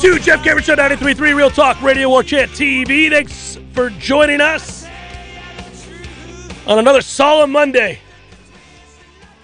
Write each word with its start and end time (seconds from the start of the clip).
Two, 0.00 0.18
Jeff 0.18 0.42
Cameron 0.42 0.64
Show 0.64 0.76
93.3 0.76 1.34
Real 1.34 1.50
Talk 1.50 1.80
Radio 1.82 2.08
War 2.08 2.22
Chant 2.22 2.50
TV. 2.52 3.10
Thanks 3.10 3.58
for 3.72 3.90
joining 3.90 4.40
us 4.40 4.86
on 6.66 6.78
another 6.78 7.02
solemn 7.02 7.52
Monday. 7.52 7.98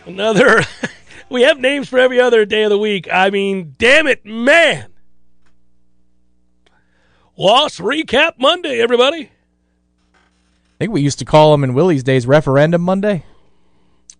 Another, 0.06 0.62
we 1.28 1.42
have 1.42 1.58
names 1.58 1.90
for 1.90 1.98
every 1.98 2.18
other 2.20 2.46
day 2.46 2.62
of 2.62 2.70
the 2.70 2.78
week. 2.78 3.06
I 3.12 3.28
mean, 3.28 3.74
damn 3.76 4.06
it, 4.06 4.24
man. 4.24 4.86
Loss 7.36 7.80
Recap 7.80 8.38
Monday, 8.38 8.80
everybody. 8.80 9.24
I 10.14 10.78
think 10.78 10.90
we 10.90 11.02
used 11.02 11.18
to 11.18 11.26
call 11.26 11.52
them 11.52 11.64
in 11.64 11.74
Willie's 11.74 12.02
days 12.02 12.26
Referendum 12.26 12.80
Monday. 12.80 13.26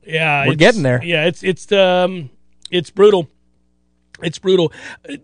Yeah, 0.06 0.46
We're 0.46 0.54
getting 0.54 0.82
there. 0.82 1.02
Yeah, 1.02 1.24
it's 1.24 1.42
it's 1.42 1.72
um 1.72 2.28
it's 2.70 2.90
brutal. 2.90 3.28
It's 4.22 4.38
brutal. 4.38 4.72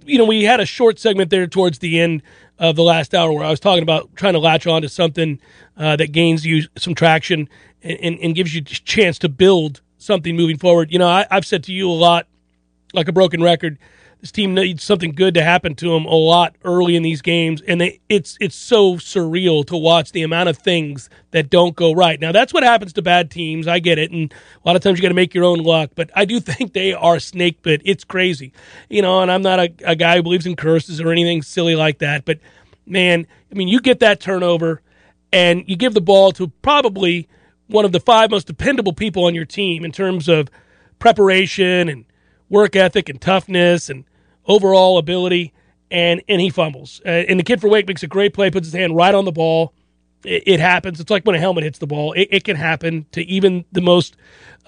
You 0.04 0.18
know, 0.18 0.24
we 0.24 0.44
had 0.44 0.60
a 0.60 0.66
short 0.66 0.98
segment 0.98 1.30
there 1.30 1.46
towards 1.46 1.78
the 1.78 2.00
end 2.00 2.22
of 2.58 2.76
the 2.76 2.82
last 2.82 3.14
hour 3.14 3.32
where 3.32 3.44
I 3.44 3.50
was 3.50 3.60
talking 3.60 3.82
about 3.82 4.14
trying 4.16 4.34
to 4.34 4.38
latch 4.38 4.66
on 4.66 4.82
to 4.82 4.88
something 4.88 5.40
uh, 5.76 5.96
that 5.96 6.12
gains 6.12 6.44
you 6.44 6.64
some 6.76 6.94
traction 6.94 7.48
and, 7.82 7.98
and, 8.00 8.18
and 8.18 8.34
gives 8.34 8.54
you 8.54 8.60
a 8.60 8.64
chance 8.64 9.18
to 9.20 9.28
build 9.28 9.80
something 9.98 10.36
moving 10.36 10.58
forward. 10.58 10.92
You 10.92 10.98
know, 10.98 11.08
I, 11.08 11.26
I've 11.30 11.46
said 11.46 11.64
to 11.64 11.72
you 11.72 11.90
a 11.90 11.92
lot, 11.92 12.26
like 12.92 13.08
a 13.08 13.12
broken 13.12 13.42
record. 13.42 13.78
This 14.22 14.30
team 14.30 14.54
needs 14.54 14.84
something 14.84 15.10
good 15.10 15.34
to 15.34 15.42
happen 15.42 15.74
to 15.74 15.90
them 15.90 16.04
a 16.04 16.14
lot 16.14 16.54
early 16.62 16.94
in 16.94 17.02
these 17.02 17.20
games, 17.22 17.60
and 17.60 17.80
they, 17.80 17.98
it's 18.08 18.38
it's 18.40 18.54
so 18.54 18.94
surreal 18.94 19.66
to 19.66 19.76
watch 19.76 20.12
the 20.12 20.22
amount 20.22 20.48
of 20.48 20.56
things 20.56 21.10
that 21.32 21.50
don't 21.50 21.74
go 21.74 21.92
right. 21.92 22.20
Now 22.20 22.30
that's 22.30 22.54
what 22.54 22.62
happens 22.62 22.92
to 22.92 23.02
bad 23.02 23.32
teams. 23.32 23.66
I 23.66 23.80
get 23.80 23.98
it, 23.98 24.12
and 24.12 24.32
a 24.32 24.68
lot 24.68 24.76
of 24.76 24.82
times 24.82 24.96
you 24.96 25.02
got 25.02 25.08
to 25.08 25.14
make 25.14 25.34
your 25.34 25.42
own 25.42 25.58
luck. 25.58 25.90
But 25.96 26.10
I 26.14 26.24
do 26.24 26.38
think 26.40 26.72
they 26.72 26.92
are 26.92 27.18
snake 27.18 27.62
bit. 27.62 27.82
It's 27.84 28.04
crazy, 28.04 28.52
you 28.88 29.02
know. 29.02 29.22
And 29.22 29.30
I'm 29.30 29.42
not 29.42 29.58
a, 29.58 29.74
a 29.84 29.96
guy 29.96 30.14
who 30.16 30.22
believes 30.22 30.46
in 30.46 30.54
curses 30.54 31.00
or 31.00 31.10
anything 31.10 31.42
silly 31.42 31.74
like 31.74 31.98
that. 31.98 32.24
But 32.24 32.38
man, 32.86 33.26
I 33.50 33.54
mean, 33.56 33.66
you 33.66 33.80
get 33.80 33.98
that 33.98 34.20
turnover, 34.20 34.82
and 35.32 35.64
you 35.66 35.74
give 35.74 35.94
the 35.94 36.00
ball 36.00 36.30
to 36.32 36.46
probably 36.62 37.28
one 37.66 37.84
of 37.84 37.90
the 37.90 37.98
five 37.98 38.30
most 38.30 38.46
dependable 38.46 38.92
people 38.92 39.24
on 39.24 39.34
your 39.34 39.46
team 39.46 39.84
in 39.84 39.90
terms 39.90 40.28
of 40.28 40.48
preparation 41.00 41.88
and 41.88 42.04
work 42.48 42.76
ethic 42.76 43.08
and 43.08 43.20
toughness 43.20 43.90
and 43.90 44.04
overall 44.46 44.98
ability, 44.98 45.52
and 45.90 46.22
and 46.28 46.40
he 46.40 46.50
fumbles. 46.50 47.00
Uh, 47.04 47.08
and 47.08 47.38
the 47.38 47.44
kid 47.44 47.60
for 47.60 47.68
Wake 47.68 47.86
makes 47.86 48.02
a 48.02 48.06
great 48.08 48.34
play, 48.34 48.50
puts 48.50 48.66
his 48.66 48.74
hand 48.74 48.96
right 48.96 49.14
on 49.14 49.24
the 49.24 49.32
ball. 49.32 49.72
It, 50.24 50.42
it 50.46 50.60
happens. 50.60 51.00
It's 51.00 51.10
like 51.10 51.24
when 51.24 51.34
a 51.34 51.38
helmet 51.38 51.64
hits 51.64 51.78
the 51.78 51.86
ball. 51.86 52.12
It, 52.12 52.28
it 52.30 52.44
can 52.44 52.56
happen 52.56 53.06
to 53.12 53.22
even 53.22 53.64
the 53.72 53.80
most 53.80 54.16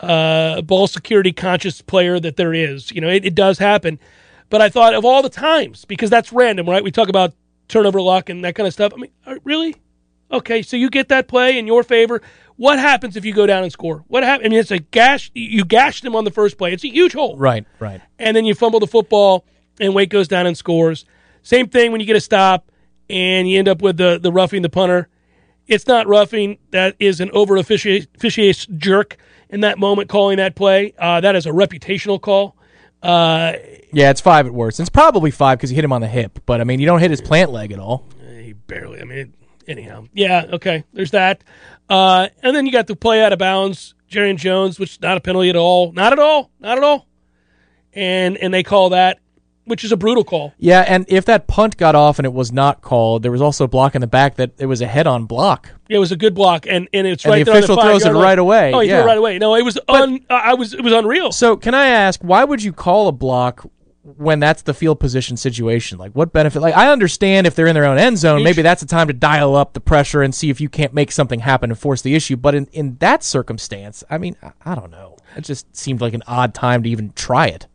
uh, 0.00 0.62
ball 0.62 0.86
security 0.86 1.32
conscious 1.32 1.80
player 1.80 2.18
that 2.20 2.36
there 2.36 2.52
is. 2.54 2.90
You 2.90 3.00
know, 3.00 3.08
it, 3.08 3.24
it 3.24 3.34
does 3.34 3.58
happen. 3.58 3.98
But 4.50 4.60
I 4.60 4.68
thought 4.68 4.94
of 4.94 5.04
all 5.04 5.22
the 5.22 5.28
times 5.30 5.84
because 5.84 6.10
that's 6.10 6.32
random, 6.32 6.68
right? 6.68 6.84
We 6.84 6.90
talk 6.90 7.08
about 7.08 7.32
turnover 7.68 8.00
luck 8.00 8.28
and 8.28 8.44
that 8.44 8.54
kind 8.54 8.66
of 8.66 8.72
stuff. 8.72 8.92
I 8.94 9.00
mean, 9.00 9.10
uh, 9.26 9.36
really? 9.44 9.74
Okay, 10.30 10.62
so 10.62 10.76
you 10.76 10.90
get 10.90 11.08
that 11.08 11.28
play 11.28 11.58
in 11.58 11.66
your 11.66 11.82
favor. 11.82 12.20
What 12.56 12.78
happens 12.78 13.16
if 13.16 13.24
you 13.24 13.32
go 13.32 13.46
down 13.46 13.62
and 13.62 13.72
score? 13.72 14.04
What 14.08 14.22
happens? 14.22 14.46
I 14.46 14.48
mean, 14.50 14.58
it's 14.58 14.70
a 14.70 14.78
gash. 14.78 15.30
You 15.34 15.64
gashed 15.64 16.02
them 16.02 16.14
on 16.14 16.24
the 16.24 16.30
first 16.30 16.58
play. 16.58 16.72
It's 16.72 16.84
a 16.84 16.88
huge 16.88 17.12
hole 17.12 17.36
Right, 17.36 17.64
right. 17.80 18.00
and 18.18 18.36
then 18.36 18.44
you 18.44 18.54
fumble 18.54 18.80
the 18.80 18.86
football, 18.86 19.44
and 19.80 19.94
Wake 19.94 20.10
goes 20.10 20.28
down 20.28 20.46
and 20.46 20.56
scores. 20.56 21.04
Same 21.42 21.68
thing 21.68 21.92
when 21.92 22.00
you 22.00 22.06
get 22.06 22.16
a 22.16 22.20
stop, 22.20 22.70
and 23.10 23.48
you 23.48 23.58
end 23.58 23.68
up 23.68 23.82
with 23.82 23.96
the 23.96 24.18
the 24.18 24.32
roughing 24.32 24.62
the 24.62 24.68
punter. 24.70 25.08
It's 25.66 25.86
not 25.86 26.06
roughing. 26.06 26.58
That 26.70 26.94
is 26.98 27.20
an 27.20 27.30
over 27.32 27.56
officiate 27.56 28.66
jerk 28.78 29.16
in 29.48 29.60
that 29.60 29.78
moment 29.78 30.08
calling 30.08 30.36
that 30.38 30.54
play. 30.54 30.92
Uh, 30.98 31.20
that 31.20 31.36
is 31.36 31.46
a 31.46 31.50
reputational 31.50 32.20
call. 32.20 32.56
Uh, 33.02 33.54
Yeah, 33.92 34.10
it's 34.10 34.20
five 34.20 34.46
at 34.46 34.52
worst. 34.52 34.80
It's 34.80 34.88
probably 34.90 35.30
five 35.30 35.58
because 35.58 35.70
you 35.70 35.74
hit 35.76 35.84
him 35.84 35.92
on 35.92 36.00
the 36.00 36.06
hip, 36.08 36.38
but 36.46 36.60
I 36.60 36.64
mean, 36.64 36.80
you 36.80 36.86
don't 36.86 37.00
hit 37.00 37.10
his 37.10 37.20
plant 37.20 37.50
leg 37.50 37.72
at 37.72 37.78
all. 37.78 38.06
he 38.42 38.52
barely. 38.52 39.00
I 39.00 39.04
mean, 39.04 39.34
anyhow. 39.68 40.06
Yeah. 40.14 40.46
Okay. 40.54 40.84
There's 40.92 41.10
that. 41.12 41.44
Uh, 41.88 42.28
and 42.42 42.56
then 42.56 42.64
you 42.66 42.72
got 42.72 42.86
the 42.86 42.96
play 42.96 43.22
out 43.22 43.32
of 43.32 43.38
bounds, 43.38 43.94
Jarrian 44.10 44.36
Jones, 44.36 44.78
which 44.78 44.92
is 44.92 45.00
not 45.02 45.16
a 45.18 45.20
penalty 45.20 45.50
at 45.50 45.56
all. 45.56 45.92
Not 45.92 46.12
at 46.12 46.18
all. 46.18 46.50
Not 46.60 46.78
at 46.78 46.84
all. 46.84 47.06
And 47.92 48.36
and 48.38 48.52
they 48.52 48.62
call 48.62 48.90
that, 48.90 49.18
which 49.66 49.82
is 49.84 49.92
a 49.92 49.96
brutal 49.96 50.24
call. 50.24 50.52
Yeah, 50.58 50.84
and 50.86 51.04
if 51.08 51.24
that 51.26 51.46
punt 51.46 51.76
got 51.76 51.94
off 51.94 52.18
and 52.18 52.26
it 52.26 52.32
was 52.32 52.52
not 52.52 52.82
called, 52.82 53.22
there 53.22 53.32
was 53.32 53.40
also 53.42 53.64
a 53.64 53.68
block 53.68 53.94
in 53.94 54.00
the 54.00 54.06
back 54.06 54.36
that 54.36 54.52
it 54.58 54.66
was 54.66 54.80
a 54.80 54.86
head-on 54.86 55.24
block. 55.26 55.70
It 55.88 55.98
was 55.98 56.12
a 56.12 56.16
good 56.16 56.34
block, 56.34 56.66
and, 56.66 56.88
and 56.92 57.06
it's 57.06 57.24
And 57.24 57.32
right 57.32 57.38
the 57.38 57.44
there. 57.44 57.54
on 57.54 57.58
official 57.58 57.76
the 57.76 57.82
throws 57.82 58.04
it 58.04 58.12
line. 58.12 58.22
right 58.22 58.38
away, 58.38 58.72
Oh, 58.72 58.80
he 58.80 58.88
threw 58.88 58.96
yeah. 58.98 59.02
it 59.02 59.06
right 59.06 59.18
away. 59.18 59.38
No, 59.38 59.54
it 59.54 59.62
was 59.62 59.78
un. 59.88 60.20
uh, 60.30 60.34
I 60.34 60.54
was. 60.54 60.74
It 60.74 60.82
was 60.82 60.92
unreal. 60.92 61.32
So, 61.32 61.56
can 61.56 61.74
I 61.74 61.86
ask, 61.86 62.20
why 62.22 62.44
would 62.44 62.62
you 62.62 62.72
call 62.72 63.08
a 63.08 63.12
block 63.12 63.66
when 64.02 64.38
that's 64.38 64.60
the 64.62 64.74
field 64.74 65.00
position 65.00 65.36
situation? 65.36 65.96
Like, 65.98 66.12
what 66.12 66.32
benefit? 66.32 66.60
Like, 66.60 66.74
I 66.76 66.90
understand 66.92 67.46
if 67.46 67.54
they're 67.54 67.66
in 67.66 67.74
their 67.74 67.86
own 67.86 67.96
end 67.98 68.18
zone, 68.18 68.42
maybe 68.42 68.60
that's 68.62 68.82
the 68.82 68.86
time 68.86 69.06
to 69.06 69.14
dial 69.14 69.56
up 69.56 69.72
the 69.72 69.80
pressure 69.80 70.22
and 70.22 70.34
see 70.34 70.50
if 70.50 70.60
you 70.60 70.68
can't 70.68 70.92
make 70.92 71.10
something 71.10 71.40
happen 71.40 71.70
and 71.70 71.78
force 71.78 72.02
the 72.02 72.14
issue. 72.14 72.36
But 72.36 72.54
in, 72.54 72.66
in 72.72 72.96
that 72.98 73.24
circumstance, 73.24 74.04
I 74.10 74.18
mean, 74.18 74.36
I, 74.42 74.52
I 74.64 74.74
don't 74.74 74.90
know. 74.90 75.16
It 75.36 75.42
just 75.44 75.74
seemed 75.74 76.00
like 76.02 76.12
an 76.14 76.22
odd 76.26 76.52
time 76.54 76.82
to 76.82 76.88
even 76.90 77.12
try 77.14 77.46
it. 77.46 77.66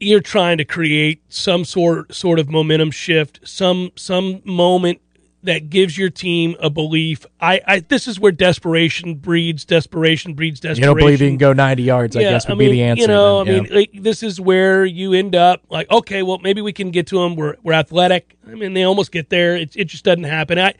You're 0.00 0.20
trying 0.20 0.58
to 0.58 0.64
create 0.64 1.22
some 1.28 1.64
sort 1.64 2.14
sort 2.14 2.38
of 2.38 2.48
momentum 2.48 2.90
shift, 2.90 3.40
some 3.44 3.92
some 3.96 4.40
moment 4.44 5.00
that 5.42 5.70
gives 5.70 5.96
your 5.96 6.10
team 6.10 6.54
a 6.60 6.68
belief. 6.68 7.24
I, 7.40 7.60
I 7.66 7.80
this 7.80 8.06
is 8.06 8.20
where 8.20 8.32
desperation 8.32 9.14
breeds 9.14 9.64
desperation 9.64 10.34
breeds 10.34 10.60
desperation. 10.60 10.82
You 10.82 10.86
don't 10.86 10.98
believe 10.98 11.20
you 11.20 11.28
can 11.28 11.38
go 11.38 11.52
90 11.52 11.82
yards, 11.82 12.16
I 12.16 12.22
guess, 12.22 12.46
would 12.46 12.52
I 12.52 12.56
mean, 12.56 12.70
be 12.70 12.72
the 12.72 12.82
answer. 12.82 13.02
You 13.02 13.08
know, 13.08 13.44
then, 13.44 13.54
I 13.54 13.56
yeah. 13.56 13.62
mean, 13.62 13.74
like, 13.74 13.90
this 13.94 14.22
is 14.22 14.40
where 14.40 14.84
you 14.84 15.12
end 15.12 15.34
up 15.34 15.62
like, 15.70 15.90
okay, 15.90 16.22
well, 16.22 16.38
maybe 16.38 16.60
we 16.60 16.72
can 16.72 16.90
get 16.90 17.06
to 17.08 17.18
them. 17.18 17.36
We're 17.36 17.56
we're 17.62 17.72
athletic. 17.72 18.36
I 18.46 18.54
mean, 18.54 18.74
they 18.74 18.84
almost 18.84 19.12
get 19.12 19.30
there. 19.30 19.56
It 19.56 19.76
it 19.76 19.84
just 19.84 20.04
doesn't 20.04 20.24
happen. 20.24 20.58
I, 20.58 20.74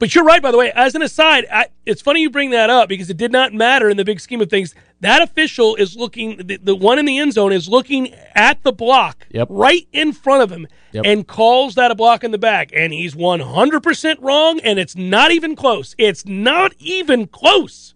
but 0.00 0.12
you're 0.14 0.24
right, 0.24 0.42
by 0.42 0.50
the 0.50 0.58
way. 0.58 0.72
As 0.74 0.96
an 0.96 1.02
aside, 1.02 1.46
I, 1.52 1.66
it's 1.86 2.02
funny 2.02 2.22
you 2.22 2.30
bring 2.30 2.50
that 2.50 2.70
up 2.70 2.88
because 2.88 3.08
it 3.10 3.16
did 3.16 3.30
not 3.30 3.52
matter 3.54 3.88
in 3.88 3.96
the 3.96 4.04
big 4.04 4.18
scheme 4.18 4.40
of 4.40 4.50
things. 4.50 4.74
That 5.00 5.22
official 5.22 5.76
is 5.76 5.94
looking. 5.94 6.38
The, 6.38 6.56
the 6.56 6.74
one 6.74 6.98
in 6.98 7.04
the 7.04 7.18
end 7.18 7.34
zone 7.34 7.52
is 7.52 7.68
looking 7.68 8.12
at 8.34 8.62
the 8.64 8.72
block 8.72 9.26
Yep. 9.30 9.46
right 9.50 9.86
in 9.92 10.12
front 10.12 10.42
of 10.42 10.50
him 10.50 10.66
Yep. 10.92 11.04
and 11.06 11.26
calls 11.28 11.76
that 11.76 11.92
a 11.92 11.94
block 11.94 12.24
in 12.24 12.32
the 12.32 12.38
back, 12.38 12.70
and 12.74 12.92
he's 12.92 13.14
100 13.14 13.82
percent 13.82 14.20
wrong, 14.20 14.58
and 14.60 14.78
it's 14.78 14.96
not 14.96 15.30
even 15.30 15.54
close. 15.54 15.94
It's 15.98 16.26
not 16.26 16.72
even 16.78 17.28
close. 17.28 17.94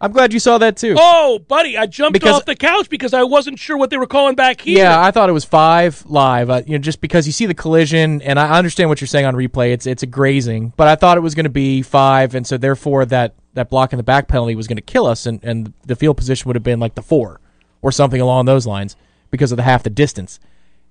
I'm 0.00 0.12
glad 0.12 0.32
you 0.32 0.38
saw 0.38 0.58
that 0.58 0.76
too. 0.76 0.94
Oh, 0.96 1.40
buddy, 1.48 1.76
I 1.76 1.86
jumped 1.86 2.12
Because- 2.12 2.36
off 2.36 2.44
the 2.44 2.54
couch 2.54 2.88
because 2.88 3.12
I 3.12 3.24
wasn't 3.24 3.58
sure 3.58 3.76
what 3.76 3.90
they 3.90 3.96
were 3.96 4.06
calling 4.06 4.36
back 4.36 4.60
here. 4.60 4.78
Yeah, 4.78 5.02
I 5.02 5.10
thought 5.10 5.28
it 5.28 5.32
was 5.32 5.44
five 5.44 6.04
live. 6.06 6.50
Uh, 6.50 6.62
you 6.66 6.72
know, 6.72 6.78
just 6.78 7.00
because 7.00 7.26
you 7.26 7.32
see 7.32 7.46
the 7.46 7.54
collision, 7.54 8.22
and 8.22 8.38
I 8.38 8.56
understand 8.56 8.88
what 8.90 9.00
you're 9.00 9.08
saying 9.08 9.26
on 9.26 9.34
replay. 9.34 9.72
It's 9.72 9.86
it's 9.86 10.04
a 10.04 10.06
grazing, 10.06 10.72
but 10.76 10.86
I 10.86 10.94
thought 10.94 11.16
it 11.16 11.22
was 11.22 11.34
going 11.34 11.44
to 11.44 11.50
be 11.50 11.82
five, 11.82 12.34
and 12.36 12.46
so 12.46 12.56
therefore 12.56 13.06
that 13.06 13.34
that 13.54 13.70
block 13.70 13.92
in 13.92 13.96
the 13.96 14.04
back 14.04 14.28
penalty 14.28 14.54
was 14.54 14.68
going 14.68 14.76
to 14.76 14.82
kill 14.82 15.04
us, 15.06 15.26
and, 15.26 15.40
and 15.42 15.72
the 15.84 15.96
field 15.96 16.16
position 16.16 16.46
would 16.48 16.54
have 16.54 16.62
been 16.62 16.78
like 16.78 16.94
the 16.94 17.02
four 17.02 17.40
or 17.82 17.90
something 17.90 18.20
along 18.20 18.44
those 18.44 18.66
lines 18.68 18.94
because 19.32 19.50
of 19.50 19.56
the 19.56 19.62
half 19.64 19.82
the 19.82 19.90
distance. 19.90 20.38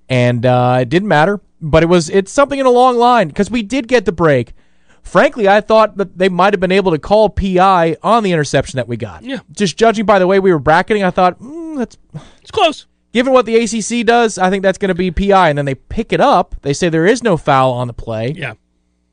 And 0.10 0.46
uh, 0.46 0.80
it 0.82 0.90
didn't 0.90 1.08
matter, 1.08 1.40
but 1.62 1.82
it 1.82 1.86
was 1.88 2.10
it's 2.10 2.32
something 2.32 2.60
in 2.60 2.66
a 2.66 2.70
long 2.72 2.98
line 2.98 3.30
because 3.30 3.50
we 3.50 3.64
did 3.64 3.88
get 3.88 4.04
the 4.04 4.12
break. 4.12 4.54
Frankly, 5.08 5.48
I 5.48 5.62
thought 5.62 5.98
that 5.98 6.18
they 6.18 6.30
might 6.30 6.54
have 6.54 6.60
been 6.60 6.72
able 6.72 6.92
to 6.92 7.00
call 7.00 7.30
PI 7.30 7.96
on 8.04 8.24
the 8.24 8.32
interception 8.32 8.78
that 8.78 8.88
we 8.88 8.98
got. 8.98 9.24
Yeah. 9.24 9.40
Just 9.52 9.78
judging 9.78 10.06
by 10.06 10.20
the 10.20 10.28
way 10.28 10.40
we 10.40 10.52
were 10.52 10.60
bracketing, 10.60 11.04
I 11.04 11.12
thought 11.12 11.40
mm, 11.40 11.78
that's 11.78 11.98
It's 12.42 12.52
close. 12.52 12.86
given 13.14 13.32
what 13.34 13.46
the 13.46 13.56
ACC 13.56 14.06
does, 14.06 14.38
I 14.38 14.50
think 14.50 14.64
that's 14.64 14.78
going 14.78 14.90
to 14.90 14.96
be 14.96 15.12
PI. 15.12 15.50
And 15.50 15.58
then 15.58 15.66
they 15.66 15.76
pick 15.76 16.12
it 16.14 16.20
up. 16.22 16.56
They 16.62 16.74
say 16.74 16.90
there 16.90 17.06
is 17.06 17.24
no 17.24 17.38
foul 17.38 17.72
on 17.74 17.88
the 17.88 17.94
play, 17.94 18.32
Yeah. 18.38 18.54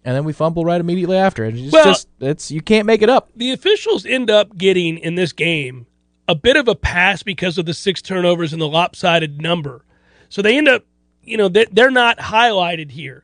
and 0.05 0.17
then 0.17 0.25
we 0.25 0.33
fumble 0.33 0.65
right 0.65 0.81
immediately 0.81 1.17
after. 1.17 1.45
It's 1.45 1.73
Well- 1.73 1.85
just 1.85 2.09
it's 2.21 2.51
you 2.51 2.61
can't 2.61 2.87
make 2.87 3.03
it 3.03 3.09
up. 3.09 3.29
the 3.37 3.53
officials 3.53 4.05
end 4.05 4.31
up 4.31 4.57
getting 4.59 4.99
in 4.99 5.15
this 5.15 5.33
game 5.33 5.87
a 6.27 6.35
bit 6.35 6.57
of 6.57 6.69
a 6.69 6.75
pass 6.75 7.23
because 7.23 7.59
of 7.59 7.67
the 7.67 7.75
six 7.75 8.01
turnovers 8.03 8.53
and 8.53 8.61
the 8.61 8.69
lopsided 8.69 9.41
number. 9.43 9.85
So 10.31 10.41
they 10.43 10.57
end 10.57 10.69
up, 10.69 10.85
you 11.23 11.37
know, 11.37 11.49
they- 11.49 11.67
they're 11.71 11.91
not 11.91 12.19
highlighted 12.19 12.91
here. 12.93 13.24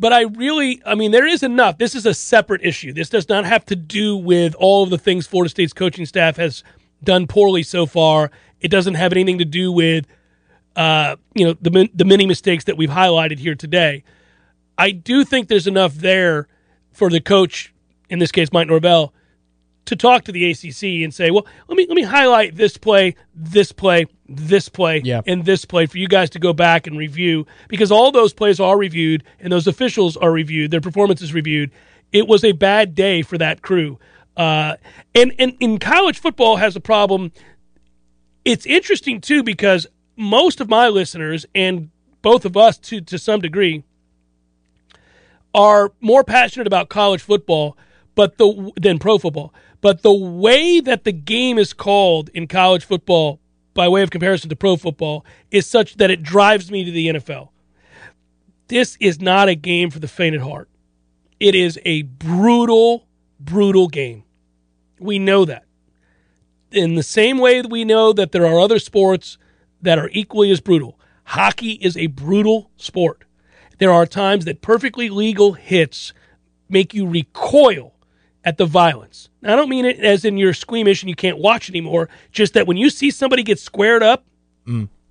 But 0.00 0.14
I 0.14 0.22
really, 0.22 0.80
I 0.86 0.94
mean, 0.94 1.10
there 1.10 1.26
is 1.26 1.42
enough. 1.42 1.76
This 1.76 1.94
is 1.94 2.06
a 2.06 2.14
separate 2.14 2.62
issue. 2.64 2.90
This 2.94 3.10
does 3.10 3.28
not 3.28 3.44
have 3.44 3.66
to 3.66 3.76
do 3.76 4.16
with 4.16 4.54
all 4.54 4.82
of 4.82 4.88
the 4.88 4.96
things 4.96 5.26
Florida 5.26 5.50
State's 5.50 5.74
coaching 5.74 6.06
staff 6.06 6.36
has 6.38 6.64
done 7.04 7.26
poorly 7.26 7.62
so 7.62 7.84
far. 7.84 8.30
It 8.62 8.68
doesn't 8.68 8.94
have 8.94 9.12
anything 9.12 9.36
to 9.38 9.44
do 9.44 9.70
with, 9.70 10.06
uh, 10.74 11.16
you 11.34 11.44
know, 11.44 11.54
the 11.60 11.90
the 11.94 12.06
many 12.06 12.24
mistakes 12.24 12.64
that 12.64 12.78
we've 12.78 12.88
highlighted 12.88 13.38
here 13.38 13.54
today. 13.54 14.02
I 14.78 14.90
do 14.90 15.22
think 15.22 15.48
there's 15.48 15.66
enough 15.66 15.94
there 15.94 16.48
for 16.92 17.10
the 17.10 17.20
coach, 17.20 17.74
in 18.08 18.20
this 18.20 18.32
case 18.32 18.50
Mike 18.54 18.68
Norvell, 18.68 19.12
to 19.90 19.96
talk 19.96 20.24
to 20.24 20.32
the 20.32 20.50
ACC 20.50 21.04
and 21.04 21.12
say, 21.12 21.30
well, 21.30 21.46
let 21.68 21.76
me 21.76 21.86
let 21.86 21.94
me 21.94 22.02
highlight 22.02 22.56
this 22.56 22.76
play, 22.76 23.14
this 23.34 23.70
play, 23.70 24.06
this 24.28 24.68
play, 24.68 25.02
Yeah. 25.04 25.20
and 25.26 25.44
this 25.44 25.64
play 25.64 25.86
for 25.86 25.98
you 25.98 26.08
guys 26.08 26.30
to 26.30 26.38
go 26.38 26.52
back 26.52 26.86
and 26.86 26.96
review 26.96 27.46
because 27.68 27.92
all 27.92 28.10
those 28.10 28.32
plays 28.32 28.58
are 28.58 28.78
reviewed 28.78 29.22
and 29.38 29.52
those 29.52 29.66
officials 29.66 30.16
are 30.16 30.32
reviewed, 30.32 30.70
their 30.70 30.80
performance 30.80 31.20
is 31.22 31.34
reviewed. 31.34 31.70
It 32.12 32.26
was 32.26 32.42
a 32.42 32.52
bad 32.52 32.94
day 32.94 33.22
for 33.22 33.38
that 33.38 33.62
crew. 33.62 33.98
Uh, 34.36 34.76
and, 35.14 35.32
and 35.38 35.54
in 35.60 35.78
college 35.78 36.18
football 36.18 36.56
has 36.56 36.74
a 36.74 36.80
problem. 36.80 37.32
It's 38.44 38.64
interesting 38.66 39.20
too 39.20 39.42
because 39.42 39.86
most 40.16 40.60
of 40.60 40.68
my 40.68 40.88
listeners 40.88 41.46
and 41.54 41.90
both 42.22 42.44
of 42.44 42.56
us 42.56 42.78
to 42.78 43.00
to 43.00 43.18
some 43.18 43.40
degree 43.40 43.82
are 45.54 45.92
more 46.00 46.22
passionate 46.22 46.66
about 46.66 46.88
college 46.88 47.20
football 47.22 47.76
but 48.14 48.38
the 48.38 48.70
than 48.80 48.98
pro 48.98 49.18
football 49.18 49.52
but 49.80 50.02
the 50.02 50.12
way 50.12 50.80
that 50.80 51.04
the 51.04 51.12
game 51.12 51.58
is 51.58 51.72
called 51.72 52.28
in 52.34 52.46
college 52.46 52.84
football 52.84 53.40
by 53.74 53.88
way 53.88 54.02
of 54.02 54.10
comparison 54.10 54.50
to 54.50 54.56
pro 54.56 54.76
football 54.76 55.24
is 55.50 55.66
such 55.66 55.96
that 55.96 56.10
it 56.10 56.22
drives 56.22 56.70
me 56.70 56.84
to 56.84 56.90
the 56.90 57.08
NFL 57.08 57.50
this 58.70 58.96
is 59.00 59.20
not 59.20 59.48
a 59.48 59.56
game 59.56 59.90
for 59.90 59.98
the 59.98 60.06
faint 60.06 60.36
at 60.36 60.42
heart. 60.42 60.68
It 61.40 61.56
is 61.56 61.78
a 61.84 62.02
brutal 62.02 63.04
brutal 63.40 63.88
game. 63.88 64.22
We 65.00 65.18
know 65.18 65.44
that. 65.44 65.64
In 66.70 66.94
the 66.94 67.02
same 67.02 67.38
way 67.38 67.60
that 67.60 67.70
we 67.70 67.84
know 67.84 68.12
that 68.12 68.30
there 68.30 68.46
are 68.46 68.60
other 68.60 68.78
sports 68.78 69.38
that 69.82 69.98
are 69.98 70.08
equally 70.12 70.52
as 70.52 70.60
brutal 70.60 70.98
hockey 71.24 71.72
is 71.72 71.96
a 71.96 72.06
brutal 72.08 72.70
sport. 72.76 73.24
There 73.78 73.92
are 73.92 74.06
times 74.06 74.44
that 74.44 74.62
perfectly 74.62 75.10
legal 75.10 75.54
hits 75.54 76.12
make 76.68 76.94
you 76.94 77.08
recoil 77.08 77.94
at 78.44 78.56
the 78.58 78.66
violence. 78.66 79.28
Now, 79.42 79.52
I 79.52 79.56
don't 79.56 79.68
mean 79.68 79.84
it 79.84 79.98
as 80.00 80.24
in 80.24 80.36
you're 80.36 80.54
squeamish 80.54 81.02
and 81.02 81.08
you 81.10 81.16
can't 81.16 81.38
watch 81.38 81.68
anymore, 81.68 82.08
just 82.32 82.54
that 82.54 82.66
when 82.66 82.76
you 82.76 82.90
see 82.90 83.10
somebody 83.10 83.42
get 83.42 83.58
squared 83.58 84.02
up 84.02 84.24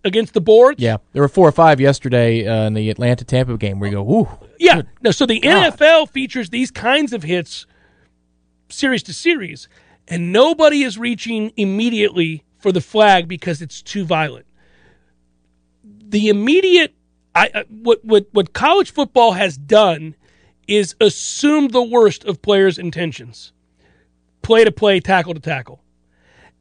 against 0.03 0.33
the 0.33 0.41
boards, 0.41 0.81
Yeah, 0.81 0.97
there 1.13 1.21
were 1.21 1.27
four 1.27 1.47
or 1.47 1.51
five 1.51 1.79
yesterday 1.81 2.47
uh, 2.47 2.67
in 2.67 2.73
the 2.73 2.89
Atlanta 2.89 3.25
Tampa 3.25 3.57
game 3.57 3.79
where 3.79 3.89
you 3.89 3.95
go, 3.97 4.09
"Ooh, 4.11 4.29
yeah. 4.57 4.83
No, 5.01 5.11
so 5.11 5.25
the 5.25 5.39
God. 5.39 5.73
NFL 5.73 6.09
features 6.09 6.49
these 6.49 6.71
kinds 6.71 7.11
of 7.13 7.23
hits 7.23 7.65
series 8.69 9.03
to 9.03 9.13
series, 9.13 9.67
and 10.07 10.31
nobody 10.31 10.83
is 10.83 10.97
reaching 10.97 11.51
immediately 11.57 12.43
for 12.57 12.71
the 12.71 12.81
flag 12.81 13.27
because 13.27 13.61
it's 13.61 13.81
too 13.81 14.05
violent. 14.05 14.45
The 15.83 16.29
immediate, 16.29 16.93
I 17.35 17.49
uh, 17.53 17.63
what 17.69 18.03
what 18.05 18.27
what 18.31 18.53
college 18.53 18.91
football 18.91 19.33
has 19.33 19.57
done 19.57 20.15
is 20.69 20.95
assume 21.01 21.69
the 21.69 21.83
worst 21.83 22.23
of 22.25 22.41
players' 22.41 22.77
intentions, 22.77 23.51
play 24.43 24.63
to 24.63 24.71
play, 24.71 24.99
tackle 24.99 25.33
to 25.33 25.39
tackle. 25.39 25.81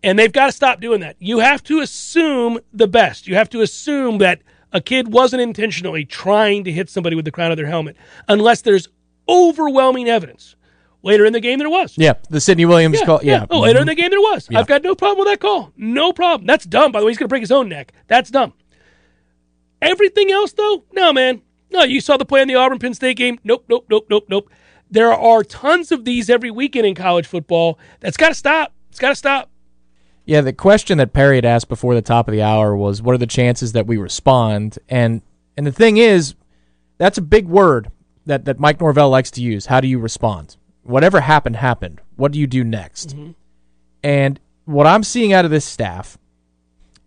And 0.02 0.18
they've 0.18 0.32
got 0.32 0.46
to 0.46 0.52
stop 0.52 0.80
doing 0.80 1.00
that. 1.00 1.16
You 1.18 1.40
have 1.40 1.62
to 1.64 1.80
assume 1.80 2.58
the 2.72 2.88
best. 2.88 3.26
You 3.26 3.34
have 3.34 3.50
to 3.50 3.60
assume 3.60 4.18
that 4.18 4.40
a 4.72 4.80
kid 4.80 5.12
wasn't 5.12 5.42
intentionally 5.42 6.04
trying 6.04 6.64
to 6.64 6.72
hit 6.72 6.88
somebody 6.88 7.16
with 7.16 7.24
the 7.24 7.30
crown 7.30 7.50
of 7.50 7.56
their 7.56 7.66
helmet 7.66 7.96
unless 8.28 8.62
there's 8.62 8.88
overwhelming 9.28 10.08
evidence. 10.08 10.56
Later 11.02 11.26
in 11.26 11.32
the 11.32 11.40
game, 11.40 11.58
there 11.58 11.70
was. 11.70 11.94
yeah." 11.96 12.14
The 12.28 12.40
Sidney 12.40 12.64
Williams 12.64 13.00
call, 13.02 13.20
yeah. 13.22 13.46
Oh, 13.50 13.60
later 13.60 13.80
in 13.80 13.86
the 13.86 13.92
mm-hmm. 13.92 14.00
game, 14.00 14.10
there 14.10 14.20
was. 14.20 14.48
Yeah. 14.50 14.58
I've 14.58 14.66
got 14.66 14.82
no 14.82 14.94
problem 14.94 15.18
with 15.20 15.28
that 15.28 15.40
call. 15.40 15.72
No 15.76 16.12
problem. 16.12 16.46
That's 16.46 16.64
dumb. 16.64 16.90
By 16.92 17.00
the 17.00 17.06
way, 17.06 17.12
he's 17.12 17.18
going 17.18 17.28
to 17.28 17.32
break 17.32 17.42
his 17.42 17.52
own 17.52 17.68
neck. 17.68 17.92
That's 18.08 18.30
dumb. 18.30 18.52
Everything 19.80 20.32
else, 20.32 20.52
though, 20.52 20.84
no, 20.92 21.12
man. 21.12 21.42
No, 21.70 21.82
you 21.82 22.00
saw 22.00 22.16
the 22.16 22.24
play 22.24 22.42
in 22.42 22.48
the 22.48 22.54
Auburn 22.54 22.78
Penn 22.78 22.94
State 22.94 23.16
game. 23.16 23.38
Nope, 23.44 23.64
nope, 23.68 23.86
nope, 23.90 24.06
nope, 24.08 24.24
nope. 24.28 24.50
There 24.90 25.12
are 25.12 25.44
tons 25.44 25.92
of 25.92 26.04
these 26.04 26.30
every 26.30 26.50
weekend 26.50 26.86
in 26.86 26.94
college 26.94 27.26
football. 27.26 27.78
That's 28.00 28.16
got 28.16 28.28
to 28.28 28.34
stop. 28.34 28.72
It's 28.90 28.98
got 28.98 29.10
to 29.10 29.14
stop. 29.14 29.50
Yeah, 30.24 30.40
the 30.40 30.52
question 30.52 30.98
that 30.98 31.12
Perry 31.12 31.36
had 31.36 31.44
asked 31.44 31.68
before 31.68 31.94
the 31.94 32.02
top 32.02 32.28
of 32.28 32.32
the 32.32 32.42
hour 32.42 32.76
was, 32.76 33.00
"What 33.00 33.14
are 33.14 33.18
the 33.18 33.26
chances 33.26 33.72
that 33.72 33.86
we 33.86 33.96
respond?" 33.96 34.78
And 34.88 35.22
and 35.56 35.66
the 35.66 35.72
thing 35.72 35.96
is, 35.96 36.34
that's 36.98 37.18
a 37.18 37.22
big 37.22 37.46
word 37.46 37.90
that 38.26 38.44
that 38.44 38.58
Mike 38.58 38.80
Norvell 38.80 39.10
likes 39.10 39.30
to 39.32 39.42
use. 39.42 39.66
How 39.66 39.80
do 39.80 39.88
you 39.88 39.98
respond? 39.98 40.56
Whatever 40.82 41.20
happened, 41.20 41.56
happened. 41.56 42.00
What 42.16 42.32
do 42.32 42.38
you 42.38 42.46
do 42.46 42.64
next? 42.64 43.10
Mm-hmm. 43.10 43.30
And 44.02 44.40
what 44.64 44.86
I'm 44.86 45.02
seeing 45.02 45.32
out 45.32 45.44
of 45.44 45.50
this 45.50 45.64
staff 45.64 46.18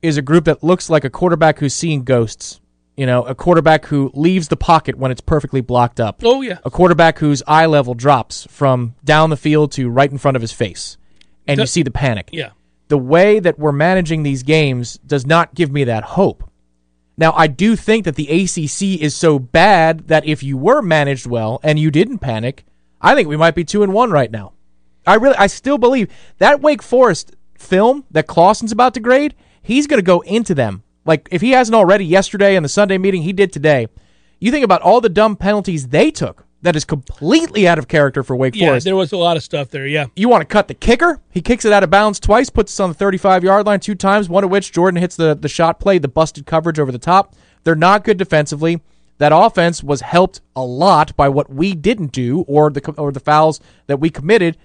is 0.01 0.17
a 0.17 0.21
group 0.21 0.45
that 0.45 0.63
looks 0.63 0.89
like 0.89 1.03
a 1.03 1.09
quarterback 1.09 1.59
who's 1.59 1.73
seeing 1.73 2.03
ghosts. 2.03 2.60
You 3.01 3.07
know, 3.07 3.23
a 3.23 3.33
quarterback 3.33 3.85
who 3.85 4.11
leaves 4.13 4.49
the 4.49 4.55
pocket 4.55 4.95
when 4.95 5.09
it's 5.09 5.21
perfectly 5.21 5.59
blocked 5.59 5.99
up. 5.99 6.21
Oh, 6.23 6.41
yeah. 6.43 6.59
A 6.63 6.69
quarterback 6.69 7.17
whose 7.17 7.41
eye 7.47 7.65
level 7.65 7.95
drops 7.95 8.45
from 8.51 8.93
down 9.03 9.31
the 9.31 9.37
field 9.37 9.71
to 9.71 9.89
right 9.89 10.11
in 10.11 10.19
front 10.19 10.35
of 10.35 10.41
his 10.41 10.51
face. 10.51 10.97
And 11.47 11.59
you 11.59 11.65
see 11.65 11.81
the 11.81 11.89
panic 11.89 12.29
Yeah. 12.31 12.49
the 12.89 12.99
way 12.99 13.39
that 13.39 13.57
we're 13.57 13.71
managing 13.71 14.21
these 14.21 14.43
games 14.43 14.99
does 15.03 15.25
not 15.25 15.55
give 15.55 15.71
me 15.71 15.83
that 15.85 16.03
hope. 16.03 16.47
Now, 17.17 17.33
I 17.35 17.47
do 17.47 17.75
think 17.75 18.05
that 18.05 18.13
the 18.17 18.27
ACC 18.29 19.01
is 19.01 19.15
so 19.15 19.39
bad 19.39 20.07
that 20.09 20.23
if 20.27 20.43
you 20.43 20.55
were 20.55 20.83
managed 20.83 21.25
well 21.25 21.59
and 21.63 21.79
you 21.79 21.89
didn't 21.89 22.19
panic, 22.19 22.65
I 23.01 23.15
think 23.15 23.27
we 23.27 23.35
might 23.35 23.55
be 23.55 23.63
two 23.63 23.81
and 23.81 23.93
one 23.93 24.11
right 24.11 24.29
now. 24.29 24.53
I 25.07 25.15
really, 25.15 25.37
I 25.37 25.47
still 25.47 25.79
believe 25.79 26.07
that 26.37 26.61
Wake 26.61 26.83
Forest 26.83 27.35
film 27.57 28.05
that 28.11 28.27
Clausen's 28.27 28.71
about 28.71 28.93
to 28.93 28.99
grade, 28.99 29.33
he's 29.63 29.87
going 29.87 29.97
to 29.97 30.03
go 30.05 30.19
into 30.21 30.53
them. 30.53 30.83
Like 31.05 31.27
if 31.31 31.41
he 31.41 31.51
hasn't 31.51 31.75
already 31.75 32.05
yesterday 32.05 32.55
in 32.55 32.63
the 32.63 32.69
Sunday 32.69 32.97
meeting, 32.97 33.23
he 33.23 33.33
did 33.33 33.51
today. 33.51 33.87
You 34.39 34.51
think 34.51 34.65
about 34.65 34.81
all 34.81 35.01
the 35.01 35.09
dumb 35.09 35.35
penalties 35.35 35.87
they 35.89 36.11
took. 36.11 36.45
That 36.63 36.75
is 36.75 36.85
completely 36.85 37.67
out 37.67 37.79
of 37.79 37.87
character 37.87 38.21
for 38.21 38.35
Wake 38.35 38.55
Yeah, 38.55 38.67
Forest 38.67 38.85
there 38.85 38.95
was 38.95 39.11
a 39.11 39.17
lot 39.17 39.35
of 39.35 39.41
stuff 39.41 39.69
there. 39.69 39.87
Yeah. 39.87 40.05
you 40.15 40.29
want 40.29 40.41
to 40.41 40.45
cut 40.45 40.67
the 40.67 40.75
kicker? 40.75 41.19
He 41.31 41.41
kicks 41.41 41.65
it 41.65 41.73
out 41.73 41.81
of 41.83 41.89
bounds 41.89 42.19
twice, 42.19 42.51
puts 42.51 42.73
us 42.73 42.79
on 42.79 42.89
the 42.89 42.93
35 42.93 43.43
yard 43.43 43.65
line 43.65 43.79
two 43.79 43.95
times, 43.95 44.29
one 44.29 44.43
of 44.43 44.51
which 44.51 44.71
Jordan 44.71 45.01
hits 45.01 45.15
the, 45.15 45.33
the 45.33 45.49
shot 45.49 45.79
play, 45.79 45.97
the 45.97 46.07
busted 46.07 46.45
coverage 46.45 46.77
over 46.79 46.91
the 46.91 46.99
top. 46.99 47.33
They're 47.63 47.73
not 47.73 48.03
good 48.03 48.17
defensively. 48.17 48.79
That 49.17 49.31
offense 49.31 49.83
was 49.83 50.01
helped 50.01 50.41
a 50.55 50.63
lot 50.63 51.15
by 51.15 51.29
what 51.29 51.51
we 51.51 51.73
didn't 51.73 52.11
do 52.11 52.41
or 52.47 52.69
the 52.69 52.93
or 52.97 53.11
the 53.11 53.19
fouls 53.19 53.59
that 53.87 53.99
we 53.99 54.09
committed 54.11 54.57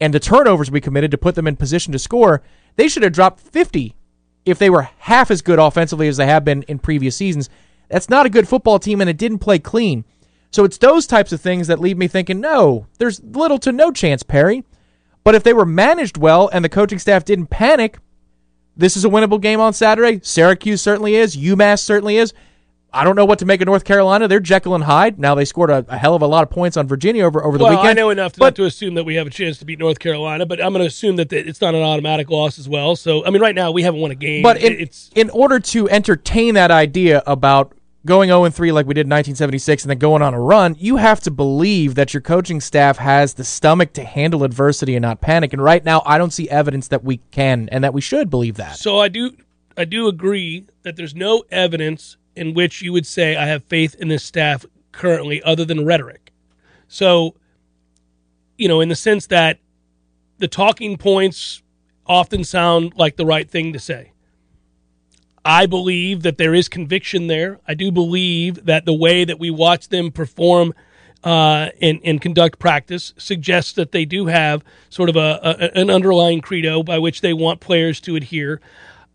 and 0.00 0.12
the 0.12 0.20
turnovers 0.20 0.70
we 0.70 0.80
committed 0.80 1.10
to 1.12 1.18
put 1.18 1.36
them 1.36 1.46
in 1.46 1.56
position 1.56 1.92
to 1.92 1.98
score. 1.98 2.42
They 2.76 2.88
should 2.88 3.02
have 3.02 3.12
dropped 3.12 3.40
50 3.40 3.94
if 4.46 4.58
they 4.58 4.70
were 4.70 4.88
half 4.98 5.30
as 5.30 5.42
good 5.42 5.58
offensively 5.58 6.08
as 6.08 6.16
they 6.16 6.26
have 6.26 6.44
been 6.44 6.62
in 6.62 6.78
previous 6.78 7.16
seasons. 7.16 7.50
That's 7.90 8.08
not 8.08 8.24
a 8.24 8.30
good 8.30 8.48
football 8.48 8.78
team 8.78 9.00
and 9.00 9.10
it 9.10 9.18
didn't 9.18 9.40
play 9.40 9.58
clean. 9.58 10.04
So 10.50 10.64
it's 10.64 10.78
those 10.78 11.06
types 11.06 11.32
of 11.32 11.40
things 11.40 11.66
that 11.66 11.80
leave 11.80 11.98
me 11.98 12.08
thinking, 12.08 12.40
no, 12.40 12.86
there's 12.98 13.22
little 13.22 13.58
to 13.58 13.72
no 13.72 13.90
chance, 13.90 14.22
Perry. 14.22 14.64
But 15.24 15.34
if 15.34 15.42
they 15.42 15.52
were 15.52 15.66
managed 15.66 16.16
well 16.16 16.48
and 16.52 16.64
the 16.64 16.68
coaching 16.68 17.00
staff 17.00 17.24
didn't 17.24 17.48
panic, 17.48 17.98
this 18.76 18.96
is 18.96 19.04
a 19.04 19.08
winnable 19.08 19.40
game 19.40 19.60
on 19.60 19.72
Saturday. 19.72 20.20
Syracuse 20.22 20.80
certainly 20.80 21.16
is. 21.16 21.36
UMass 21.36 21.80
certainly 21.80 22.16
is. 22.16 22.32
I 22.96 23.04
don't 23.04 23.14
know 23.14 23.26
what 23.26 23.38
to 23.40 23.44
make 23.44 23.60
of 23.60 23.66
North 23.66 23.84
Carolina. 23.84 24.26
They're 24.26 24.40
Jekyll 24.40 24.74
and 24.74 24.84
Hyde. 24.84 25.18
Now 25.18 25.34
they 25.34 25.44
scored 25.44 25.70
a, 25.70 25.84
a 25.88 25.98
hell 25.98 26.14
of 26.14 26.22
a 26.22 26.26
lot 26.26 26.42
of 26.42 26.50
points 26.50 26.76
on 26.78 26.88
Virginia 26.88 27.24
over, 27.24 27.44
over 27.44 27.58
the 27.58 27.64
well, 27.64 27.74
weekend. 27.74 27.88
I 27.88 27.92
know 27.92 28.10
enough 28.10 28.32
to, 28.32 28.38
but 28.38 28.46
not 28.46 28.56
to 28.56 28.64
assume 28.64 28.94
that 28.94 29.04
we 29.04 29.16
have 29.16 29.26
a 29.26 29.30
chance 29.30 29.58
to 29.58 29.66
beat 29.66 29.78
North 29.78 29.98
Carolina, 29.98 30.46
but 30.46 30.62
I'm 30.62 30.72
going 30.72 30.82
to 30.82 30.88
assume 30.88 31.16
that 31.16 31.28
the, 31.28 31.46
it's 31.46 31.60
not 31.60 31.74
an 31.74 31.82
automatic 31.82 32.30
loss 32.30 32.58
as 32.58 32.68
well. 32.68 32.96
So, 32.96 33.24
I 33.26 33.30
mean, 33.30 33.42
right 33.42 33.54
now 33.54 33.70
we 33.70 33.82
haven't 33.82 34.00
won 34.00 34.12
a 34.12 34.14
game. 34.14 34.42
But 34.42 34.62
in, 34.62 34.72
it's 34.80 35.10
in 35.14 35.28
order 35.30 35.60
to 35.60 35.88
entertain 35.90 36.54
that 36.54 36.70
idea 36.70 37.22
about 37.26 37.74
going 38.06 38.28
0 38.28 38.48
3 38.48 38.72
like 38.72 38.86
we 38.86 38.94
did 38.94 39.06
in 39.06 39.10
1976 39.10 39.84
and 39.84 39.90
then 39.90 39.98
going 39.98 40.22
on 40.22 40.32
a 40.32 40.40
run, 40.40 40.74
you 40.78 40.96
have 40.96 41.20
to 41.20 41.30
believe 41.30 41.96
that 41.96 42.14
your 42.14 42.22
coaching 42.22 42.60
staff 42.62 42.96
has 42.96 43.34
the 43.34 43.44
stomach 43.44 43.92
to 43.94 44.04
handle 44.04 44.42
adversity 44.42 44.96
and 44.96 45.02
not 45.02 45.20
panic. 45.20 45.52
And 45.52 45.62
right 45.62 45.84
now, 45.84 46.02
I 46.06 46.16
don't 46.16 46.32
see 46.32 46.48
evidence 46.48 46.88
that 46.88 47.04
we 47.04 47.18
can 47.30 47.68
and 47.70 47.84
that 47.84 47.92
we 47.92 48.00
should 48.00 48.30
believe 48.30 48.56
that. 48.56 48.76
So 48.76 48.98
I 48.98 49.08
do 49.08 49.36
I 49.76 49.84
do 49.84 50.08
agree 50.08 50.66
that 50.82 50.96
there's 50.96 51.14
no 51.14 51.44
evidence 51.50 52.16
in 52.36 52.54
which 52.54 52.82
you 52.82 52.92
would 52.92 53.06
say 53.06 53.36
I 53.36 53.46
have 53.46 53.64
faith 53.64 53.94
in 53.96 54.08
this 54.08 54.24
staff 54.24 54.64
currently 54.92 55.42
other 55.42 55.64
than 55.64 55.84
rhetoric. 55.84 56.32
So, 56.88 57.34
you 58.56 58.68
know, 58.68 58.80
in 58.80 58.88
the 58.88 58.96
sense 58.96 59.26
that 59.28 59.58
the 60.38 60.48
talking 60.48 60.96
points 60.96 61.62
often 62.06 62.44
sound 62.44 62.92
like 62.96 63.16
the 63.16 63.26
right 63.26 63.50
thing 63.50 63.72
to 63.72 63.78
say. 63.78 64.12
I 65.44 65.66
believe 65.66 66.22
that 66.22 66.38
there 66.38 66.54
is 66.54 66.68
conviction 66.68 67.28
there. 67.28 67.60
I 67.68 67.74
do 67.74 67.92
believe 67.92 68.64
that 68.64 68.84
the 68.84 68.92
way 68.92 69.24
that 69.24 69.38
we 69.38 69.50
watch 69.50 69.88
them 69.88 70.10
perform 70.10 70.74
uh, 71.22 71.70
and, 71.80 72.00
and 72.04 72.20
conduct 72.20 72.58
practice 72.58 73.14
suggests 73.16 73.72
that 73.72 73.92
they 73.92 74.04
do 74.04 74.26
have 74.26 74.62
sort 74.90 75.08
of 75.08 75.16
a, 75.16 75.40
a 75.42 75.80
an 75.80 75.90
underlying 75.90 76.40
credo 76.40 76.82
by 76.82 76.98
which 76.98 77.20
they 77.20 77.32
want 77.32 77.60
players 77.60 78.00
to 78.00 78.16
adhere. 78.16 78.60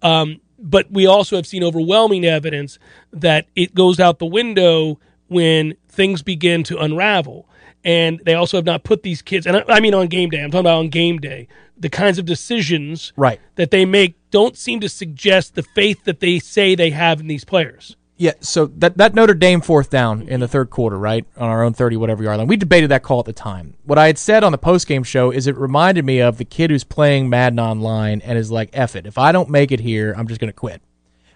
Um, 0.02 0.40
but 0.62 0.92
we 0.92 1.06
also 1.06 1.36
have 1.36 1.48
seen 1.48 1.64
overwhelming 1.64 2.26
evidence 2.26 2.78
that 3.12 3.48
it 3.56 3.74
goes 3.74 4.00
out 4.00 4.20
the 4.20 4.26
window 4.26 5.00
when 5.28 5.76
things 5.88 6.22
begin 6.22 6.64
to 6.64 6.78
unravel. 6.78 7.48
And 7.84 8.22
they 8.26 8.36
also 8.36 8.58
have 8.58 8.66
not 8.66 8.84
put 8.84 9.02
these 9.02 9.24
kids, 9.24 9.48
and 9.48 9.58
I, 9.58 9.64
I 9.68 9.80
mean 9.80 9.96
on 9.96 10.08
game 10.08 10.30
day, 10.30 10.44
I'm 10.44 10.52
talking 10.52 10.62
about 10.62 10.78
on 10.78 10.90
game 10.90 11.18
day, 11.18 11.48
the 11.76 11.90
kinds 11.90 12.20
of 12.20 12.26
decisions 12.26 13.12
Right. 13.18 13.40
that 13.56 13.72
they 13.72 13.86
make 13.86 14.16
don't 14.30 14.56
seem 14.56 14.80
to 14.82 14.90
suggest 14.90 15.56
the 15.56 15.64
faith 15.64 16.04
that 16.04 16.20
they 16.20 16.38
say 16.38 16.76
they 16.76 16.92
have 16.92 17.20
in 17.20 17.28
these 17.28 17.44
players. 17.44 17.96
Yeah, 18.22 18.34
so 18.40 18.68
that 18.78 18.98
that 18.98 19.16
Notre 19.16 19.34
Dame 19.34 19.62
fourth 19.62 19.90
down 19.90 20.28
in 20.28 20.42
the 20.42 20.48
third 20.48 20.70
quarter, 20.70 20.96
right 20.96 21.26
on 21.38 21.50
our 21.50 21.64
own 21.64 21.74
thirty 21.74 21.98
whatever 21.98 22.22
yard 22.22 22.38
line. 22.38 22.46
We 22.46 22.56
debated 22.56 22.92
that 22.92 23.02
call 23.02 23.20
at 23.20 23.26
the 23.26 23.34
time. 23.34 23.74
What 23.84 23.98
I 23.98 24.06
had 24.06 24.20
said 24.20 24.44
on 24.44 24.52
the 24.52 24.60
post 24.60 24.86
game 24.86 25.02
show 25.02 25.32
is 25.32 25.48
it 25.48 25.58
reminded 25.58 26.06
me 26.06 26.20
of 26.20 26.38
the 26.38 26.46
kid 26.46 26.70
who's 26.70 26.84
playing 26.84 27.32
Madden 27.32 27.60
online 27.60 28.22
and 28.22 28.38
is 28.38 28.52
like, 28.52 28.70
"F 28.74 28.96
it, 28.96 29.08
if 29.08 29.18
I 29.18 29.32
don't 29.32 29.50
make 29.50 29.72
it 29.72 29.80
here, 29.80 30.14
I'm 30.16 30.28
just 30.28 30.40
going 30.40 30.50
to 30.50 30.56
quit." 30.56 30.84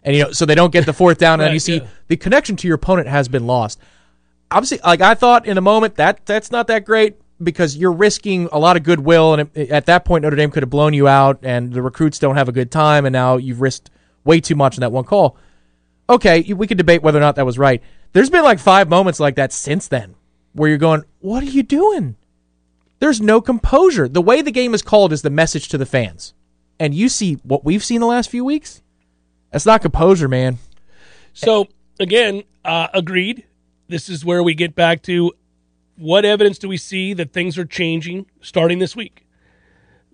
And 0.03 0.15
you 0.15 0.25
know, 0.25 0.31
so 0.31 0.45
they 0.45 0.53
don't 0.53 0.71
get 0.71 0.85
the 0.85 0.93
fourth 0.93 1.17
down, 1.17 1.41
and 1.41 1.51
you 1.55 1.59
see 1.59 1.77
yeah. 1.77 1.87
the 2.07 2.17
connection 2.17 2.55
to 2.57 2.67
your 2.67 2.75
opponent 2.75 3.07
has 3.07 3.27
been 3.27 3.47
lost. 3.47 3.79
Obviously, 4.51 4.79
like 4.85 5.01
I 5.01 5.15
thought 5.15 5.47
in 5.47 5.55
the 5.55 5.61
moment 5.61 5.95
that 5.95 6.23
that's 6.27 6.51
not 6.51 6.67
that 6.67 6.85
great 6.85 7.15
because 7.41 7.75
you're 7.75 7.93
risking 7.93 8.47
a 8.51 8.59
lot 8.59 8.77
of 8.77 8.83
goodwill, 8.83 9.33
and 9.33 9.49
it, 9.55 9.71
at 9.71 9.87
that 9.87 10.05
point 10.05 10.21
Notre 10.21 10.35
Dame 10.35 10.51
could 10.51 10.61
have 10.61 10.69
blown 10.69 10.93
you 10.93 11.07
out, 11.07 11.39
and 11.41 11.73
the 11.73 11.81
recruits 11.81 12.19
don't 12.19 12.35
have 12.35 12.47
a 12.47 12.51
good 12.51 12.69
time, 12.69 13.07
and 13.07 13.13
now 13.13 13.37
you've 13.37 13.59
risked 13.59 13.89
way 14.23 14.39
too 14.39 14.53
much 14.53 14.77
in 14.77 14.81
that 14.81 14.91
one 14.91 15.03
call 15.03 15.35
okay, 16.09 16.53
we 16.53 16.67
could 16.67 16.77
debate 16.77 17.01
whether 17.01 17.17
or 17.17 17.21
not 17.21 17.35
that 17.35 17.45
was 17.45 17.57
right. 17.57 17.81
There's 18.13 18.29
been 18.29 18.43
like 18.43 18.59
five 18.59 18.89
moments 18.89 19.19
like 19.19 19.35
that 19.35 19.51
since 19.51 19.87
then 19.87 20.15
where 20.53 20.69
you're 20.69 20.77
going, 20.77 21.03
what 21.19 21.43
are 21.43 21.47
you 21.47 21.63
doing? 21.63 22.15
There's 22.99 23.19
no 23.19 23.41
composure. 23.41 24.07
The 24.07 24.21
way 24.21 24.41
the 24.41 24.51
game 24.51 24.73
is 24.73 24.81
called 24.81 25.11
is 25.11 25.21
the 25.21 25.29
message 25.29 25.67
to 25.69 25.77
the 25.77 25.85
fans. 25.85 26.33
And 26.79 26.93
you 26.93 27.09
see 27.09 27.33
what 27.43 27.65
we've 27.65 27.83
seen 27.83 27.99
the 27.99 28.07
last 28.07 28.29
few 28.29 28.45
weeks? 28.45 28.81
That's 29.51 29.65
not 29.65 29.81
composure, 29.81 30.27
man. 30.27 30.59
So 31.33 31.67
again, 31.99 32.43
uh, 32.63 32.87
agreed. 32.93 33.45
This 33.87 34.09
is 34.09 34.25
where 34.25 34.41
we 34.41 34.53
get 34.53 34.75
back 34.75 35.01
to 35.03 35.33
what 35.97 36.25
evidence 36.25 36.57
do 36.57 36.67
we 36.67 36.77
see 36.77 37.13
that 37.13 37.31
things 37.31 37.57
are 37.57 37.65
changing 37.65 38.25
starting 38.41 38.79
this 38.79 38.95
week? 38.95 39.24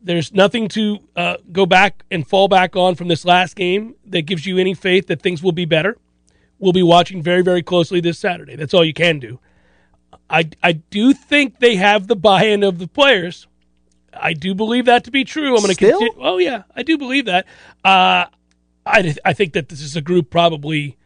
There's 0.03 0.33
nothing 0.33 0.67
to 0.69 0.99
uh, 1.15 1.37
go 1.51 1.65
back 1.65 2.03
and 2.09 2.27
fall 2.27 2.47
back 2.47 2.75
on 2.75 2.95
from 2.95 3.07
this 3.07 3.23
last 3.23 3.55
game 3.55 3.95
that 4.05 4.23
gives 4.23 4.45
you 4.45 4.57
any 4.57 4.73
faith 4.73 5.07
that 5.07 5.21
things 5.21 5.43
will 5.43 5.51
be 5.51 5.65
better. 5.65 5.97
We'll 6.57 6.73
be 6.73 6.83
watching 6.83 7.21
very, 7.21 7.41
very 7.43 7.61
closely 7.61 8.01
this 8.01 8.17
Saturday. 8.17 8.55
That's 8.55 8.73
all 8.73 8.83
you 8.83 8.93
can 8.93 9.19
do. 9.19 9.39
I, 10.29 10.49
I 10.63 10.73
do 10.73 11.13
think 11.13 11.59
they 11.59 11.75
have 11.75 12.07
the 12.07 12.15
buy-in 12.15 12.63
of 12.63 12.79
the 12.79 12.87
players. 12.87 13.47
I 14.13 14.33
do 14.33 14.55
believe 14.55 14.85
that 14.85 15.03
to 15.05 15.11
be 15.11 15.23
true. 15.23 15.55
I'm 15.55 15.61
going 15.61 15.73
to 15.73 15.75
continue. 15.75 16.13
Oh 16.19 16.37
yeah, 16.37 16.63
I 16.75 16.83
do 16.83 16.97
believe 16.97 17.25
that. 17.25 17.45
Uh, 17.83 18.25
I 18.85 19.15
I 19.23 19.33
think 19.33 19.53
that 19.53 19.69
this 19.69 19.81
is 19.81 19.95
a 19.95 20.01
group 20.01 20.29
probably, 20.29 20.97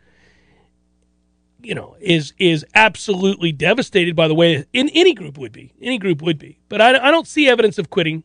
you 1.62 1.76
know, 1.76 1.96
is 2.00 2.34
is 2.38 2.66
absolutely 2.74 3.52
devastated 3.52 4.16
by 4.16 4.28
the 4.28 4.36
way 4.36 4.66
in 4.74 4.90
any 4.90 5.14
group 5.14 5.38
would 5.38 5.52
be. 5.52 5.74
Any 5.82 5.98
group 5.98 6.22
would 6.22 6.40
be. 6.40 6.60
But 6.68 6.82
I, 6.82 7.08
I 7.08 7.12
don't 7.12 7.28
see 7.28 7.48
evidence 7.48 7.78
of 7.78 7.90
quitting. 7.90 8.24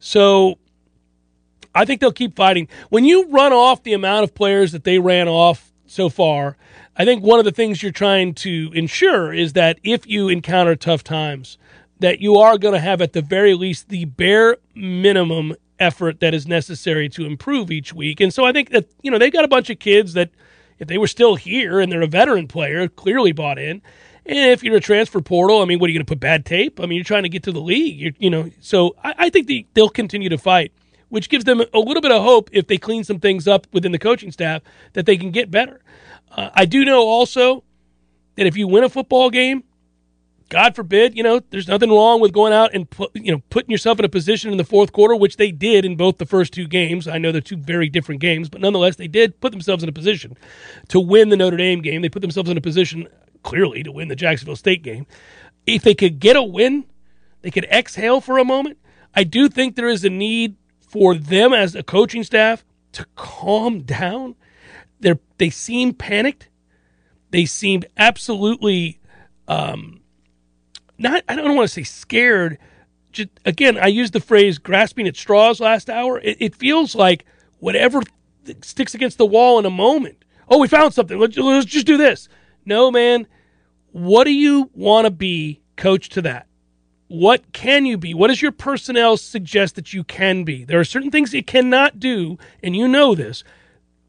So 0.00 0.58
I 1.74 1.84
think 1.84 2.00
they'll 2.00 2.10
keep 2.10 2.34
fighting. 2.34 2.66
When 2.88 3.04
you 3.04 3.28
run 3.28 3.52
off 3.52 3.84
the 3.84 3.92
amount 3.92 4.24
of 4.24 4.34
players 4.34 4.72
that 4.72 4.84
they 4.84 4.98
ran 4.98 5.28
off 5.28 5.72
so 5.86 6.08
far, 6.08 6.56
I 6.96 7.04
think 7.04 7.22
one 7.22 7.38
of 7.38 7.44
the 7.44 7.52
things 7.52 7.82
you're 7.82 7.92
trying 7.92 8.34
to 8.34 8.72
ensure 8.74 9.32
is 9.32 9.52
that 9.52 9.78
if 9.84 10.06
you 10.06 10.28
encounter 10.28 10.74
tough 10.74 11.04
times, 11.04 11.56
that 12.00 12.20
you 12.20 12.36
are 12.36 12.58
going 12.58 12.74
to 12.74 12.80
have 12.80 13.00
at 13.00 13.12
the 13.12 13.22
very 13.22 13.54
least 13.54 13.88
the 13.88 14.06
bare 14.06 14.56
minimum 14.74 15.54
effort 15.78 16.20
that 16.20 16.34
is 16.34 16.46
necessary 16.46 17.08
to 17.10 17.24
improve 17.24 17.70
each 17.70 17.94
week. 17.94 18.20
And 18.20 18.32
so 18.34 18.44
I 18.44 18.52
think 18.52 18.70
that, 18.70 18.86
you 19.02 19.10
know, 19.10 19.18
they've 19.18 19.32
got 19.32 19.44
a 19.44 19.48
bunch 19.48 19.70
of 19.70 19.78
kids 19.78 20.14
that 20.14 20.30
if 20.78 20.88
they 20.88 20.98
were 20.98 21.06
still 21.06 21.36
here 21.36 21.80
and 21.80 21.92
they're 21.92 22.02
a 22.02 22.06
veteran 22.06 22.48
player, 22.48 22.88
clearly 22.88 23.32
bought 23.32 23.58
in. 23.58 23.82
And 24.26 24.50
if 24.50 24.62
you're 24.62 24.76
a 24.76 24.80
transfer 24.80 25.20
portal, 25.20 25.62
I 25.62 25.64
mean, 25.64 25.78
what 25.78 25.86
are 25.86 25.92
you 25.92 25.98
going 25.98 26.06
to 26.06 26.10
put 26.10 26.20
bad 26.20 26.44
tape? 26.44 26.80
I 26.80 26.86
mean, 26.86 26.96
you're 26.96 27.04
trying 27.04 27.22
to 27.22 27.28
get 27.28 27.42
to 27.44 27.52
the 27.52 27.60
league, 27.60 27.98
you're, 27.98 28.12
you 28.18 28.30
know. 28.30 28.50
So 28.60 28.96
I, 29.02 29.14
I 29.18 29.30
think 29.30 29.46
the, 29.46 29.66
they'll 29.74 29.88
continue 29.88 30.28
to 30.28 30.38
fight, 30.38 30.72
which 31.08 31.28
gives 31.28 31.44
them 31.44 31.60
a 31.60 31.78
little 31.78 32.02
bit 32.02 32.12
of 32.12 32.22
hope 32.22 32.50
if 32.52 32.66
they 32.66 32.78
clean 32.78 33.04
some 33.04 33.18
things 33.18 33.48
up 33.48 33.66
within 33.72 33.92
the 33.92 33.98
coaching 33.98 34.30
staff 34.30 34.62
that 34.92 35.06
they 35.06 35.16
can 35.16 35.30
get 35.30 35.50
better. 35.50 35.80
Uh, 36.30 36.50
I 36.54 36.64
do 36.64 36.84
know 36.84 37.02
also 37.02 37.64
that 38.36 38.46
if 38.46 38.56
you 38.56 38.68
win 38.68 38.84
a 38.84 38.88
football 38.88 39.30
game, 39.30 39.64
God 40.50 40.74
forbid, 40.74 41.16
you 41.16 41.22
know, 41.22 41.40
there's 41.50 41.68
nothing 41.68 41.90
wrong 41.90 42.20
with 42.20 42.32
going 42.32 42.52
out 42.52 42.74
and 42.74 42.90
put, 42.90 43.14
you 43.14 43.30
know 43.30 43.40
putting 43.50 43.70
yourself 43.70 44.00
in 44.00 44.04
a 44.04 44.08
position 44.08 44.50
in 44.50 44.58
the 44.58 44.64
fourth 44.64 44.92
quarter, 44.92 45.14
which 45.14 45.36
they 45.36 45.52
did 45.52 45.84
in 45.84 45.96
both 45.96 46.18
the 46.18 46.26
first 46.26 46.52
two 46.52 46.66
games. 46.66 47.06
I 47.06 47.18
know 47.18 47.30
they're 47.30 47.40
two 47.40 47.56
very 47.56 47.88
different 47.88 48.20
games, 48.20 48.48
but 48.48 48.60
nonetheless, 48.60 48.96
they 48.96 49.06
did 49.06 49.40
put 49.40 49.52
themselves 49.52 49.84
in 49.84 49.88
a 49.88 49.92
position 49.92 50.36
to 50.88 50.98
win 50.98 51.28
the 51.28 51.36
Notre 51.36 51.56
Dame 51.56 51.80
game. 51.80 52.02
They 52.02 52.08
put 52.08 52.22
themselves 52.22 52.50
in 52.50 52.56
a 52.56 52.60
position 52.60 53.06
clearly 53.42 53.82
to 53.82 53.92
win 53.92 54.08
the 54.08 54.16
Jacksonville 54.16 54.56
State 54.56 54.82
game. 54.82 55.06
If 55.66 55.82
they 55.82 55.94
could 55.94 56.20
get 56.20 56.36
a 56.36 56.42
win, 56.42 56.84
they 57.42 57.50
could 57.50 57.64
exhale 57.64 58.20
for 58.20 58.38
a 58.38 58.44
moment. 58.44 58.78
I 59.14 59.24
do 59.24 59.48
think 59.48 59.74
there 59.74 59.88
is 59.88 60.04
a 60.04 60.10
need 60.10 60.56
for 60.80 61.14
them 61.14 61.52
as 61.52 61.74
a 61.74 61.82
coaching 61.82 62.24
staff 62.24 62.64
to 62.92 63.06
calm 63.16 63.82
down. 63.82 64.36
They 65.00 65.14
they 65.38 65.50
seem 65.50 65.94
panicked. 65.94 66.48
They 67.30 67.46
seemed 67.46 67.86
absolutely 67.96 69.00
um, 69.48 70.00
not 70.98 71.24
I 71.28 71.36
don't 71.36 71.56
want 71.56 71.68
to 71.68 71.74
say 71.74 71.84
scared. 71.84 72.58
Just 73.12 73.30
again, 73.44 73.78
I 73.78 73.86
used 73.86 74.12
the 74.12 74.20
phrase 74.20 74.58
grasping 74.58 75.08
at 75.08 75.16
straws 75.16 75.60
last 75.60 75.90
hour. 75.90 76.20
It, 76.20 76.36
it 76.40 76.54
feels 76.54 76.94
like 76.94 77.24
whatever 77.58 78.02
sticks 78.62 78.94
against 78.94 79.18
the 79.18 79.26
wall 79.26 79.58
in 79.58 79.66
a 79.66 79.70
moment. 79.70 80.24
Oh, 80.48 80.58
we 80.58 80.68
found 80.68 80.92
something. 80.92 81.18
Let's, 81.18 81.36
let's 81.36 81.66
just 81.66 81.86
do 81.86 81.96
this. 81.96 82.28
No, 82.64 82.90
man. 82.90 83.26
What 83.92 84.24
do 84.24 84.32
you 84.32 84.70
want 84.74 85.06
to 85.06 85.10
be, 85.10 85.60
coach, 85.76 86.08
to 86.10 86.22
that? 86.22 86.46
What 87.08 87.52
can 87.52 87.86
you 87.86 87.98
be? 87.98 88.14
What 88.14 88.28
does 88.28 88.40
your 88.40 88.52
personnel 88.52 89.16
suggest 89.16 89.74
that 89.74 89.92
you 89.92 90.04
can 90.04 90.44
be? 90.44 90.64
There 90.64 90.78
are 90.78 90.84
certain 90.84 91.10
things 91.10 91.34
you 91.34 91.42
cannot 91.42 91.98
do, 91.98 92.38
and 92.62 92.76
you 92.76 92.86
know 92.86 93.16
this. 93.16 93.42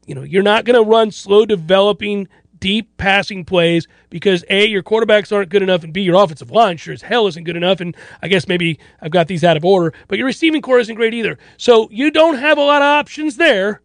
You 0.06 0.14
know, 0.14 0.22
you're 0.22 0.42
not 0.42 0.64
going 0.64 0.80
to 0.80 0.88
run 0.88 1.10
slow 1.10 1.44
developing 1.44 2.28
deep 2.62 2.96
passing 2.96 3.44
plays 3.44 3.88
because 4.08 4.44
A, 4.48 4.66
your 4.66 4.84
quarterbacks 4.84 5.32
aren't 5.32 5.48
good 5.48 5.64
enough, 5.64 5.82
and 5.82 5.92
B, 5.92 6.02
your 6.02 6.22
offensive 6.22 6.52
line 6.52 6.76
sure 6.76 6.94
as 6.94 7.02
hell 7.02 7.26
isn't 7.26 7.42
good 7.42 7.56
enough. 7.56 7.80
And 7.80 7.96
I 8.22 8.28
guess 8.28 8.46
maybe 8.46 8.78
I've 9.00 9.10
got 9.10 9.26
these 9.26 9.42
out 9.42 9.56
of 9.56 9.64
order, 9.64 9.92
but 10.06 10.16
your 10.16 10.26
receiving 10.26 10.62
corps 10.62 10.78
isn't 10.78 10.94
great 10.94 11.12
either. 11.12 11.38
So 11.56 11.88
you 11.90 12.12
don't 12.12 12.36
have 12.36 12.56
a 12.56 12.62
lot 12.62 12.80
of 12.80 12.86
options 12.86 13.36
there. 13.36 13.82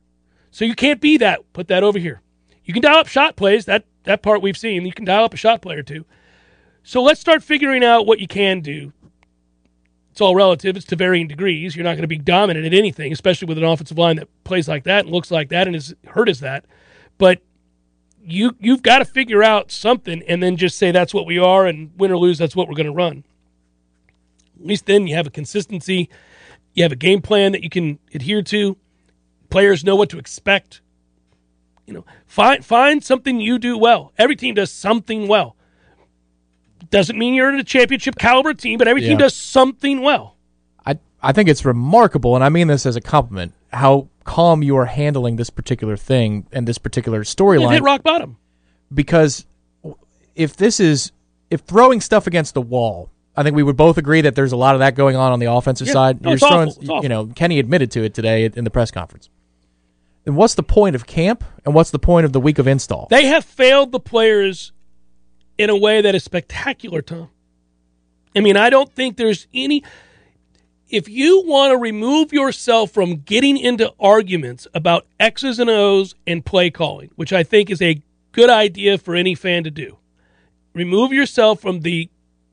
So 0.51 0.63
you 0.63 0.75
can't 0.75 1.01
be 1.01 1.17
that. 1.17 1.41
Put 1.53 1.69
that 1.69 1.83
over 1.83 1.97
here. 1.97 2.21
You 2.67 2.73
can 2.73 2.81
dial 2.81 2.97
up 2.97 3.07
shot 3.07 3.37
plays. 3.37 3.65
That 3.65 3.85
that 4.03 4.21
part 4.21 4.41
we've 4.41 4.57
seen. 4.57 4.85
You 4.85 4.91
can 4.91 5.05
dial 5.05 5.23
up 5.23 5.33
a 5.33 5.37
shot 5.37 5.61
play 5.61 5.75
or 5.75 5.83
two. 5.83 6.05
So 6.83 7.01
let's 7.01 7.19
start 7.19 7.41
figuring 7.41 7.83
out 7.83 8.05
what 8.05 8.19
you 8.19 8.27
can 8.27 8.59
do. 8.59 8.91
It's 10.11 10.19
all 10.19 10.35
relative. 10.35 10.75
It's 10.75 10.85
to 10.87 10.95
varying 10.97 11.27
degrees. 11.27 11.75
You're 11.75 11.85
not 11.85 11.93
going 11.93 12.01
to 12.01 12.07
be 12.07 12.17
dominant 12.17 12.65
at 12.65 12.73
anything, 12.73 13.13
especially 13.13 13.47
with 13.47 13.57
an 13.57 13.63
offensive 13.63 13.97
line 13.97 14.17
that 14.17 14.27
plays 14.43 14.67
like 14.67 14.83
that 14.83 15.05
and 15.05 15.13
looks 15.13 15.31
like 15.31 15.49
that 15.49 15.67
and 15.67 15.75
is 15.75 15.95
hurt 16.07 16.27
as 16.27 16.41
that. 16.41 16.65
But 17.17 17.41
you 18.21 18.57
you've 18.59 18.83
got 18.83 18.99
to 18.99 19.05
figure 19.05 19.43
out 19.43 19.71
something 19.71 20.21
and 20.27 20.43
then 20.43 20.57
just 20.57 20.77
say 20.77 20.91
that's 20.91 21.13
what 21.13 21.25
we 21.25 21.39
are 21.39 21.65
and 21.65 21.91
win 21.97 22.11
or 22.11 22.17
lose 22.17 22.37
that's 22.37 22.55
what 22.55 22.67
we're 22.67 22.75
going 22.75 22.87
to 22.87 22.91
run. 22.91 23.23
At 24.59 24.65
least 24.65 24.87
then 24.87 25.07
you 25.07 25.15
have 25.15 25.27
a 25.27 25.31
consistency, 25.31 26.09
you 26.73 26.83
have 26.83 26.91
a 26.91 26.97
game 26.97 27.21
plan 27.21 27.53
that 27.53 27.63
you 27.63 27.69
can 27.69 27.99
adhere 28.13 28.41
to. 28.41 28.75
Players 29.49 29.85
know 29.85 29.95
what 29.95 30.09
to 30.09 30.19
expect. 30.19 30.81
You 31.87 31.93
know, 31.93 32.05
find 32.27 32.63
find 32.63 33.03
something 33.03 33.39
you 33.39 33.57
do 33.57 33.77
well. 33.77 34.11
Every 34.17 34.35
team 34.35 34.55
does 34.55 34.71
something 34.71 35.27
well. 35.27 35.55
Doesn't 36.89 37.17
mean 37.17 37.33
you're 37.33 37.49
in 37.51 37.59
a 37.59 37.63
championship 37.63 38.15
caliber 38.17 38.53
team, 38.53 38.77
but 38.77 38.87
every 38.87 39.01
team 39.01 39.17
does 39.17 39.35
something 39.35 40.01
well. 40.01 40.35
I 40.85 40.99
I 41.23 41.31
think 41.31 41.49
it's 41.49 41.65
remarkable, 41.65 42.35
and 42.35 42.43
I 42.43 42.49
mean 42.49 42.67
this 42.67 42.85
as 42.85 42.95
a 42.95 43.01
compliment, 43.01 43.53
how 43.73 44.09
calm 44.25 44.61
you 44.61 44.75
are 44.77 44.85
handling 44.85 45.37
this 45.37 45.49
particular 45.49 45.95
thing 45.97 46.45
and 46.51 46.67
this 46.67 46.77
particular 46.77 47.23
storyline. 47.23 47.71
hit 47.71 47.81
rock 47.83 48.03
bottom. 48.03 48.37
because 48.93 49.45
if 50.35 50.55
this 50.57 50.79
is 50.81 51.11
if 51.49 51.61
throwing 51.61 52.01
stuff 52.01 52.27
against 52.27 52.53
the 52.53 52.61
wall, 52.61 53.09
I 53.35 53.43
think 53.43 53.55
we 53.55 53.63
would 53.63 53.77
both 53.77 53.97
agree 53.97 54.19
that 54.21 54.35
there's 54.35 54.51
a 54.51 54.57
lot 54.57 54.75
of 54.75 54.79
that 54.79 54.95
going 54.95 55.15
on 55.15 55.31
on 55.31 55.39
the 55.39 55.49
offensive 55.51 55.87
Yeah. 55.87 55.93
side. 55.93 56.21
No, 56.21 56.31
You're 56.31 56.39
throwing, 56.39 56.71
you 57.01 57.07
know, 57.09 57.27
Kenny 57.27 57.59
admitted 57.59 57.91
to 57.91 58.03
it 58.03 58.13
today 58.13 58.45
in 58.53 58.65
the 58.65 58.69
press 58.69 58.91
conference. 58.91 59.29
Then 60.27 60.35
what's 60.35 60.55
the 60.55 60.63
point 60.63 60.93
of 60.93 61.07
camp 61.07 61.45
and 61.63 61.73
what's 61.73 61.91
the 61.91 61.99
point 61.99 62.25
of 62.25 62.33
the 62.33 62.41
week 62.41 62.59
of 62.59 62.67
install? 62.67 63.07
They 63.09 63.27
have 63.27 63.45
failed 63.45 63.93
the 63.93 63.99
players 64.01 64.73
in 65.57 65.69
a 65.69 65.77
way 65.77 66.01
that 66.01 66.15
is 66.15 66.25
spectacular, 66.25 67.01
Tom. 67.01 67.29
I 68.35 68.41
mean, 68.41 68.57
I 68.57 68.69
don't 68.69 68.91
think 68.91 69.15
there's 69.15 69.47
any. 69.53 69.85
If 70.89 71.07
you 71.07 71.43
want 71.45 71.71
to 71.71 71.77
remove 71.77 72.33
yourself 72.33 72.91
from 72.91 73.21
getting 73.21 73.55
into 73.55 73.93
arguments 74.01 74.67
about 74.73 75.07
X's 75.17 75.59
and 75.59 75.69
O's 75.69 76.13
and 76.27 76.45
play 76.45 76.71
calling, 76.71 77.09
which 77.15 77.31
I 77.31 77.43
think 77.43 77.69
is 77.69 77.81
a 77.81 78.01
good 78.33 78.49
idea 78.49 78.97
for 78.97 79.15
any 79.15 79.33
fan 79.33 79.63
to 79.63 79.71
do, 79.71 79.97
remove 80.73 81.13
yourself 81.13 81.61
from 81.61 81.79
the 81.79 82.09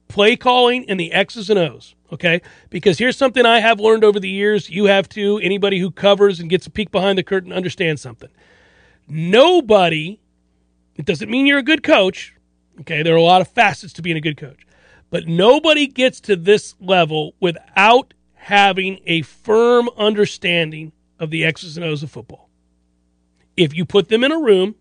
play 0.07 0.37
calling 0.37 0.89
and 0.89 1.01
the 1.01 1.11
X's 1.11 1.51
and 1.51 1.59
O's, 1.59 1.97
okay? 2.15 2.41
Because 2.71 2.99
here's 2.99 3.17
something 3.17 3.45
I 3.45 3.61
have 3.61 3.81
learned 3.81 4.05
over 4.05 4.19
the 4.19 4.31
years. 4.31 4.71
You 4.71 4.87
have 4.87 5.09
too. 5.09 5.39
Anybody 5.43 5.79
who 5.79 5.91
covers 5.91 6.41
and 6.41 6.49
gets 6.49 6.67
a 6.67 6.71
peek 6.71 6.91
behind 6.91 7.19
the 7.19 7.23
curtain 7.23 7.53
understands 7.53 8.01
something. 8.01 8.31
Nobody, 9.07 10.21
it 10.97 11.05
doesn't 11.05 11.31
mean 11.31 11.47
you're 11.47 11.59
a 11.59 11.63
good 11.63 11.83
coach, 11.83 12.35
okay? 12.81 13.03
There 13.03 13.15
are 13.15 13.19
a 13.19 13.23
lot 13.23 13.43
of 13.43 13.49
facets 13.49 13.93
to 13.95 14.03
being 14.03 14.17
a 14.17 14.21
good 14.21 14.37
coach. 14.37 14.67
But 15.11 15.27
nobody 15.27 15.87
gets 15.87 16.21
to 16.21 16.37
this 16.37 16.75
level 16.81 17.35
without 17.41 18.15
having 18.35 19.01
a 19.07 19.23
firm 19.23 19.91
understanding 19.97 20.93
of 21.19 21.31
the 21.31 21.45
X's 21.45 21.77
and 21.77 21.85
O's 21.85 22.03
of 22.03 22.11
football. 22.11 22.49
If 23.57 23.75
you 23.75 23.85
put 23.85 24.09
them 24.09 24.25
in 24.25 24.33
a 24.33 24.39
room 24.39 24.77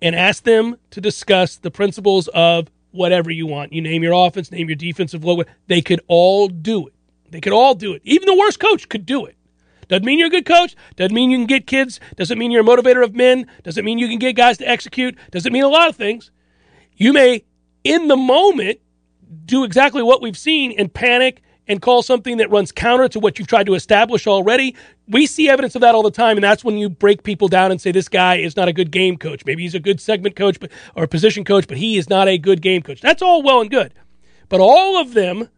and 0.00 0.14
ask 0.14 0.42
them 0.42 0.76
to 0.90 1.00
discuss 1.00 1.56
the 1.56 1.70
principles 1.70 2.28
of 2.28 2.70
whatever 2.92 3.30
you 3.30 3.46
want, 3.46 3.72
you 3.72 3.82
name 3.82 4.02
your 4.02 4.12
offense, 4.12 4.50
name 4.50 4.68
your 4.68 4.76
defensive 4.76 5.24
logo, 5.24 5.44
they 5.66 5.82
could 5.82 6.00
all 6.06 6.48
do 6.48 6.86
it. 6.86 6.94
They 7.30 7.40
could 7.40 7.52
all 7.52 7.74
do 7.74 7.94
it. 7.94 8.02
Even 8.04 8.26
the 8.26 8.36
worst 8.36 8.60
coach 8.60 8.88
could 8.88 9.06
do 9.06 9.24
it. 9.26 9.36
Doesn't 9.88 10.04
mean 10.04 10.18
you're 10.18 10.28
a 10.28 10.30
good 10.30 10.46
coach. 10.46 10.76
Doesn't 10.96 11.14
mean 11.14 11.30
you 11.30 11.38
can 11.38 11.46
get 11.46 11.66
kids. 11.66 11.98
Doesn't 12.16 12.38
mean 12.38 12.50
you're 12.50 12.62
a 12.62 12.64
motivator 12.64 13.02
of 13.02 13.14
men. 13.14 13.46
Doesn't 13.62 13.84
mean 13.84 13.98
you 13.98 14.08
can 14.08 14.18
get 14.18 14.36
guys 14.36 14.58
to 14.58 14.68
execute. 14.68 15.18
Doesn't 15.30 15.52
mean 15.52 15.64
a 15.64 15.68
lot 15.68 15.88
of 15.88 15.96
things. 15.96 16.30
You 16.96 17.12
may, 17.12 17.44
in 17.84 18.08
the 18.08 18.16
moment, 18.16 18.78
do 19.44 19.64
exactly 19.64 20.02
what 20.02 20.22
we've 20.22 20.36
seen 20.36 20.72
and 20.78 20.92
panic 20.92 21.42
and 21.68 21.80
call 21.80 22.02
something 22.02 22.38
that 22.38 22.50
runs 22.50 22.72
counter 22.72 23.08
to 23.08 23.20
what 23.20 23.38
you've 23.38 23.48
tried 23.48 23.66
to 23.66 23.74
establish 23.74 24.26
already. 24.26 24.74
We 25.08 25.26
see 25.26 25.48
evidence 25.48 25.74
of 25.74 25.80
that 25.82 25.94
all 25.94 26.02
the 26.02 26.10
time, 26.10 26.36
and 26.36 26.44
that's 26.44 26.64
when 26.64 26.76
you 26.76 26.88
break 26.88 27.22
people 27.22 27.48
down 27.48 27.70
and 27.70 27.80
say 27.80 27.92
this 27.92 28.08
guy 28.08 28.36
is 28.36 28.56
not 28.56 28.68
a 28.68 28.72
good 28.72 28.90
game 28.90 29.16
coach. 29.16 29.44
Maybe 29.46 29.62
he's 29.62 29.74
a 29.74 29.80
good 29.80 30.00
segment 30.00 30.36
coach, 30.36 30.58
but 30.60 30.70
or 30.94 31.06
position 31.06 31.44
coach, 31.44 31.68
but 31.68 31.76
he 31.76 31.96
is 31.96 32.08
not 32.08 32.28
a 32.28 32.38
good 32.38 32.62
game 32.62 32.82
coach. 32.82 33.00
That's 33.00 33.22
all 33.22 33.42
well 33.42 33.60
and 33.60 33.70
good, 33.70 33.92
but 34.48 34.60
all 34.60 35.00
of 35.00 35.14
them 35.14 35.48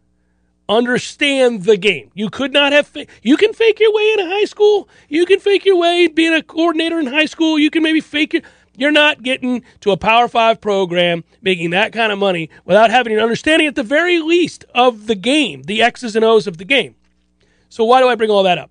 understand 0.68 1.64
the 1.64 1.76
game. 1.76 2.10
You 2.14 2.30
could 2.30 2.52
not 2.52 2.72
have. 2.72 2.86
Fa- 2.86 3.06
you 3.22 3.36
can 3.36 3.52
fake 3.52 3.80
your 3.80 3.92
way 3.92 4.16
in 4.18 4.26
high 4.26 4.44
school. 4.44 4.88
You 5.08 5.26
can 5.26 5.40
fake 5.40 5.64
your 5.64 5.76
way 5.76 6.06
being 6.08 6.34
a 6.34 6.42
coordinator 6.42 6.98
in 6.98 7.06
high 7.06 7.26
school. 7.26 7.58
You 7.58 7.70
can 7.70 7.82
maybe 7.82 8.00
fake 8.00 8.34
your. 8.34 8.42
You're 8.76 8.90
not 8.90 9.22
getting 9.22 9.62
to 9.80 9.92
a 9.92 9.96
Power 9.96 10.28
Five 10.28 10.60
program 10.60 11.24
making 11.42 11.70
that 11.70 11.92
kind 11.92 12.12
of 12.12 12.18
money 12.18 12.50
without 12.64 12.90
having 12.90 13.12
an 13.12 13.20
understanding, 13.20 13.68
at 13.68 13.74
the 13.74 13.82
very 13.82 14.20
least, 14.20 14.64
of 14.74 15.06
the 15.06 15.14
game, 15.14 15.62
the 15.62 15.82
X's 15.82 16.16
and 16.16 16.24
O's 16.24 16.46
of 16.46 16.58
the 16.58 16.64
game. 16.64 16.96
So 17.68 17.84
why 17.84 18.00
do 18.00 18.08
I 18.08 18.14
bring 18.14 18.30
all 18.30 18.42
that 18.42 18.58
up? 18.58 18.70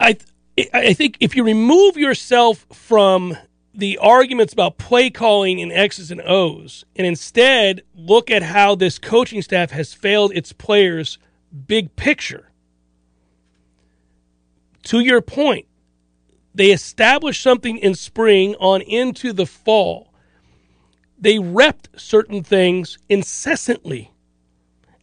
I 0.00 0.16
I 0.74 0.92
think 0.92 1.16
if 1.20 1.36
you 1.36 1.44
remove 1.44 1.96
yourself 1.96 2.66
from 2.72 3.36
the 3.74 3.98
arguments 3.98 4.52
about 4.52 4.76
play 4.76 5.08
calling 5.08 5.60
in 5.60 5.70
X's 5.70 6.10
and 6.10 6.20
O's 6.22 6.84
and 6.96 7.06
instead 7.06 7.82
look 7.94 8.28
at 8.28 8.42
how 8.42 8.74
this 8.74 8.98
coaching 8.98 9.40
staff 9.40 9.70
has 9.70 9.94
failed 9.94 10.32
its 10.34 10.52
players 10.52 11.18
big 11.66 11.94
picture. 11.94 12.50
To 14.84 15.00
your 15.00 15.20
point, 15.20 15.66
they 16.58 16.72
established 16.72 17.40
something 17.40 17.78
in 17.78 17.94
spring 17.94 18.56
on 18.56 18.80
into 18.80 19.32
the 19.32 19.46
fall. 19.46 20.12
They 21.16 21.36
repped 21.36 21.96
certain 21.96 22.42
things 22.42 22.98
incessantly 23.08 24.10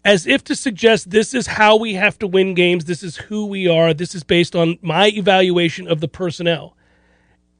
as 0.04 0.28
if 0.28 0.44
to 0.44 0.56
suggest 0.56 1.12
this 1.12 1.34
is 1.34 1.48
how 1.48 1.78
we 1.78 1.94
have 1.94 2.20
to 2.20 2.28
win 2.28 2.56
games, 2.56 2.84
this 2.84 3.02
is 3.02 3.16
who 3.16 3.46
we 3.46 3.70
are, 3.70 3.94
this 3.94 4.14
is 4.14 4.26
based 4.26 4.54
on 4.54 4.78
my 4.82 5.08
evaluation 5.08 5.88
of 5.88 6.02
the 6.02 6.10
personnel. 6.10 6.76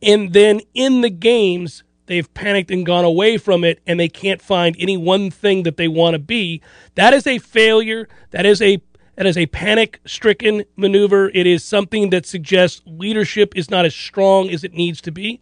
And 0.02 0.34
then 0.34 0.60
in 0.74 1.00
the 1.00 1.10
games, 1.10 1.86
they've 2.08 2.32
panicked 2.34 2.72
and 2.72 2.86
gone 2.86 3.06
away 3.06 3.38
from 3.38 3.64
it, 3.64 3.80
and 3.88 3.98
they 3.98 4.10
can't 4.10 4.42
find 4.42 4.76
any 4.78 4.98
one 4.98 5.32
thing 5.32 5.64
that 5.64 5.78
they 5.78 5.88
want 5.88 6.16
to 6.16 6.20
be. 6.20 6.62
That 6.96 7.14
is 7.14 7.26
a 7.26 7.40
failure. 7.40 8.10
That 8.32 8.46
is 8.46 8.62
a 8.62 8.82
that 9.16 9.26
is 9.26 9.38
a 9.38 9.46
panic 9.48 10.00
stricken 10.06 10.66
maneuver. 10.76 11.30
It 11.30 11.48
is 11.48 11.64
something 11.64 12.10
that 12.10 12.26
suggests 12.26 12.82
leadership 12.86 13.54
is 13.56 13.70
not 13.70 13.86
as 13.86 13.96
strong 13.96 14.50
as 14.50 14.64
it 14.64 14.74
needs 14.74 15.02
to 15.02 15.12
be. 15.12 15.42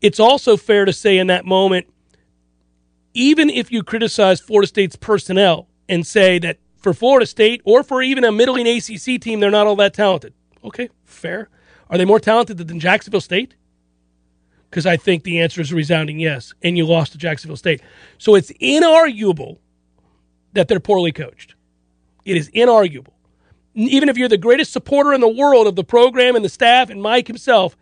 It's 0.00 0.20
also 0.20 0.56
fair 0.56 0.84
to 0.84 0.92
say 0.92 1.18
in 1.18 1.28
that 1.28 1.44
moment, 1.44 1.86
even 3.14 3.48
if 3.48 3.72
you 3.72 3.82
criticize 3.82 4.40
Florida 4.40 4.66
State's 4.66 4.96
personnel 4.96 5.68
and 5.88 6.06
say 6.06 6.38
that 6.38 6.58
for 6.76 6.92
Florida 6.92 7.26
State 7.26 7.62
or 7.64 7.82
for 7.82 8.02
even 8.02 8.22
a 8.24 8.30
middling 8.30 8.68
ACC 8.68 9.20
team, 9.20 9.40
they're 9.40 9.50
not 9.50 9.66
all 9.66 9.76
that 9.76 9.94
talented. 9.94 10.34
Okay, 10.62 10.90
fair. 11.04 11.48
Are 11.90 11.96
they 11.96 12.04
more 12.04 12.20
talented 12.20 12.58
than 12.58 12.78
Jacksonville 12.78 13.20
State? 13.20 13.54
Because 14.70 14.86
I 14.86 14.96
think 14.96 15.24
the 15.24 15.40
answer 15.40 15.60
is 15.60 15.72
a 15.72 15.74
resounding 15.74 16.20
yes, 16.20 16.52
and 16.62 16.76
you 16.76 16.86
lost 16.86 17.12
to 17.12 17.18
Jacksonville 17.18 17.56
State. 17.56 17.80
So 18.18 18.34
it's 18.34 18.52
inarguable 18.60 19.58
that 20.52 20.68
they're 20.68 20.78
poorly 20.78 21.12
coached. 21.12 21.55
It 22.26 22.36
is 22.36 22.50
inarguable. 22.50 23.12
Even 23.74 24.08
if 24.10 24.18
you're 24.18 24.28
the 24.28 24.36
greatest 24.36 24.72
supporter 24.72 25.14
in 25.14 25.20
the 25.20 25.28
world 25.28 25.66
of 25.66 25.76
the 25.76 25.84
program 25.84 26.34
and 26.36 26.44
the 26.44 26.48
staff 26.50 26.90
and 26.90 27.00
Mike 27.00 27.26
himself, 27.28 27.76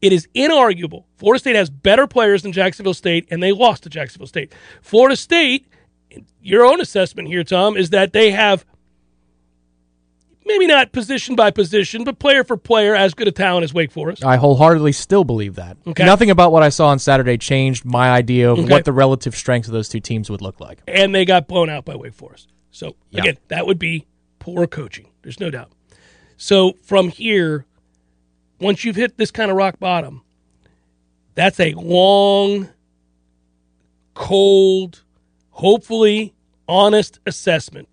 it 0.00 0.12
is 0.12 0.28
inarguable. 0.34 1.04
Florida 1.16 1.38
State 1.40 1.56
has 1.56 1.68
better 1.68 2.06
players 2.06 2.42
than 2.42 2.52
Jacksonville 2.52 2.94
State, 2.94 3.26
and 3.30 3.42
they 3.42 3.52
lost 3.52 3.82
to 3.82 3.88
Jacksonville 3.88 4.26
State. 4.26 4.52
Florida 4.82 5.16
State, 5.16 5.66
your 6.42 6.64
own 6.64 6.80
assessment 6.80 7.28
here, 7.28 7.44
Tom, 7.44 7.76
is 7.76 7.90
that 7.90 8.12
they 8.12 8.30
have 8.30 8.64
maybe 10.44 10.66
not 10.66 10.92
position 10.92 11.34
by 11.36 11.50
position, 11.50 12.04
but 12.04 12.18
player 12.18 12.44
for 12.44 12.56
player, 12.56 12.94
as 12.94 13.14
good 13.14 13.28
a 13.28 13.32
talent 13.32 13.64
as 13.64 13.72
Wake 13.72 13.90
Forest. 13.92 14.24
I 14.24 14.36
wholeheartedly 14.36 14.92
still 14.92 15.24
believe 15.24 15.54
that. 15.54 15.76
Okay. 15.86 16.04
Nothing 16.04 16.30
about 16.30 16.52
what 16.52 16.62
I 16.62 16.68
saw 16.68 16.88
on 16.88 16.98
Saturday 16.98 17.38
changed 17.38 17.84
my 17.84 18.10
idea 18.10 18.50
of 18.50 18.58
Okay. 18.58 18.68
what 18.70 18.84
the 18.84 18.92
relative 18.92 19.34
strengths 19.36 19.68
of 19.68 19.72
those 19.72 19.88
two 19.88 20.00
teams 20.00 20.28
would 20.30 20.42
look 20.42 20.60
like. 20.60 20.80
and 20.86 21.14
they 21.14 21.24
got 21.24 21.48
blown 21.48 21.70
out 21.70 21.84
by 21.84 21.94
Wake 21.96 22.12
Forest. 22.14 22.51
So 22.72 22.96
Yeah. 23.10 23.20
again, 23.20 23.38
that 23.48 23.66
would 23.66 23.78
be 23.78 24.06
poor 24.40 24.66
coaching. 24.66 25.06
There's 25.22 25.38
no 25.38 25.50
doubt. 25.50 25.70
So 26.36 26.72
from 26.82 27.08
here, 27.08 27.64
once 28.60 28.84
you've 28.84 28.96
hit 28.96 29.16
this 29.16 29.30
kind 29.30 29.50
of 29.50 29.56
rock 29.56 29.78
bottom, 29.78 30.22
that's 31.34 31.60
a 31.60 31.74
long, 31.74 32.68
cold, 34.14 35.02
hopefully 35.50 36.34
honest 36.68 37.20
assessment 37.26 37.88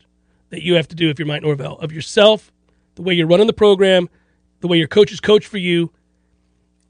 that 0.49 0.63
you 0.63 0.75
have 0.75 0.87
to 0.87 0.95
do 0.95 1.09
if 1.09 1.19
you're 1.19 1.27
Mike 1.27 1.43
Norvell 1.43 1.77
of 1.79 1.91
yourself, 1.91 2.51
the 2.95 3.01
way 3.01 3.13
you're 3.13 3.27
running 3.27 3.47
the 3.47 3.53
program, 3.53 4.09
the 4.61 4.67
way 4.67 4.77
your 4.77 4.87
coaches 4.87 5.19
coach 5.19 5.45
for 5.45 5.57
you. 5.57 5.91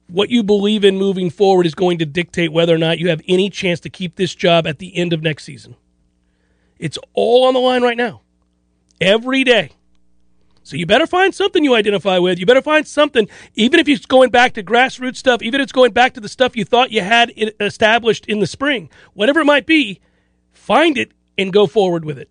What 0.08 0.30
you 0.30 0.42
believe 0.42 0.84
in 0.84 0.98
moving 0.98 1.30
forward 1.30 1.68
is 1.68 1.76
going 1.76 2.00
to 2.00 2.06
dictate 2.06 2.52
whether 2.52 2.74
or 2.74 2.80
not 2.80 2.98
you 2.98 3.10
have 3.10 3.22
any 3.28 3.50
chance 3.50 3.80
to 3.82 3.90
keep 3.90 4.16
this 4.16 4.34
job 4.34 4.66
at 4.66 4.80
the 4.80 4.96
end 4.98 5.14
of 5.14 5.22
next 5.22 5.44
season. 5.44 5.76
It's 6.80 6.98
all 7.14 7.46
on 7.46 7.54
the 7.54 7.60
line 7.60 7.84
right 7.84 7.98
now. 7.98 8.22
Every 9.00 9.44
day. 9.44 9.72
So 10.64 10.78
you 10.78 10.86
better 10.86 11.08
find 11.08 11.34
something 11.34 11.64
you 11.64 11.74
identify 11.74 12.20
with. 12.20 12.38
You 12.38 12.46
better 12.46 12.62
find 12.62 12.88
something, 12.88 13.28
even 13.56 13.80
if 13.80 13.88
it's 13.88 14.06
going 14.06 14.30
back 14.30 14.54
to 14.54 14.64
grassroots 14.64 15.18
stuff, 15.18 15.42
even 15.42 15.60
if 15.60 15.66
it's 15.66 15.72
going 15.72 15.94
back 15.94 16.14
to 16.14 16.20
the 16.20 16.30
stuff 16.30 16.56
you 16.56 16.64
thought 16.64 16.92
you 16.92 17.02
had 17.02 17.32
established 17.60 18.28
in 18.28 18.40
the 18.40 18.48
spring, 18.48 18.90
whatever 19.14 19.40
it 19.40 19.46
might 19.46 19.66
be, 19.66 20.00
find 20.52 20.98
it 20.98 21.12
and 21.38 21.52
go 21.52 21.66
forward 21.66 22.06
with 22.06 22.20
it. 22.20 22.30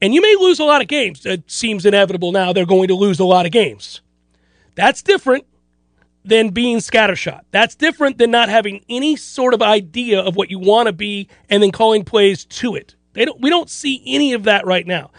And 0.00 0.14
you 0.14 0.22
may 0.22 0.36
lose 0.36 0.60
a 0.60 0.64
lot 0.64 0.80
of 0.80 0.88
games. 0.88 1.26
It 1.26 1.50
seems 1.50 1.84
inevitable 1.84 2.32
now 2.32 2.52
they're 2.52 2.64
going 2.64 2.88
to 2.88 2.94
lose 2.94 3.18
a 3.18 3.24
lot 3.24 3.44
of 3.44 3.52
games. 3.52 4.00
That's 4.76 5.02
different 5.02 5.44
than 6.24 6.50
being 6.50 6.78
scattershot. 6.78 7.40
That's 7.50 7.74
different 7.74 8.18
than 8.18 8.30
not 8.30 8.48
having 8.48 8.84
any 8.88 9.16
sort 9.16 9.52
of 9.52 9.62
idea 9.62 10.20
of 10.20 10.36
what 10.36 10.50
you 10.50 10.58
want 10.58 10.86
to 10.86 10.92
be 10.92 11.28
and 11.48 11.62
then 11.62 11.72
calling 11.72 12.04
plays 12.04 12.44
to 12.44 12.76
it. 12.76 12.94
They 13.12 13.24
don't 13.24 13.40
we 13.40 13.50
don't 13.50 13.70
see 13.70 14.02
any 14.06 14.32
of 14.32 14.44
that 14.44 14.66
right 14.66 14.86
now. 14.86 15.10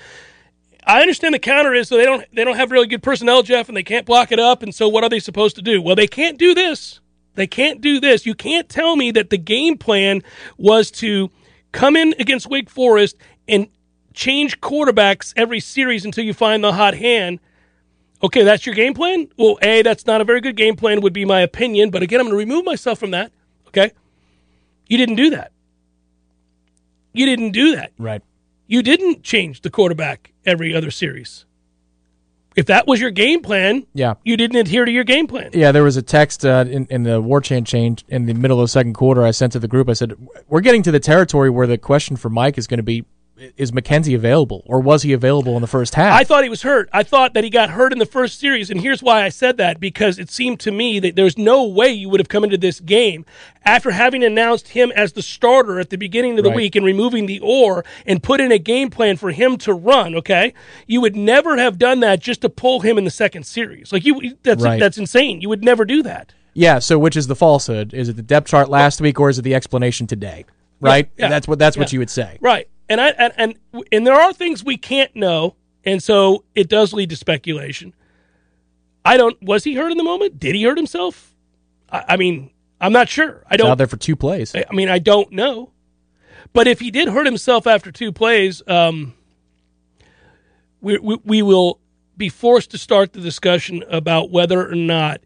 I 0.86 1.02
understand 1.02 1.34
the 1.34 1.40
counter 1.40 1.74
is 1.74 1.88
so 1.88 1.98
they 1.98 2.06
don't 2.06 2.26
they 2.34 2.44
don't 2.44 2.56
have 2.56 2.72
really 2.72 2.88
good 2.88 3.04
personnel, 3.04 3.44
Jeff, 3.44 3.68
and 3.68 3.78
they 3.78 3.84
can't 3.84 4.06
block 4.06 4.32
it 4.32 4.40
up. 4.40 4.64
And 4.64 4.74
so 4.74 4.88
what 4.88 5.04
are 5.04 5.10
they 5.10 5.20
supposed 5.20 5.56
to 5.58 5.62
do? 5.62 5.82
Well, 5.82 5.96
they 5.96 6.08
can't 6.08 6.38
do 6.38 6.54
this. 6.54 7.00
They 7.36 7.48
can't 7.48 7.82
do 7.82 8.00
this. 8.00 8.26
You 8.26 8.36
can't 8.36 8.68
tell 8.68 8.96
me 8.96 9.12
that 9.12 9.30
the 9.30 9.38
game 9.38 9.78
plan 9.78 10.22
was 10.58 10.92
to 10.92 11.30
come 11.72 11.96
in 11.96 12.14
against 12.20 12.48
Wake 12.48 12.70
Forest 12.70 13.16
and 13.48 13.68
change 14.14 14.60
quarterbacks 14.60 15.34
every 15.38 15.62
series 15.62 16.04
until 16.04 16.26
you 16.26 16.34
find 16.34 16.64
the 16.64 16.74
hot 16.74 16.96
hand 16.96 17.40
Okay, 18.24 18.44
that's 18.44 18.66
your 18.66 18.76
game 18.76 18.94
plan? 18.94 19.30
Well, 19.38 19.58
A, 19.62 19.82
that's 19.82 20.06
not 20.06 20.22
a 20.22 20.24
very 20.24 20.42
good 20.42 20.56
game 20.56 20.76
plan, 20.76 21.02
would 21.02 21.14
be 21.14 21.26
my 21.26 21.42
opinion. 21.42 21.90
But 21.90 22.04
again, 22.04 22.20
I'm 22.20 22.28
going 22.28 22.34
to 22.34 22.38
remove 22.38 22.66
myself 22.66 23.00
from 23.00 23.12
that. 23.12 23.32
Okay? 23.70 23.92
You 24.88 24.98
didn't 24.98 25.16
do 25.16 25.32
that. 25.32 25.52
You 27.14 27.26
didn't 27.26 27.52
do 27.52 27.76
that. 27.76 27.92
Right. 27.98 28.22
You 28.68 28.82
didn't 28.82 29.24
change 29.24 29.62
the 29.62 29.70
quarterback 29.70 30.32
every 30.46 30.74
other 30.76 30.92
series. 30.92 31.46
If 32.56 32.66
that 32.66 32.86
was 32.86 33.00
your 33.00 33.12
game 33.12 33.42
plan, 33.42 33.86
Yeah. 33.94 34.16
you 34.24 34.36
didn't 34.36 34.58
adhere 34.58 34.84
to 34.84 34.92
your 34.92 35.06
game 35.06 35.26
plan. 35.28 35.52
Yeah, 35.54 35.72
there 35.72 35.84
was 35.84 35.96
a 35.96 36.02
text 36.02 36.46
uh, 36.46 36.66
in, 36.70 36.86
in 36.90 37.04
the 37.04 37.22
war 37.22 37.40
chant 37.40 37.66
change 37.66 38.04
in 38.10 38.26
the 38.26 38.34
middle 38.34 38.60
of 38.60 38.66
the 38.66 38.68
second 38.70 38.94
quarter. 38.94 39.24
I 39.24 39.32
sent 39.32 39.54
to 39.54 39.60
the 39.60 39.70
group. 39.70 39.88
I 39.90 39.94
said, 39.94 40.14
"We're 40.50 40.60
getting 40.60 40.84
to 40.84 40.92
the 40.92 41.00
territory 41.00 41.50
where 41.50 41.66
the 41.66 41.78
question 41.78 42.18
for 42.18 42.30
Mike 42.30 42.58
is 42.58 42.68
going 42.68 42.80
to 42.80 42.84
be: 42.84 43.06
Is 43.58 43.72
McKenzie 43.72 44.14
available, 44.16 44.62
or 44.66 44.80
was 44.80 45.04
he 45.04 45.14
available 45.14 45.56
in 45.56 45.62
the 45.62 45.68
first 45.68 45.96
half?" 45.96 46.14
I 46.20 46.24
thought 46.24 46.44
he 46.44 46.50
was 46.50 46.62
hurt. 46.62 46.90
I 46.94 47.04
thought 47.04 47.34
that 47.34 47.44
he 47.44 47.50
got 47.50 47.72
hurt 47.72 47.92
in 47.92 48.00
the 48.00 48.06
first 48.06 48.40
series, 48.40 48.70
and 48.70 48.80
here's 48.82 49.02
why 49.02 49.24
I 49.24 49.30
said 49.30 49.58
that 49.58 49.80
because 49.80 50.20
it 50.20 50.30
seemed 50.30 50.60
to 50.62 50.72
me 50.72 51.00
that 51.00 51.16
there's 51.16 51.38
no 51.38 51.66
way 51.66 51.90
you 51.90 52.08
would 52.10 52.20
have 52.20 52.30
come 52.30 52.44
into 52.44 52.58
this 52.58 52.80
game 52.80 53.26
after 53.66 53.92
having 53.92 54.24
announced 54.24 54.70
him 54.70 54.92
as 54.96 55.14
the 55.14 55.22
starter 55.22 55.80
at 55.80 55.90
the 55.90 55.98
beginning 55.98 56.38
of 56.38 56.44
the 56.44 56.50
Right. 56.50 56.56
week 56.56 56.76
and 56.76 56.86
removing 56.86 57.26
the 57.26 57.40
or 57.42 57.84
and 58.06 58.22
put 58.22 58.42
in 58.42 58.52
a 58.52 58.60
game 58.60 58.90
plan 58.90 59.18
for 59.18 59.32
him 59.32 59.58
to 59.58 59.74
run. 59.74 60.14
Okay, 60.16 60.54
you 60.88 61.02
would 61.02 61.16
never 61.16 61.58
have 61.58 61.80
done 61.80 62.00
that 62.02 62.20
just 62.20 62.42
to 62.42 62.50
pull 62.50 62.82
him 62.82 62.98
in 62.98 63.06
the 63.06 63.10
second 63.12 63.46
series. 63.46 63.92
Like 63.92 64.06
you, 64.06 64.36
that's 64.44 64.64
Right. 64.64 64.80
that's 64.80 64.98
insane. 64.98 65.42
You 65.42 65.50
would 65.50 65.64
never 65.64 65.86
do 65.86 66.04
that. 66.04 66.34
yeah. 66.54 66.80
So, 66.80 67.00
which 67.00 67.16
is 67.18 67.28
the 67.28 67.36
falsehood? 67.36 67.94
Is 67.94 68.10
it 68.10 68.18
the 68.18 68.22
depth 68.22 68.50
chart 68.50 68.70
last 68.70 69.00
week, 69.02 69.20
or 69.20 69.30
is 69.30 69.40
it 69.40 69.44
the 69.44 69.56
explanation 69.56 70.06
today? 70.06 70.46
Right. 70.80 71.10
yeah, 71.18 71.30
that's 71.30 71.48
what 71.48 71.60
that's 71.60 71.78
what 71.78 71.94
you 71.94 72.00
would 72.00 72.10
say. 72.10 72.38
Right. 72.42 72.68
And 72.92 73.00
I 73.00 73.08
and, 73.12 73.34
and 73.38 73.86
and 73.90 74.06
there 74.06 74.14
are 74.14 74.34
things 74.34 74.66
we 74.66 74.76
can't 74.76 75.16
know, 75.16 75.56
and 75.86 76.04
so 76.04 76.44
it 76.54 76.68
does 76.68 76.92
lead 76.92 77.10
to 77.12 77.16
speculation. 77.16 77.94
I 79.06 79.16
don't. 79.16 79.42
Was 79.42 79.64
he 79.64 79.76
hurt 79.76 79.94
in 79.94 79.98
the 79.98 80.04
moment? 80.04 80.42
Did 80.42 80.56
he 80.56 80.64
hurt 80.64 80.78
himself? 80.78 81.34
I, 81.90 82.04
I 82.10 82.18
mean, 82.18 82.52
I'm 82.82 82.92
not 82.92 83.08
sure. 83.08 83.46
I 83.50 83.56
He's 83.56 83.62
out 83.62 83.68
don't. 83.68 83.78
there 83.78 83.88
for 83.88 83.96
two 83.96 84.18
plays. 84.18 84.54
I 84.54 84.66
mean, 84.74 84.90
I 84.90 85.00
don't 85.00 85.32
know. 85.32 85.72
But 86.52 86.68
if 86.68 86.82
he 86.82 86.92
did 86.92 87.08
hurt 87.08 87.26
himself 87.26 87.66
after 87.66 87.94
two 87.94 88.12
plays, 88.12 88.62
um, 88.68 89.14
we, 90.82 90.98
we 90.98 91.18
we 91.24 91.42
will 91.44 91.80
be 92.18 92.28
forced 92.28 92.72
to 92.72 92.78
start 92.78 93.14
the 93.14 93.22
discussion 93.22 93.86
about 93.90 94.32
whether 94.32 94.70
or 94.70 94.76
not 94.76 95.22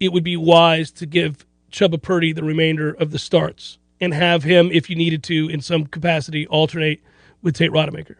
it 0.00 0.12
would 0.12 0.24
be 0.24 0.36
wise 0.36 0.90
to 0.90 1.06
give 1.06 1.46
Chubba 1.70 2.02
Purdy 2.02 2.32
the 2.32 2.42
remainder 2.42 2.90
of 2.92 3.12
the 3.12 3.20
starts 3.20 3.78
and 4.00 4.12
have 4.14 4.42
him, 4.42 4.70
if 4.72 4.90
you 4.90 4.96
needed 4.96 5.22
to, 5.24 5.48
in 5.48 5.60
some 5.60 5.86
capacity, 5.86 6.46
alternate 6.48 7.00
with 7.42 7.54
Tate 7.56 7.70
Rodemaker. 7.70 8.16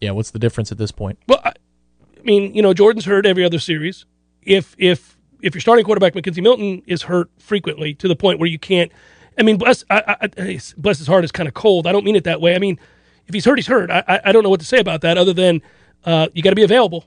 Yeah. 0.00 0.10
What's 0.12 0.30
the 0.30 0.38
difference 0.38 0.70
at 0.72 0.78
this 0.78 0.90
point? 0.90 1.18
Well, 1.26 1.40
I, 1.44 1.50
I 1.50 2.22
mean, 2.22 2.54
you 2.54 2.62
know, 2.62 2.74
Jordan's 2.74 3.06
hurt 3.06 3.26
every 3.26 3.44
other 3.44 3.58
series. 3.58 4.04
If 4.42 4.74
if 4.78 5.16
if 5.42 5.54
your 5.54 5.60
starting 5.60 5.84
quarterback 5.84 6.14
McKenzie 6.14 6.42
Milton 6.42 6.82
is 6.86 7.02
hurt 7.02 7.30
frequently 7.38 7.94
to 7.94 8.08
the 8.08 8.16
point 8.16 8.38
where 8.38 8.48
you 8.48 8.58
can't, 8.58 8.92
I 9.38 9.42
mean, 9.42 9.56
bless 9.58 9.84
I, 9.90 10.16
I, 10.20 10.60
bless 10.76 10.98
his 10.98 11.06
heart 11.06 11.24
is 11.24 11.32
kind 11.32 11.48
of 11.48 11.54
cold. 11.54 11.86
I 11.86 11.92
don't 11.92 12.04
mean 12.04 12.16
it 12.16 12.24
that 12.24 12.40
way. 12.40 12.54
I 12.54 12.58
mean, 12.58 12.78
if 13.26 13.34
he's 13.34 13.44
hurt, 13.44 13.56
he's 13.56 13.66
hurt. 13.66 13.90
I 13.90 14.04
I, 14.06 14.20
I 14.26 14.32
don't 14.32 14.42
know 14.42 14.50
what 14.50 14.60
to 14.60 14.66
say 14.66 14.78
about 14.78 15.00
that 15.00 15.18
other 15.18 15.32
than 15.32 15.62
uh, 16.04 16.28
you 16.34 16.42
got 16.42 16.50
to 16.50 16.56
be 16.56 16.62
available. 16.62 17.06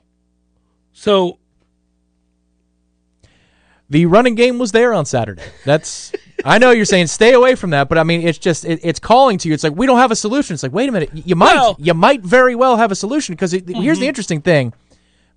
So 0.92 1.38
The 3.88 4.06
running 4.06 4.36
game 4.36 4.58
was 4.58 4.72
there 4.72 4.94
on 4.94 5.04
Saturday. 5.04 5.42
That's 5.64 6.12
I 6.44 6.58
know 6.58 6.70
you're 6.70 6.84
saying 6.84 7.08
stay 7.08 7.32
away 7.32 7.54
from 7.54 7.70
that, 7.70 7.88
but 7.88 7.98
I 7.98 8.04
mean 8.04 8.26
it's 8.26 8.38
just 8.38 8.64
it, 8.64 8.80
it's 8.82 9.00
calling 9.00 9.38
to 9.38 9.48
you. 9.48 9.54
It's 9.54 9.64
like 9.64 9.74
we 9.74 9.86
don't 9.86 9.98
have 9.98 10.10
a 10.10 10.16
solution. 10.16 10.54
It's 10.54 10.62
like 10.62 10.72
wait 10.72 10.88
a 10.88 10.92
minute, 10.92 11.10
you 11.14 11.36
might 11.36 11.54
Well- 11.54 11.76
you 11.78 11.94
might 11.94 12.22
very 12.22 12.54
well 12.54 12.76
have 12.76 12.90
a 12.90 12.94
solution 12.94 13.34
because 13.34 13.52
here's 13.52 13.64
the 13.64 13.74
mm-hmm. 13.74 14.02
interesting 14.02 14.40
thing. 14.40 14.72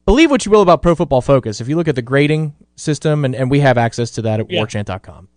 Believe 0.06 0.30
what 0.30 0.46
you 0.46 0.52
will 0.52 0.62
about 0.62 0.82
Pro 0.82 0.96
Football 0.96 1.22
Focus. 1.22 1.62
If 1.62 1.70
you 1.70 1.78
look 1.78 1.88
at 1.88 1.96
the 1.96 2.02
grading 2.02 2.54
system, 2.76 3.24
and, 3.24 3.34
and 3.34 3.50
we 3.50 3.62
have 3.62 3.78
access 3.78 4.12
to 4.12 4.22
that 4.24 4.42
at 4.42 4.52
Yeah. 4.52 4.62
warchant.com, 4.62 5.30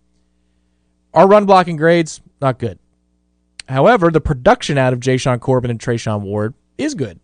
our 1.13 1.27
run 1.27 1.45
blocking 1.45 1.77
grades 1.77 2.21
not 2.41 2.59
good. 2.59 2.77
However, 3.69 4.11
the 4.11 4.21
production 4.21 4.77
out 4.77 4.93
of 4.93 4.99
Jashaun 4.99 5.39
Corbin 5.39 5.71
and 5.71 5.79
Treshaun 5.79 6.21
Ward 6.21 6.53
is 6.77 6.95
good. 6.95 7.19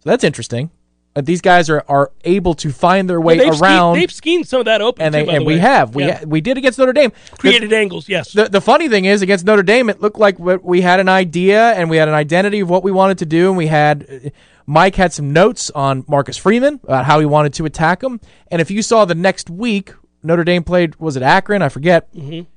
So 0.00 0.10
that's 0.10 0.24
interesting. 0.24 0.70
Uh, 1.18 1.20
these 1.20 1.40
guys 1.40 1.68
are, 1.68 1.84
are 1.88 2.12
able 2.24 2.54
to 2.54 2.70
find 2.70 3.10
their 3.10 3.20
way 3.20 3.36
they've 3.36 3.54
ske- 3.54 3.62
around, 3.62 3.96
they've 3.96 4.12
schemed 4.12 4.46
some 4.46 4.60
of 4.60 4.66
that 4.66 4.80
open, 4.80 5.02
and 5.02 5.12
they 5.12 5.26
and 5.26 5.40
the 5.40 5.44
we 5.44 5.58
have 5.58 5.94
we 5.96 6.04
Yeah. 6.04 6.18
ha- 6.18 6.24
we 6.26 6.40
did 6.40 6.56
against 6.56 6.78
Notre 6.78 6.92
Dame. 6.92 7.12
created 7.38 7.72
angles. 7.72 8.08
Yes, 8.08 8.32
The, 8.32 8.48
the 8.48 8.60
funny 8.60 8.88
thing 8.88 9.04
is, 9.04 9.20
against 9.20 9.44
Notre 9.44 9.64
Dame, 9.64 9.90
it 9.90 10.00
looked 10.00 10.18
like 10.18 10.38
we 10.38 10.80
had 10.80 11.00
an 11.00 11.08
idea 11.08 11.72
and 11.72 11.90
we 11.90 11.96
had 11.96 12.06
an 12.06 12.14
identity 12.14 12.60
of 12.60 12.70
what 12.70 12.84
we 12.84 12.92
wanted 12.92 13.18
to 13.18 13.26
do, 13.26 13.48
and 13.48 13.56
we 13.56 13.66
had 13.66 14.06
uh, 14.08 14.28
Mike 14.64 14.94
had 14.94 15.12
some 15.12 15.32
notes 15.32 15.72
on 15.74 16.04
Marcus 16.06 16.36
Freeman 16.36 16.78
about 16.84 17.04
how 17.04 17.18
he 17.18 17.26
wanted 17.26 17.52
to 17.54 17.64
attack 17.64 18.02
him. 18.02 18.20
And 18.50 18.60
if 18.60 18.70
you 18.70 18.82
saw 18.82 19.04
the 19.04 19.16
next 19.16 19.50
week, 19.50 19.94
Notre 20.22 20.44
Dame 20.44 20.62
played 20.62 20.94
was 20.96 21.16
it 21.16 21.22
Akron? 21.22 21.62
I 21.62 21.68
forget. 21.68 22.14
Mm-hmm. 22.14 22.48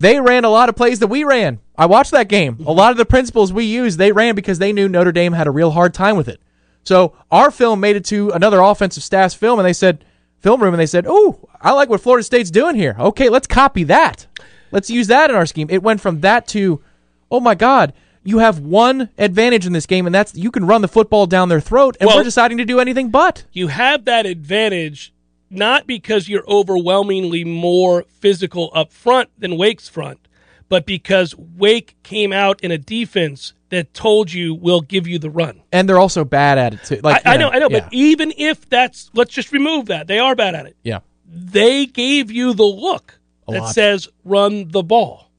They 0.00 0.20
ran 0.20 0.44
a 0.44 0.48
lot 0.48 0.68
of 0.68 0.76
plays 0.76 0.98
that 1.00 1.08
we 1.08 1.22
ran. 1.24 1.60
I 1.76 1.86
watched 1.86 2.10
that 2.12 2.28
game. 2.28 2.54
A 2.54 2.56
mm-hmm. 2.56 2.70
lot 2.70 2.90
of 2.90 2.96
the 2.96 3.04
principles 3.04 3.52
we 3.52 3.64
used, 3.64 3.98
they 3.98 4.10
ran 4.10 4.34
because 4.34 4.58
they 4.58 4.72
knew 4.72 4.88
Notre 4.88 5.12
Dame 5.12 5.34
had 5.34 5.46
a 5.46 5.52
real 5.52 5.70
hard 5.70 5.94
time 5.94 6.16
with 6.16 6.28
it. 6.28 6.40
So 6.88 7.12
our 7.30 7.50
film 7.50 7.80
made 7.80 7.96
it 7.96 8.06
to 8.06 8.30
another 8.30 8.60
offensive 8.60 9.02
staff's 9.02 9.34
film, 9.34 9.58
and 9.58 9.68
they 9.68 9.74
said 9.74 10.06
film 10.40 10.62
room, 10.62 10.72
and 10.72 10.80
they 10.80 10.86
said, 10.86 11.04
"Oh, 11.06 11.38
I 11.60 11.72
like 11.72 11.90
what 11.90 12.00
Florida 12.00 12.22
State's 12.24 12.50
doing 12.50 12.76
here. 12.76 12.96
Okay, 12.98 13.28
let's 13.28 13.46
copy 13.46 13.84
that. 13.84 14.26
Let's 14.72 14.88
use 14.88 15.06
that 15.08 15.28
in 15.28 15.36
our 15.36 15.44
scheme." 15.44 15.68
It 15.68 15.82
went 15.82 16.00
from 16.00 16.22
that 16.22 16.48
to, 16.48 16.80
"Oh 17.30 17.40
my 17.40 17.54
God." 17.54 17.92
You 18.24 18.38
have 18.38 18.58
one 18.58 19.10
advantage 19.18 19.66
in 19.66 19.74
this 19.74 19.84
game, 19.84 20.06
and 20.06 20.14
that's 20.14 20.34
you 20.34 20.50
can 20.50 20.66
run 20.66 20.80
the 20.80 20.88
football 20.88 21.26
down 21.26 21.50
their 21.50 21.60
throat, 21.60 21.94
and 22.00 22.08
Well- 22.08 22.16
we're 22.16 22.24
deciding 22.24 22.56
to 22.56 22.64
do 22.64 22.80
anything 22.80 23.10
but. 23.10 23.44
you 23.52 23.68
have 23.68 24.06
that 24.06 24.24
advantage 24.24 25.12
not 25.50 25.86
because 25.86 26.26
you're 26.26 26.48
overwhelmingly 26.48 27.44
more 27.44 28.06
physical 28.08 28.70
up 28.74 28.94
front 28.94 29.28
than 29.38 29.58
Wake's 29.58 29.90
front, 29.90 30.20
but 30.70 30.86
because 30.86 31.34
Wake 31.36 31.96
came 32.02 32.32
out 32.32 32.62
in 32.62 32.70
a 32.70 32.78
defense 32.78 33.52
that 33.70 33.92
told 33.94 34.32
you 34.32 34.54
we'll 34.54 34.80
give 34.80 35.06
you 35.06 35.18
the 35.18 35.30
run. 35.30 35.62
And 35.72 35.88
they're 35.88 35.98
also 35.98 36.24
bad 36.24 36.58
at 36.58 36.74
it 36.74 36.84
too. 36.84 37.00
Like 37.02 37.26
I, 37.26 37.30
I 37.30 37.32
you 37.34 37.38
know, 37.40 37.50
I 37.50 37.58
know, 37.58 37.68
yeah, 37.70 37.80
but 37.80 37.92
even 37.92 38.32
if 38.36 38.68
that's 38.68 39.10
let's 39.14 39.32
just 39.34 39.52
remove 39.52 39.86
that. 39.86 40.06
They 40.06 40.18
are 40.18 40.34
bad 40.34 40.54
at 40.54 40.66
it. 40.66 40.76
yeah, 40.82 41.00
They 41.26 41.86
gave 41.86 42.30
you 42.30 42.54
the 42.54 42.64
look 42.64 43.18
A 43.46 43.52
that 43.52 43.60
lot. 43.62 43.74
says 43.74 44.08
run 44.24 44.68
the 44.68 44.82
ball. 44.82 45.30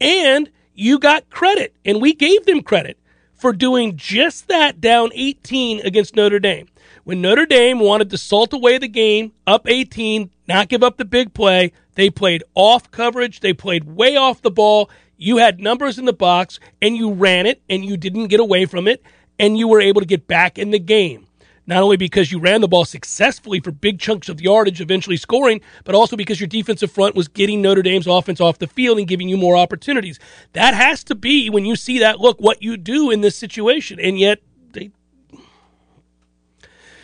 And 0.00 0.50
you 0.74 0.98
got 0.98 1.28
credit, 1.30 1.74
and 1.84 2.00
we 2.00 2.14
gave 2.14 2.46
them 2.46 2.62
credit 2.62 2.98
for 3.34 3.52
doing 3.52 3.96
just 3.96 4.48
that 4.48 4.80
down 4.80 5.10
18 5.14 5.80
against 5.80 6.16
Notre 6.16 6.38
Dame. 6.38 6.68
When 7.04 7.20
Notre 7.20 7.46
Dame 7.46 7.78
wanted 7.80 8.10
to 8.10 8.18
salt 8.18 8.52
away 8.52 8.78
the 8.78 8.88
game, 8.88 9.32
up 9.46 9.68
18, 9.68 10.30
not 10.48 10.68
give 10.68 10.82
up 10.82 10.96
the 10.96 11.04
big 11.04 11.34
play, 11.34 11.72
they 11.94 12.08
played 12.10 12.44
off 12.54 12.90
coverage, 12.90 13.40
they 13.40 13.52
played 13.52 13.84
way 13.84 14.16
off 14.16 14.42
the 14.42 14.50
ball. 14.50 14.90
You 15.22 15.36
had 15.36 15.60
numbers 15.60 15.98
in 15.98 16.06
the 16.06 16.14
box, 16.14 16.58
and 16.80 16.96
you 16.96 17.12
ran 17.12 17.44
it, 17.44 17.60
and 17.68 17.84
you 17.84 17.98
didn't 17.98 18.28
get 18.28 18.40
away 18.40 18.64
from 18.64 18.88
it, 18.88 19.02
and 19.38 19.58
you 19.58 19.68
were 19.68 19.80
able 19.80 20.00
to 20.00 20.06
get 20.06 20.26
back 20.26 20.58
in 20.58 20.70
the 20.70 20.78
game 20.78 21.26
not 21.66 21.82
only 21.84 21.96
because 21.96 22.32
you 22.32 22.40
ran 22.40 22.60
the 22.62 22.66
ball 22.66 22.84
successfully 22.84 23.60
for 23.60 23.70
big 23.70 24.00
chunks 24.00 24.28
of 24.28 24.40
yardage, 24.40 24.80
eventually 24.80 25.16
scoring, 25.16 25.60
but 25.84 25.94
also 25.94 26.16
because 26.16 26.40
your 26.40 26.48
defensive 26.48 26.90
front 26.90 27.14
was 27.14 27.28
getting 27.28 27.62
Notre 27.62 27.82
Dame's 27.82 28.08
offense 28.08 28.40
off 28.40 28.58
the 28.58 28.66
field 28.66 28.98
and 28.98 29.06
giving 29.06 29.28
you 29.28 29.36
more 29.36 29.56
opportunities. 29.56 30.18
That 30.52 30.74
has 30.74 31.04
to 31.04 31.14
be, 31.14 31.48
when 31.48 31.64
you 31.64 31.76
see 31.76 32.00
that 32.00 32.18
look, 32.18 32.40
what 32.40 32.60
you 32.60 32.76
do 32.76 33.10
in 33.10 33.20
this 33.20 33.36
situation. 33.36 34.00
And 34.00 34.18
yet, 34.18 34.40
they. 34.72 34.90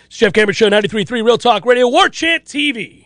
It's 0.06 0.18
Jeff 0.18 0.32
Cameron 0.32 0.54
Show, 0.54 0.68
93.3 0.68 1.10
Real 1.22 1.38
Talk 1.38 1.64
Radio, 1.64 1.86
War 1.86 2.08
Chant 2.08 2.44
TV. 2.44 3.05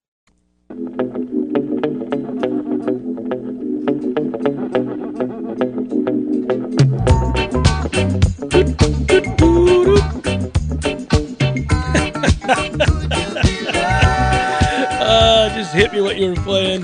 Hit 15.71 15.91
me 15.93 16.01
what 16.01 16.17
you 16.17 16.29
were 16.29 16.35
playing. 16.35 16.83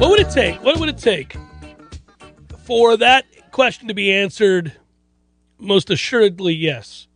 What 0.00 0.10
would 0.10 0.20
it 0.20 0.30
take? 0.30 0.62
What 0.62 0.78
would 0.80 0.88
it 0.88 0.98
take 0.98 1.36
for 2.64 2.96
that 2.96 3.24
question 3.52 3.88
to 3.88 3.94
be 3.94 4.12
answered? 4.12 4.72
Most 5.58 5.88
assuredly, 5.90 6.52
yes. 6.54 7.06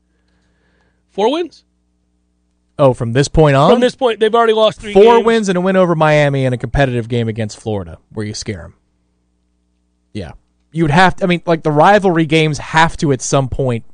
Four 1.10 1.32
wins? 1.32 1.64
Oh, 2.78 2.94
from 2.94 3.12
this 3.12 3.26
point 3.26 3.56
on? 3.56 3.72
From 3.72 3.80
this 3.80 3.96
point, 3.96 4.20
they've 4.20 4.34
already 4.34 4.52
lost 4.52 4.80
three 4.80 4.92
Four 4.92 5.16
games. 5.16 5.26
wins 5.26 5.48
and 5.48 5.58
a 5.58 5.60
win 5.60 5.74
over 5.76 5.96
Miami 5.96 6.44
and 6.44 6.54
a 6.54 6.58
competitive 6.58 7.08
game 7.08 7.26
against 7.28 7.58
Florida 7.58 7.98
where 8.10 8.24
you 8.24 8.32
scare 8.34 8.62
them. 8.62 8.74
Yeah. 10.14 10.32
You 10.70 10.84
would 10.84 10.92
have 10.92 11.16
to, 11.16 11.24
I 11.24 11.26
mean, 11.26 11.42
like 11.44 11.64
the 11.64 11.72
rivalry 11.72 12.26
games 12.26 12.58
have 12.58 12.96
to 12.98 13.10
at 13.10 13.20
some 13.20 13.48
point 13.48 13.84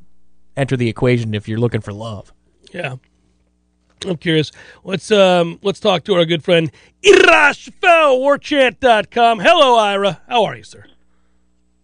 enter 0.56 0.76
the 0.76 0.88
equation 0.88 1.34
if 1.34 1.48
you're 1.48 1.58
looking 1.58 1.80
for 1.80 1.92
love. 1.94 2.32
Yeah. 2.72 2.96
I'm 4.04 4.16
curious. 4.16 4.52
Let's 4.84 5.10
um 5.10 5.58
let's 5.62 5.80
talk 5.80 6.04
to 6.04 6.14
our 6.14 6.24
good 6.24 6.42
friend 6.44 6.70
Ira 7.04 7.52
Schoffel, 7.52 8.18
warchant.com. 8.20 9.40
Hello, 9.40 9.76
Ira. 9.78 10.20
How 10.28 10.44
are 10.44 10.56
you, 10.56 10.62
sir? 10.64 10.84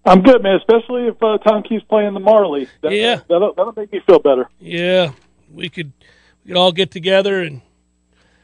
I'm 0.05 0.23
good, 0.23 0.43
man. 0.43 0.57
Especially 0.57 1.09
if 1.09 1.23
uh, 1.23 1.39
Tom 1.39 1.63
keeps 1.63 1.85
playing 1.85 2.15
the 2.15 2.21
Marley. 2.21 2.69
That, 2.83 2.93
Yeah. 2.93 3.21
that'll, 3.29 3.53
that'll 3.55 3.75
make 3.77 3.93
me 3.93 4.01
feel 4.07 4.19
better. 4.19 4.49
Yeah, 4.59 5.13
we 5.53 5.69
could 5.69 5.93
we 6.45 6.49
could 6.49 6.57
all 6.57 6.73
get 6.73 6.91
together 6.91 7.43
and 7.43 7.61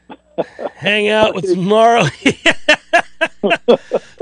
hang 0.75 1.09
out 1.09 1.33
with 1.33 1.47
some 1.49 1.65
Marley. 1.65 2.11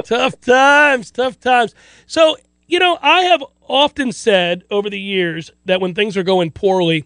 tough 0.03 0.39
times, 0.41 1.11
tough 1.11 1.39
times. 1.39 1.75
So, 2.05 2.37
you 2.67 2.79
know, 2.79 2.97
I 3.01 3.21
have 3.21 3.43
often 3.67 4.11
said 4.11 4.63
over 4.71 4.89
the 4.89 4.99
years 4.99 5.51
that 5.65 5.81
when 5.81 5.93
things 5.93 6.15
are 6.17 6.23
going 6.23 6.51
poorly, 6.51 7.05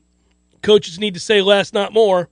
coaches 0.62 1.00
need 1.00 1.14
to 1.16 1.20
say 1.20 1.42
less, 1.42 1.74
not 1.74 1.92
more. 1.94 2.30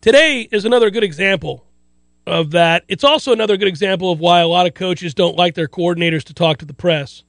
Today 0.00 0.48
is 0.50 0.64
another 0.64 0.90
good 0.90 1.04
example 1.04 1.66
of 2.26 2.52
that. 2.52 2.84
It's 2.88 3.04
also 3.04 3.32
another 3.32 3.56
good 3.56 3.68
example 3.68 4.10
of 4.10 4.18
why 4.18 4.40
a 4.40 4.48
lot 4.48 4.66
of 4.66 4.74
coaches 4.74 5.12
don't 5.12 5.36
like 5.36 5.54
their 5.54 5.68
coordinators 5.68 6.24
to 6.24 6.34
talk 6.34 6.58
to 6.58 6.64
the 6.64 6.72
press 6.72 7.22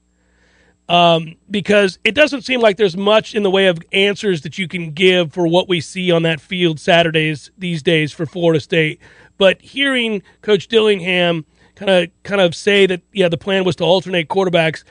um, 0.92 1.36
because 1.50 2.00
it 2.04 2.16
doesn't 2.16 2.42
seem 2.44 2.60
like 2.60 2.78
there's 2.78 2.98
much 2.98 3.34
in 3.34 3.44
the 3.44 3.50
way 3.50 3.68
of 3.68 3.80
answers 3.92 4.42
that 4.42 4.58
you 4.58 4.68
can 4.68 4.92
give 4.92 5.34
for 5.34 5.48
what 5.48 5.70
we 5.70 5.80
see 5.80 6.12
on 6.12 6.24
that 6.24 6.42
field 6.42 6.80
Saturdays 6.80 7.52
these 7.58 7.82
days 7.82 8.12
for 8.12 8.26
Florida 8.26 8.60
State. 8.60 9.00
But 9.38 9.62
hearing 9.62 10.22
Coach 10.42 10.68
Dillingham 10.68 11.46
kind 11.76 11.90
of 11.90 12.10
kind 12.24 12.42
of 12.42 12.54
say 12.54 12.86
that 12.86 13.02
yeah 13.14 13.30
the 13.30 13.38
plan 13.38 13.64
was 13.64 13.78
to 13.78 13.84
alternate 13.86 14.28
quarterbacks 14.28 14.84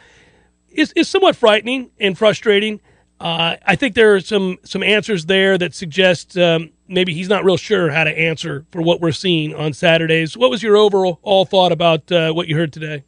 is 0.71 0.93
is 0.93 1.09
somewhat 1.09 1.37
frightening 1.37 1.90
and 2.01 2.16
frustrating. 2.16 2.81
Uh, 3.21 3.57
I 3.66 3.77
think 3.77 3.95
there 3.95 4.14
are 4.14 4.21
some 4.21 4.59
some 4.64 4.83
answers 4.83 5.27
there 5.27 5.59
that 5.59 5.75
suggest 5.75 6.38
um, 6.38 6.71
maybe 6.90 7.14
he's 7.14 7.29
not 7.29 7.44
real 7.44 7.57
sure 7.57 7.90
how 7.90 8.05
to 8.05 8.11
answer 8.11 8.66
for 8.70 8.83
what 8.83 9.00
we're 9.00 9.12
seeing 9.12 9.55
on 9.55 9.72
Saturdays. 9.72 10.37
What 10.37 10.50
was 10.50 10.62
your 10.62 10.76
overall 10.76 11.44
thought 11.44 11.72
about 11.72 12.11
uh, 12.12 12.33
what 12.33 12.48
you 12.48 12.57
heard 12.57 12.72
today? 12.72 13.05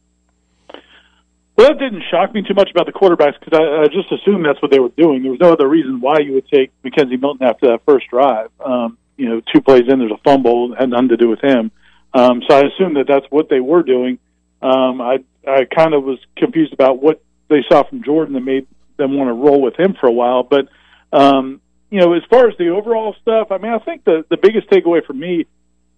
Well, 1.56 1.68
that 1.68 1.78
didn't 1.78 2.04
shock 2.10 2.32
me 2.32 2.42
too 2.42 2.54
much 2.54 2.70
about 2.70 2.86
the 2.86 2.92
quarterbacks 2.92 3.38
because 3.38 3.58
I, 3.58 3.82
I 3.82 3.86
just 3.86 4.10
assumed 4.10 4.44
that's 4.46 4.62
what 4.62 4.70
they 4.70 4.78
were 4.78 4.88
doing. 4.96 5.22
There 5.22 5.32
was 5.32 5.40
no 5.40 5.52
other 5.52 5.68
reason 5.68 6.00
why 6.00 6.20
you 6.20 6.32
would 6.34 6.48
take 6.48 6.70
McKenzie 6.82 7.20
Milton 7.20 7.46
after 7.46 7.68
that 7.68 7.82
first 7.84 8.08
drive. 8.08 8.50
Um, 8.64 8.96
you 9.16 9.28
know, 9.28 9.42
two 9.52 9.60
plays 9.60 9.82
in, 9.88 9.98
there's 9.98 10.12
a 10.12 10.20
fumble, 10.24 10.74
had 10.74 10.88
nothing 10.88 11.10
to 11.10 11.16
do 11.16 11.28
with 11.28 11.40
him. 11.40 11.70
Um, 12.14 12.42
so 12.48 12.56
I 12.56 12.62
assumed 12.66 12.96
that 12.96 13.06
that's 13.06 13.26
what 13.30 13.48
they 13.48 13.60
were 13.60 13.82
doing. 13.82 14.18
Um, 14.62 15.00
I 15.00 15.18
I 15.46 15.64
kind 15.64 15.94
of 15.94 16.04
was 16.04 16.18
confused 16.36 16.72
about 16.72 17.02
what 17.02 17.22
they 17.48 17.64
saw 17.68 17.82
from 17.82 18.04
Jordan 18.04 18.34
that 18.34 18.40
made 18.40 18.66
them 18.96 19.16
want 19.16 19.28
to 19.28 19.34
roll 19.34 19.60
with 19.60 19.78
him 19.78 19.94
for 19.98 20.06
a 20.06 20.12
while. 20.12 20.42
But 20.42 20.68
um, 21.12 21.60
you 21.92 22.00
know, 22.00 22.14
as 22.14 22.22
far 22.30 22.48
as 22.48 22.56
the 22.56 22.70
overall 22.70 23.14
stuff, 23.20 23.52
I 23.52 23.58
mean, 23.58 23.72
I 23.72 23.78
think 23.78 24.04
the 24.04 24.24
the 24.30 24.38
biggest 24.38 24.68
takeaway 24.70 25.04
for 25.04 25.12
me 25.12 25.46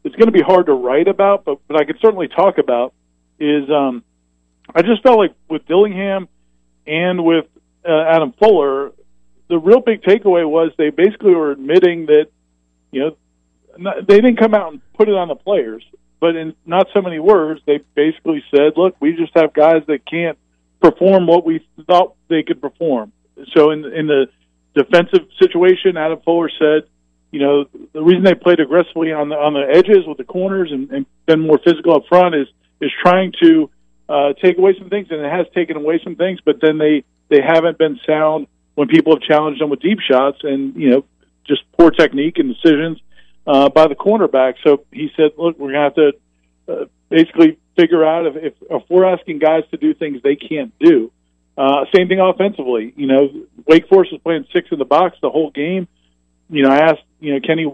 it's 0.05 0.15
going 0.17 0.27
to 0.27 0.33
be 0.33 0.43
hard 0.43 0.67
to 0.67 0.73
write 0.73 1.09
about, 1.09 1.45
but 1.45 1.59
but 1.67 1.81
I 1.81 1.85
could 1.85 1.99
certainly 2.01 2.29
talk 2.29 2.59
about 2.59 2.93
is 3.41 3.69
um, 3.71 4.05
I 4.75 4.83
just 4.83 5.03
felt 5.03 5.19
like 5.19 5.35
with 5.49 5.67
Dillingham 5.67 6.29
and 6.87 7.25
with 7.25 7.47
uh, 7.89 8.05
Adam 8.09 8.35
Fuller, 8.39 8.93
the 9.49 9.59
real 9.59 9.81
big 9.81 10.03
takeaway 10.03 10.49
was 10.49 10.73
they 10.77 10.91
basically 10.91 11.35
were 11.35 11.53
admitting 11.53 12.07
that 12.07 12.27
you 12.91 13.01
know 13.01 13.17
not, 13.79 14.07
they 14.07 14.17
didn't 14.17 14.37
come 14.37 14.55
out 14.55 14.73
and 14.73 14.81
put 14.95 15.09
it 15.09 15.15
on 15.15 15.29
the 15.29 15.35
players, 15.35 15.85
but 16.21 16.37
in 16.37 16.55
not 16.67 16.89
so 16.93 17.01
many 17.01 17.19
words, 17.19 17.61
they 17.67 17.81
basically 17.95 18.45
said, 18.55 18.73
"Look, 18.77 18.97
we 19.01 19.17
just 19.17 19.33
have 19.35 19.55
guys 19.55 19.83
that 19.87 20.05
can't 20.05 20.39
perform 20.83 21.27
what 21.27 21.47
we 21.47 21.67
thought 21.87 22.15
they 22.29 22.43
could 22.43 22.61
perform." 22.61 23.13
So 23.55 23.71
in 23.71 23.85
in 23.87 24.07
the 24.07 24.27
defensive 24.75 25.27
situation, 25.41 25.97
Adam 25.97 26.21
Fuller 26.25 26.51
said, 26.59 26.89
"You 27.31 27.41
know, 27.41 27.65
the 27.93 28.03
reason 28.03 28.25
they 28.25 28.35
played 28.35 28.61
aggressively 28.61 29.13
on 29.13 29.29
the 29.29 29.37
on 29.37 29.55
the 29.55 29.67
edges 29.71 30.07
with 30.07 30.19
the 30.19 30.25
corners 30.25 30.71
and, 30.73 30.91
and 30.91 31.07
been 31.27 31.41
more 31.41 31.59
physical 31.65 31.95
up 31.95 32.07
front 32.09 32.35
is 32.35 32.49
is 32.81 32.91
trying 33.03 33.33
to 33.43 33.71
uh, 34.09 34.33
take 34.43 34.59
away 34.59 34.75
some 34.79 34.91
things, 34.91 35.09
and 35.11 35.21
it 35.21 35.31
has 35.31 35.47
taken 35.55 35.77
away 35.77 36.01
some 36.03 36.17
things. 36.17 36.41
But 36.45 36.57
then 36.61 36.79
they 36.79 37.05
they 37.29 37.41
haven't 37.41 37.79
been 37.79 37.99
sound 38.07 38.47
when 38.75 38.89
people 38.89 39.15
have 39.15 39.23
challenged 39.23 39.61
them 39.61 39.71
with 39.71 39.81
deep 39.81 39.99
shots, 40.01 40.39
and 40.43 40.75
you 40.77 40.91
know, 40.91 41.05
just 41.47 41.63
poor 41.79 41.91
technique 41.91 42.39
and 42.39 42.55
decisions 42.55 43.01
uh, 43.47 43.69
by 43.69 43.87
the 43.87 43.95
cornerback. 43.95 44.55
So 44.65 44.85
he 44.93 45.11
said, 45.17 45.33
"Look, 45.39 45.59
we're 45.59 45.73
gonna 45.73 45.85
have 45.85 45.95
to 45.95 46.13
uh, 46.69 46.85
basically 47.09 47.59
figure 47.77 48.05
out 48.05 48.27
if, 48.27 48.37
if 48.37 48.55
if 48.71 48.83
we're 48.89 49.07
asking 49.07 49.39
guys 49.39 49.63
to 49.71 49.77
do 49.77 49.95
things 49.95 50.21
they 50.23 50.37
can't 50.37 50.73
do." 50.79 51.11
Uh, 51.57 51.85
same 51.95 52.09
thing 52.09 52.21
offensively. 52.21 52.93
You 52.97 53.07
know, 53.07 53.29
Wake 53.67 53.89
Forest 53.89 54.13
was 54.13 54.21
playing 54.23 54.47
six 54.53 54.69
in 54.73 54.79
the 54.79 54.85
box 54.85 55.17
the 55.23 55.31
whole 55.31 55.51
game. 55.51 55.87
You 56.51 56.63
know, 56.63 56.71
I 56.71 56.91
asked, 56.91 57.03
you 57.21 57.33
know, 57.33 57.41
Kenny, 57.41 57.65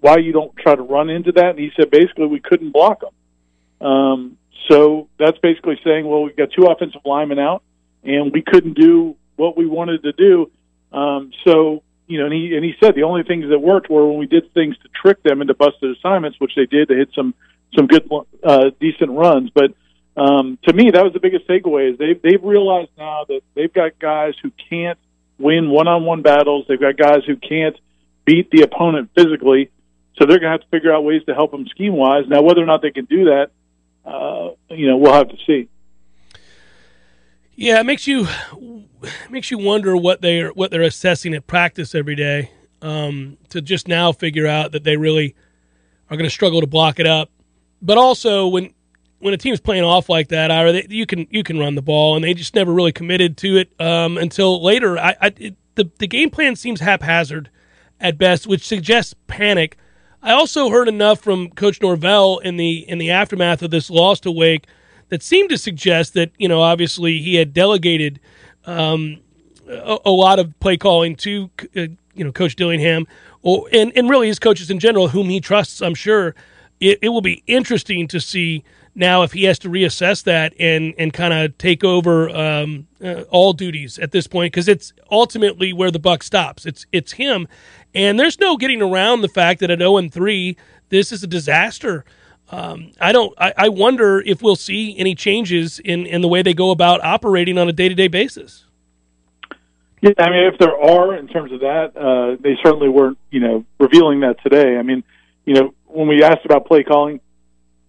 why 0.00 0.18
you 0.18 0.32
don't 0.32 0.56
try 0.56 0.74
to 0.74 0.82
run 0.82 1.10
into 1.10 1.32
that, 1.32 1.50
and 1.50 1.58
he 1.58 1.70
said 1.76 1.90
basically 1.90 2.26
we 2.26 2.40
couldn't 2.40 2.70
block 2.70 3.00
them. 3.00 3.86
Um, 3.86 4.38
so 4.70 5.08
that's 5.18 5.38
basically 5.38 5.78
saying, 5.84 6.06
well, 6.06 6.22
we've 6.22 6.36
got 6.36 6.48
two 6.56 6.66
offensive 6.66 7.02
linemen 7.04 7.38
out, 7.38 7.62
and 8.04 8.32
we 8.32 8.42
couldn't 8.42 8.78
do 8.78 9.16
what 9.36 9.56
we 9.56 9.66
wanted 9.66 10.02
to 10.04 10.12
do. 10.12 10.50
Um, 10.92 11.32
so 11.44 11.82
you 12.06 12.20
know, 12.20 12.26
and 12.26 12.34
he 12.34 12.54
and 12.54 12.64
he 12.64 12.74
said 12.82 12.94
the 12.94 13.02
only 13.02 13.24
things 13.24 13.48
that 13.48 13.58
worked 13.58 13.90
were 13.90 14.08
when 14.08 14.18
we 14.18 14.26
did 14.26 14.52
things 14.54 14.76
to 14.78 14.88
trick 15.00 15.22
them 15.22 15.40
into 15.42 15.54
busted 15.54 15.96
assignments, 15.96 16.38
which 16.40 16.52
they 16.54 16.66
did. 16.66 16.88
They 16.88 16.94
hit 16.94 17.10
some 17.14 17.34
some 17.74 17.86
good, 17.86 18.08
uh, 18.44 18.70
decent 18.80 19.10
runs. 19.10 19.50
But 19.54 19.72
um, 20.16 20.58
to 20.64 20.72
me, 20.72 20.90
that 20.90 21.04
was 21.04 21.12
the 21.12 21.20
biggest 21.20 21.46
takeaway: 21.46 21.92
is 21.92 21.98
they've 21.98 22.20
they've 22.22 22.42
realized 22.42 22.90
now 22.96 23.24
that 23.28 23.40
they've 23.54 23.72
got 23.72 23.98
guys 23.98 24.34
who 24.42 24.50
can't 24.70 24.98
win 25.38 25.70
one-on-one 25.70 26.22
battles. 26.22 26.64
They've 26.68 26.80
got 26.80 26.96
guys 26.96 27.24
who 27.26 27.36
can't 27.36 27.76
beat 28.24 28.50
the 28.50 28.62
opponent 28.62 29.10
physically. 29.14 29.70
So 30.18 30.24
they're 30.24 30.38
going 30.38 30.50
to 30.50 30.58
have 30.58 30.60
to 30.62 30.68
figure 30.68 30.94
out 30.94 31.04
ways 31.04 31.22
to 31.26 31.34
help 31.34 31.50
them 31.50 31.66
scheme 31.68 31.92
wise. 31.92 32.24
Now, 32.26 32.40
whether 32.40 32.62
or 32.62 32.66
not 32.66 32.80
they 32.80 32.90
can 32.90 33.04
do 33.04 33.26
that, 33.26 33.50
uh, 34.06 34.50
you 34.70 34.88
know, 34.88 34.96
we'll 34.96 35.12
have 35.12 35.28
to 35.28 35.36
see. 35.46 35.68
Yeah, 37.54 37.80
it 37.80 37.84
makes 37.84 38.06
you 38.06 38.26
makes 39.30 39.50
you 39.50 39.58
wonder 39.58 39.96
what 39.96 40.20
they 40.20 40.40
are 40.40 40.50
what 40.50 40.70
they're 40.70 40.82
assessing 40.82 41.34
at 41.34 41.46
practice 41.46 41.94
every 41.94 42.14
day 42.14 42.50
um, 42.82 43.38
to 43.50 43.62
just 43.62 43.88
now 43.88 44.12
figure 44.12 44.46
out 44.46 44.72
that 44.72 44.84
they 44.84 44.96
really 44.96 45.34
are 46.10 46.16
going 46.16 46.28
to 46.28 46.34
struggle 46.34 46.60
to 46.60 46.66
block 46.66 47.00
it 47.00 47.06
up. 47.06 47.30
But 47.80 47.98
also 47.98 48.46
when 48.46 48.74
when 49.18 49.34
a 49.34 49.36
team's 49.36 49.60
playing 49.60 49.84
off 49.84 50.08
like 50.08 50.28
that, 50.28 50.50
Ira, 50.50 50.72
they, 50.72 50.86
you 50.90 51.06
can 51.06 51.26
you 51.30 51.42
can 51.42 51.58
run 51.58 51.74
the 51.74 51.82
ball, 51.82 52.16
and 52.16 52.24
they 52.24 52.34
just 52.34 52.54
never 52.54 52.72
really 52.72 52.92
committed 52.92 53.36
to 53.38 53.56
it 53.56 53.70
um, 53.80 54.18
until 54.18 54.62
later. 54.62 54.98
I, 54.98 55.16
I 55.20 55.32
it, 55.36 55.56
the 55.74 55.90
the 55.98 56.06
game 56.06 56.30
plan 56.30 56.56
seems 56.56 56.80
haphazard 56.80 57.50
at 58.00 58.18
best, 58.18 58.46
which 58.46 58.66
suggests 58.66 59.14
panic. 59.26 59.76
I 60.22 60.32
also 60.32 60.70
heard 60.70 60.88
enough 60.88 61.20
from 61.20 61.50
Coach 61.50 61.80
Norvell 61.80 62.38
in 62.38 62.56
the 62.56 62.88
in 62.88 62.98
the 62.98 63.10
aftermath 63.10 63.62
of 63.62 63.70
this 63.70 63.90
loss 63.90 64.20
to 64.20 64.30
Wake 64.30 64.66
that 65.08 65.22
seemed 65.22 65.50
to 65.50 65.58
suggest 65.58 66.14
that 66.14 66.32
you 66.38 66.48
know 66.48 66.60
obviously 66.60 67.18
he 67.18 67.36
had 67.36 67.52
delegated 67.52 68.20
um, 68.64 69.20
a, 69.68 69.98
a, 70.04 70.10
lot 70.10 70.38
of 70.38 70.58
play 70.58 70.76
calling 70.76 71.14
to 71.16 71.50
uh, 71.76 71.86
you 72.14 72.24
know 72.24 72.32
Coach 72.32 72.56
Dillingham, 72.56 73.06
or 73.42 73.68
and 73.72 73.92
and 73.96 74.10
really 74.10 74.26
his 74.26 74.38
coaches 74.38 74.70
in 74.70 74.78
general, 74.78 75.08
whom 75.08 75.28
he 75.28 75.40
trusts. 75.40 75.80
I'm 75.80 75.94
sure 75.94 76.34
it, 76.80 76.98
it 77.02 77.08
will 77.10 77.22
be 77.22 77.42
interesting 77.46 78.08
to 78.08 78.20
see 78.20 78.64
now 78.96 79.22
if 79.22 79.32
he 79.32 79.44
has 79.44 79.58
to 79.60 79.68
reassess 79.68 80.24
that 80.24 80.54
and 80.58 80.94
and 80.98 81.12
kind 81.12 81.32
of 81.32 81.56
take 81.58 81.84
over 81.84 82.30
um, 82.30 82.86
uh, 83.04 83.22
all 83.30 83.52
duties 83.52 83.98
at 83.98 84.10
this 84.10 84.26
point 84.26 84.52
because 84.52 84.68
it's 84.68 84.92
ultimately 85.10 85.72
where 85.72 85.90
the 85.90 85.98
buck 85.98 86.22
stops. 86.22 86.66
It's 86.66 86.86
it's 86.92 87.12
him, 87.12 87.46
and 87.94 88.18
there's 88.18 88.40
no 88.40 88.56
getting 88.56 88.82
around 88.82 89.20
the 89.20 89.28
fact 89.28 89.60
that 89.60 89.70
at 89.70 89.78
0 89.78 89.98
and 89.98 90.12
three, 90.12 90.56
this 90.88 91.12
is 91.12 91.22
a 91.22 91.26
disaster. 91.26 92.04
Um, 92.50 92.92
I 93.00 93.12
don't. 93.12 93.34
I, 93.38 93.52
I, 93.56 93.68
wonder 93.68 94.20
if 94.20 94.40
we'll 94.40 94.54
see 94.54 94.96
any 94.98 95.16
changes 95.16 95.80
in, 95.80 96.06
in 96.06 96.20
the 96.20 96.28
way 96.28 96.42
they 96.42 96.54
go 96.54 96.70
about 96.70 97.02
operating 97.04 97.58
on 97.58 97.68
a 97.68 97.72
day 97.72 97.88
to 97.88 97.94
day 97.94 98.06
basis. 98.06 98.64
Yeah, 100.00 100.12
I 100.18 100.30
mean, 100.30 100.44
if 100.52 100.58
there 100.58 100.78
are 100.78 101.16
in 101.16 101.26
terms 101.26 101.50
of 101.50 101.60
that, 101.60 101.96
uh, 101.96 102.40
they 102.40 102.56
certainly 102.62 102.88
weren't, 102.88 103.18
you 103.32 103.40
know, 103.40 103.64
revealing 103.80 104.20
that 104.20 104.40
today. 104.44 104.76
I 104.76 104.82
mean, 104.82 105.02
you 105.44 105.54
know, 105.54 105.74
when 105.86 106.06
we 106.06 106.22
asked 106.22 106.44
about 106.44 106.66
play 106.66 106.84
calling, 106.84 107.20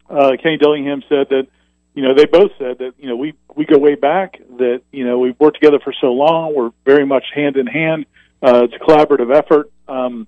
uh, 0.10 0.32
Kenny 0.41 0.58
Dillingham 0.58 1.04
said 1.10 1.28
that, 1.30 1.48
you 1.93 2.04
know, 2.04 2.13
they 2.13 2.26
both 2.26 2.52
said 2.58 2.78
that, 2.80 2.93
you 3.00 3.10
know, 3.10 3.15
we 3.15 3.34
we 3.56 3.65
go 3.65 3.78
way 3.78 3.96
back. 3.96 4.39
That 4.58 4.82
you 4.91 5.06
know 5.06 5.20
we've 5.20 5.38
worked 5.39 5.60
together 5.60 5.80
for 5.84 5.93
so 6.00 6.13
long. 6.13 6.56
We're 6.56 6.72
very 6.86 7.06
much 7.06 7.26
hand 7.34 7.58
in 7.58 7.65
hand. 7.67 8.06
Uh, 8.41 8.65
it's 8.65 8.76
a 8.76 8.80
collaborative 8.80 9.36
effort. 9.36 9.72
Um, 9.88 10.28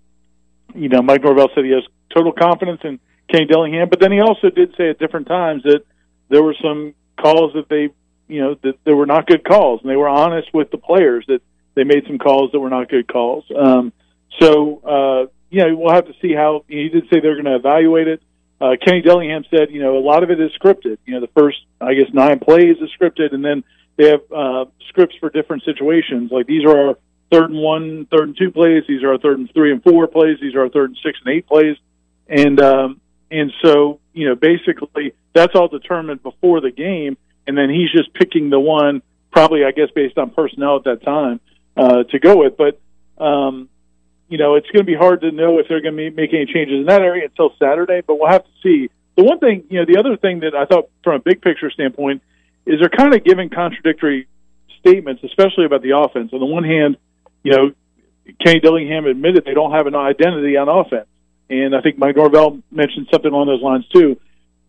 you 0.74 0.90
know, 0.90 1.02
Mike 1.02 1.24
Norvell 1.24 1.50
said 1.54 1.64
he 1.64 1.72
has 1.72 1.84
total 2.14 2.32
confidence 2.32 2.82
in 2.84 3.00
Kenny 3.32 3.46
Dillingham, 3.46 3.90
but 3.90 4.00
then 4.00 4.12
he 4.12 4.20
also 4.20 4.50
did 4.50 4.74
say 4.78 4.90
at 4.90 5.00
different 5.00 5.28
times 5.28 5.64
that 5.64 5.84
there 6.30 6.42
were 6.42 6.56
some 6.62 6.96
calls 7.22 7.54
that 7.54 7.70
they, 7.70 7.90
you 8.28 8.42
know, 8.42 8.56
that 8.64 8.76
there 8.84 8.96
were 8.96 9.06
not 9.06 9.28
good 9.28 9.44
calls, 9.44 9.82
and 9.82 9.90
they 9.90 9.96
were 9.96 10.10
honest 10.10 10.52
with 10.54 10.72
the 10.72 10.78
players 10.78 11.26
that 11.28 11.42
they 11.76 11.84
made 11.84 12.04
some 12.08 12.18
calls 12.18 12.52
that 12.52 12.60
were 12.60 12.70
not 12.70 12.90
good 12.90 13.08
calls. 13.08 13.46
Um, 13.56 13.94
so, 14.40 14.80
uh, 14.80 15.32
yeah, 15.50 15.66
we'll 15.72 15.94
have 15.94 16.06
to 16.08 16.14
see 16.22 16.34
how. 16.34 16.66
He 16.68 16.90
did 16.90 17.04
say 17.12 17.20
they're 17.20 17.36
going 17.36 17.46
to 17.46 17.56
evaluate 17.56 18.08
it. 18.08 18.22
Uh, 18.62 18.76
Kenny 18.84 19.02
Dillingham 19.02 19.46
said, 19.50 19.72
you 19.72 19.82
know, 19.82 19.98
a 19.98 20.04
lot 20.04 20.24
of 20.24 20.32
it 20.32 20.40
is 20.40 20.52
scripted. 20.62 20.98
You 21.06 21.16
know, 21.16 21.22
the 21.22 21.32
first, 21.36 21.58
I 21.80 21.94
guess, 21.94 22.08
nine 22.14 22.40
plays 22.40 22.78
is 22.82 22.90
scripted, 23.00 23.34
and 23.34 23.44
then 23.44 23.64
they 23.96 24.10
have 24.10 24.22
uh, 24.32 24.66
scripts 24.90 25.16
for 25.20 25.30
different 25.30 25.64
situations. 25.64 26.32
Like 26.32 26.46
these 26.46 26.66
are 26.66 26.88
our 26.88 26.98
third 27.32 27.52
and 27.52 27.60
one, 27.60 28.06
third 28.06 28.30
and 28.30 28.38
two 28.38 28.52
plays. 28.52 28.84
These 28.88 29.04
are 29.04 29.14
our 29.14 29.18
third 29.18 29.40
and 29.40 29.52
three 29.54 29.72
and 29.72 29.82
four 29.84 30.08
plays. 30.08 30.38
These 30.42 30.56
are 30.56 30.62
our 30.62 30.70
third 30.70 30.90
and 30.92 31.00
six 31.04 31.20
and 31.24 31.34
eight 31.34 31.48
plays. 31.48 31.78
And 32.28 32.60
um, 32.60 33.02
and 33.32 33.52
so 33.64 34.00
you 34.14 34.28
know, 34.28 34.36
basically, 34.36 35.14
that's 35.34 35.56
all 35.56 35.68
determined 35.68 36.22
before 36.22 36.62
the 36.62 36.72
game, 36.72 37.18
and 37.48 37.58
then 37.58 37.70
he's 37.70 37.92
just 37.92 38.14
picking 38.14 38.50
the 38.50 38.60
one, 38.60 39.02
probably 39.32 39.64
I 39.64 39.72
guess 39.72 39.90
based 39.96 40.18
on 40.18 40.32
personnel 40.32 40.78
at 40.78 40.84
that 40.84 41.04
time, 41.04 41.40
uh, 41.78 42.04
to 42.04 42.20
go 42.20 42.38
with. 42.38 42.58
But 42.58 42.80
um, 43.24 43.70
you 44.30 44.38
know, 44.38 44.56
it's 44.56 44.68
going 44.68 44.86
to 44.86 44.92
be 44.92 44.96
hard 44.96 45.22
to 45.22 45.32
know 45.32 45.60
if 45.60 45.68
they're 45.68 45.82
going 45.82 45.98
to 45.98 46.12
make 46.12 46.34
any 46.34 46.46
changes 46.46 46.80
in 46.80 46.86
that 46.86 47.02
area 47.02 47.26
until 47.26 47.52
Saturday. 47.60 48.02
But 48.06 48.20
we'll 48.20 48.32
have 48.32 48.44
to 48.44 48.52
see. 48.64 48.90
The 49.18 49.24
one 49.24 49.40
thing, 49.40 49.66
you 49.70 49.80
know, 49.80 49.86
the 49.86 50.00
other 50.00 50.16
thing 50.16 50.42
that 50.42 50.56
I 50.56 50.66
thought 50.66 50.90
from 51.04 51.16
a 51.16 51.20
big 51.20 51.42
picture 51.42 51.70
standpoint 51.72 52.22
is 52.66 52.80
they're 52.80 52.90
kind 52.90 53.14
of 53.14 53.24
giving 53.24 53.50
contradictory 53.50 54.28
statements, 54.80 55.24
especially 55.24 55.66
about 55.66 55.82
the 55.82 55.98
offense. 55.98 56.32
On 56.32 56.40
the 56.40 56.46
one 56.46 56.64
hand, 56.64 56.98
you 57.44 57.52
know, 57.52 57.72
Kenny 58.46 58.60
Dillingham 58.60 59.06
admitted 59.06 59.44
they 59.44 59.56
don't 59.56 59.72
have 59.72 59.88
an 59.88 59.96
identity 59.96 60.56
on 60.56 60.70
offense. 60.70 61.08
And 61.50 61.76
I 61.76 61.82
think 61.82 61.98
Mike 61.98 62.16
Norvell 62.16 62.60
mentioned 62.72 63.08
something 63.12 63.32
along 63.32 63.48
those 63.48 63.62
lines 63.62 63.88
too. 63.90 64.20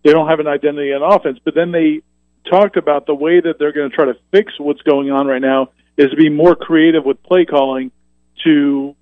They 0.03 0.13
don't 0.13 0.29
have 0.29 0.41
an 0.41 0.47
identity 0.47 0.93
on 0.95 1.03
offense, 1.03 1.39
but 1.45 1.55
then 1.55 1.73
they 1.73 2.01
talked 2.51 2.79
about 2.79 3.07
the 3.07 3.15
way 3.15 3.41
that 3.41 3.59
they're 3.59 3.73
going 3.73 3.91
to 3.91 3.95
try 3.95 4.07
to 4.07 4.17
fix 4.33 4.55
what's 4.59 4.81
going 4.83 5.11
on 5.11 5.27
right 5.27 5.43
now 5.43 5.69
is 5.99 6.11
to 6.11 6.17
be 6.17 6.31
more 6.31 6.57
creative 6.57 7.05
with 7.05 7.23
play 7.23 7.45
calling 7.45 7.93
to 8.45 8.97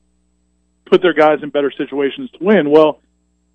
put 0.88 1.03
their 1.03 1.14
guys 1.14 1.38
in 1.42 1.51
better 1.51 1.72
situations 1.77 2.31
to 2.33 2.38
win. 2.40 2.70
Well, 2.70 3.01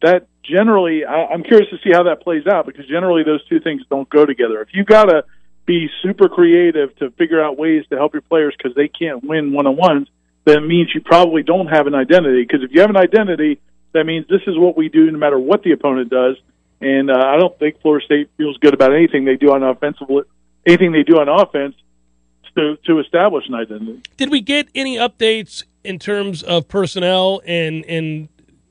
that 0.01 0.27
generally, 0.43 1.05
I, 1.05 1.25
I'm 1.25 1.43
curious 1.43 1.69
to 1.71 1.77
see 1.83 1.91
how 1.93 2.03
that 2.03 2.21
plays 2.21 2.45
out 2.47 2.65
because 2.65 2.87
generally 2.87 3.23
those 3.23 3.45
two 3.47 3.59
things 3.59 3.81
don't 3.89 4.09
go 4.09 4.25
together. 4.25 4.61
If 4.61 4.69
you 4.73 4.83
got 4.83 5.05
to 5.05 5.23
be 5.65 5.89
super 6.01 6.27
creative 6.27 6.95
to 6.97 7.11
figure 7.11 7.43
out 7.43 7.57
ways 7.57 7.85
to 7.89 7.95
help 7.95 8.13
your 8.13 8.21
players 8.21 8.53
because 8.57 8.75
they 8.75 8.87
can't 8.87 9.23
win 9.23 9.53
one 9.53 9.65
on 9.65 9.77
ones, 9.77 10.07
then 10.45 10.57
it 10.57 10.67
means 10.67 10.89
you 10.93 11.01
probably 11.01 11.41
don't 11.41 11.67
have 11.67 11.87
an 11.87 11.95
identity. 11.95 12.43
Because 12.43 12.63
if 12.63 12.71
you 12.71 12.81
have 12.81 12.89
an 12.89 12.97
identity, 12.97 13.61
that 13.93 14.05
means 14.05 14.27
this 14.27 14.41
is 14.45 14.57
what 14.57 14.75
we 14.75 14.89
do 14.89 15.09
no 15.09 15.17
matter 15.17 15.39
what 15.39 15.63
the 15.63 15.71
opponent 15.71 16.09
does. 16.09 16.35
And 16.81 17.09
uh, 17.09 17.13
I 17.17 17.37
don't 17.37 17.57
think 17.59 17.81
Florida 17.81 18.05
State 18.05 18.29
feels 18.35 18.57
good 18.57 18.73
about 18.73 18.93
anything 18.93 19.23
they 19.23 19.37
do 19.37 19.53
on 19.53 19.63
offensive, 19.63 20.07
anything 20.65 20.91
they 20.91 21.03
do 21.03 21.19
on 21.19 21.29
offense 21.29 21.75
to 22.55 22.77
to 22.85 22.99
establish 22.99 23.47
an 23.47 23.55
identity. 23.55 24.01
Did 24.17 24.29
we 24.29 24.41
get 24.41 24.67
any 24.75 24.97
updates 24.97 25.63
in 25.83 25.99
terms 25.99 26.43
of 26.43 26.67
personnel 26.67 27.41
and 27.45 27.85
and 27.85 28.29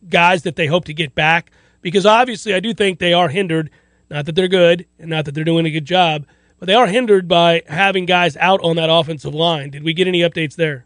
guys 0.09 0.43
that 0.43 0.57
they 0.57 0.67
hope 0.67 0.85
to 0.87 0.95
get 0.95 1.15
back? 1.15 1.51
Because 1.81 2.07
obviously, 2.07 2.55
I 2.55 2.61
do 2.61 2.73
think 2.75 2.99
they 2.99 3.13
are 3.13 3.29
hindered. 3.29 3.71
Not 4.11 4.27
that 4.27 4.35
they're 4.35 4.49
good, 4.49 4.87
and 4.99 5.11
not 5.11 5.25
that 5.25 5.33
they're 5.33 5.45
doing 5.45 5.67
a 5.67 5.71
good 5.71 5.87
job, 5.87 6.27
but 6.59 6.67
they 6.67 6.75
are 6.75 6.87
hindered 6.87 7.29
by 7.29 7.63
having 7.67 8.05
guys 8.05 8.37
out 8.37 8.61
on 8.63 8.77
that 8.77 8.91
offensive 8.91 9.35
line. 9.35 9.71
Did 9.71 9.83
we 9.83 9.95
get 9.95 10.07
any 10.07 10.21
updates 10.21 10.55
there? 10.55 10.85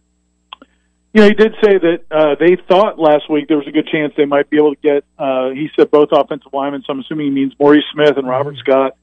Know, 1.16 1.24
he 1.24 1.32
did 1.32 1.54
say 1.64 1.78
that 1.78 2.00
uh, 2.10 2.34
they 2.38 2.58
thought 2.68 2.98
last 2.98 3.30
week 3.30 3.48
there 3.48 3.56
was 3.56 3.66
a 3.66 3.70
good 3.70 3.88
chance 3.88 4.12
they 4.18 4.26
might 4.26 4.50
be 4.50 4.58
able 4.58 4.74
to 4.74 4.80
get. 4.82 5.04
Uh, 5.18 5.48
he 5.48 5.70
said 5.74 5.90
both 5.90 6.10
offensive 6.12 6.52
linemen, 6.52 6.82
so 6.86 6.92
I'm 6.92 7.00
assuming 7.00 7.28
he 7.28 7.32
means 7.32 7.54
Maurice 7.58 7.84
Smith 7.94 8.18
and 8.18 8.28
Robert. 8.28 8.58
Scott. 8.58 8.96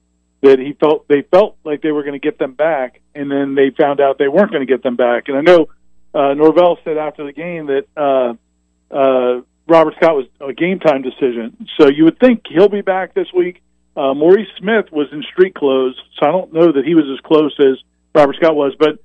That 0.43 0.59
he 0.59 0.73
felt 0.73 1.07
they 1.07 1.23
felt 1.23 1.57
like 1.63 1.81
they 1.81 1.91
were 1.91 2.03
going 2.03 2.13
to 2.13 2.19
get 2.19 2.37
them 2.37 2.53
back, 2.53 3.01
and 3.15 3.31
then 3.31 3.55
they 3.55 3.71
found 3.71 3.99
out 3.99 4.19
they 4.19 4.27
weren't 4.27 4.51
going 4.51 4.61
to 4.61 4.71
get 4.71 4.83
them 4.83 4.95
back. 4.95 5.27
And 5.27 5.37
I 5.37 5.41
know 5.41 5.69
uh, 6.13 6.33
Norvell 6.33 6.77
said 6.83 6.97
after 6.97 7.25
the 7.25 7.33
game 7.33 7.67
that 7.67 7.85
uh, 7.97 8.33
uh, 8.93 9.41
Robert 9.67 9.95
Scott 9.95 10.15
was 10.15 10.25
a 10.41 10.53
game 10.53 10.79
time 10.79 11.01
decision, 11.01 11.67
so 11.79 11.87
you 11.87 12.05
would 12.05 12.19
think 12.19 12.43
he'll 12.47 12.69
be 12.69 12.81
back 12.81 13.13
this 13.13 13.27
week. 13.33 13.61
Uh, 13.95 14.13
Maurice 14.13 14.47
Smith 14.57 14.91
was 14.91 15.07
in 15.11 15.23
street 15.23 15.53
clothes, 15.53 15.95
so 16.19 16.27
I 16.27 16.31
don't 16.31 16.51
know 16.53 16.71
that 16.71 16.83
he 16.85 16.95
was 16.95 17.05
as 17.13 17.19
close 17.21 17.55
as 17.59 17.77
Robert 18.15 18.35
Scott 18.35 18.55
was, 18.55 18.75
but 18.77 18.99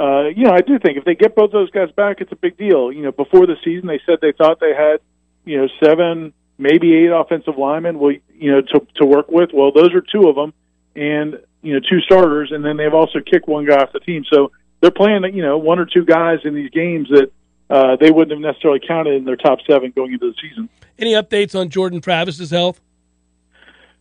uh, 0.00 0.28
you 0.28 0.44
know, 0.44 0.52
I 0.52 0.62
do 0.62 0.78
think 0.78 0.96
if 0.96 1.04
they 1.04 1.14
get 1.14 1.34
both 1.34 1.52
those 1.52 1.70
guys 1.70 1.90
back, 1.92 2.22
it's 2.22 2.32
a 2.32 2.36
big 2.36 2.56
deal. 2.56 2.90
You 2.90 3.02
know, 3.02 3.12
before 3.12 3.46
the 3.46 3.56
season, 3.62 3.86
they 3.86 4.00
said 4.06 4.18
they 4.22 4.32
thought 4.32 4.58
they 4.58 4.74
had, 4.74 5.00
you 5.44 5.58
know, 5.58 5.68
seven, 5.84 6.32
maybe 6.56 6.96
eight 6.96 7.10
offensive 7.10 7.58
linemen, 7.58 7.98
well, 7.98 8.14
you 8.34 8.50
know, 8.50 8.62
to 8.62 8.86
to 8.96 9.04
work 9.04 9.30
with. 9.30 9.50
Well, 9.52 9.72
those 9.72 9.92
are 9.92 10.00
two 10.00 10.28
of 10.28 10.36
them, 10.36 10.54
and 10.96 11.38
you 11.60 11.74
know, 11.74 11.80
two 11.80 12.00
starters, 12.00 12.50
and 12.50 12.64
then 12.64 12.78
they've 12.78 12.94
also 12.94 13.20
kicked 13.20 13.46
one 13.46 13.66
guy 13.66 13.76
off 13.76 13.92
the 13.92 14.00
team. 14.00 14.24
So 14.32 14.52
they're 14.80 14.90
playing, 14.90 15.24
you 15.34 15.42
know, 15.42 15.58
one 15.58 15.78
or 15.78 15.86
two 15.86 16.04
guys 16.04 16.38
in 16.44 16.54
these 16.54 16.70
games 16.70 17.08
that 17.10 17.30
uh, 17.68 17.96
they 17.96 18.10
wouldn't 18.10 18.32
have 18.32 18.40
necessarily 18.40 18.80
counted 18.86 19.14
in 19.14 19.24
their 19.24 19.36
top 19.36 19.58
seven 19.68 19.92
going 19.94 20.12
into 20.12 20.30
the 20.30 20.34
season. 20.40 20.68
Any 20.98 21.12
updates 21.12 21.58
on 21.58 21.68
Jordan 21.68 22.00
Travis's 22.00 22.50
health? 22.50 22.80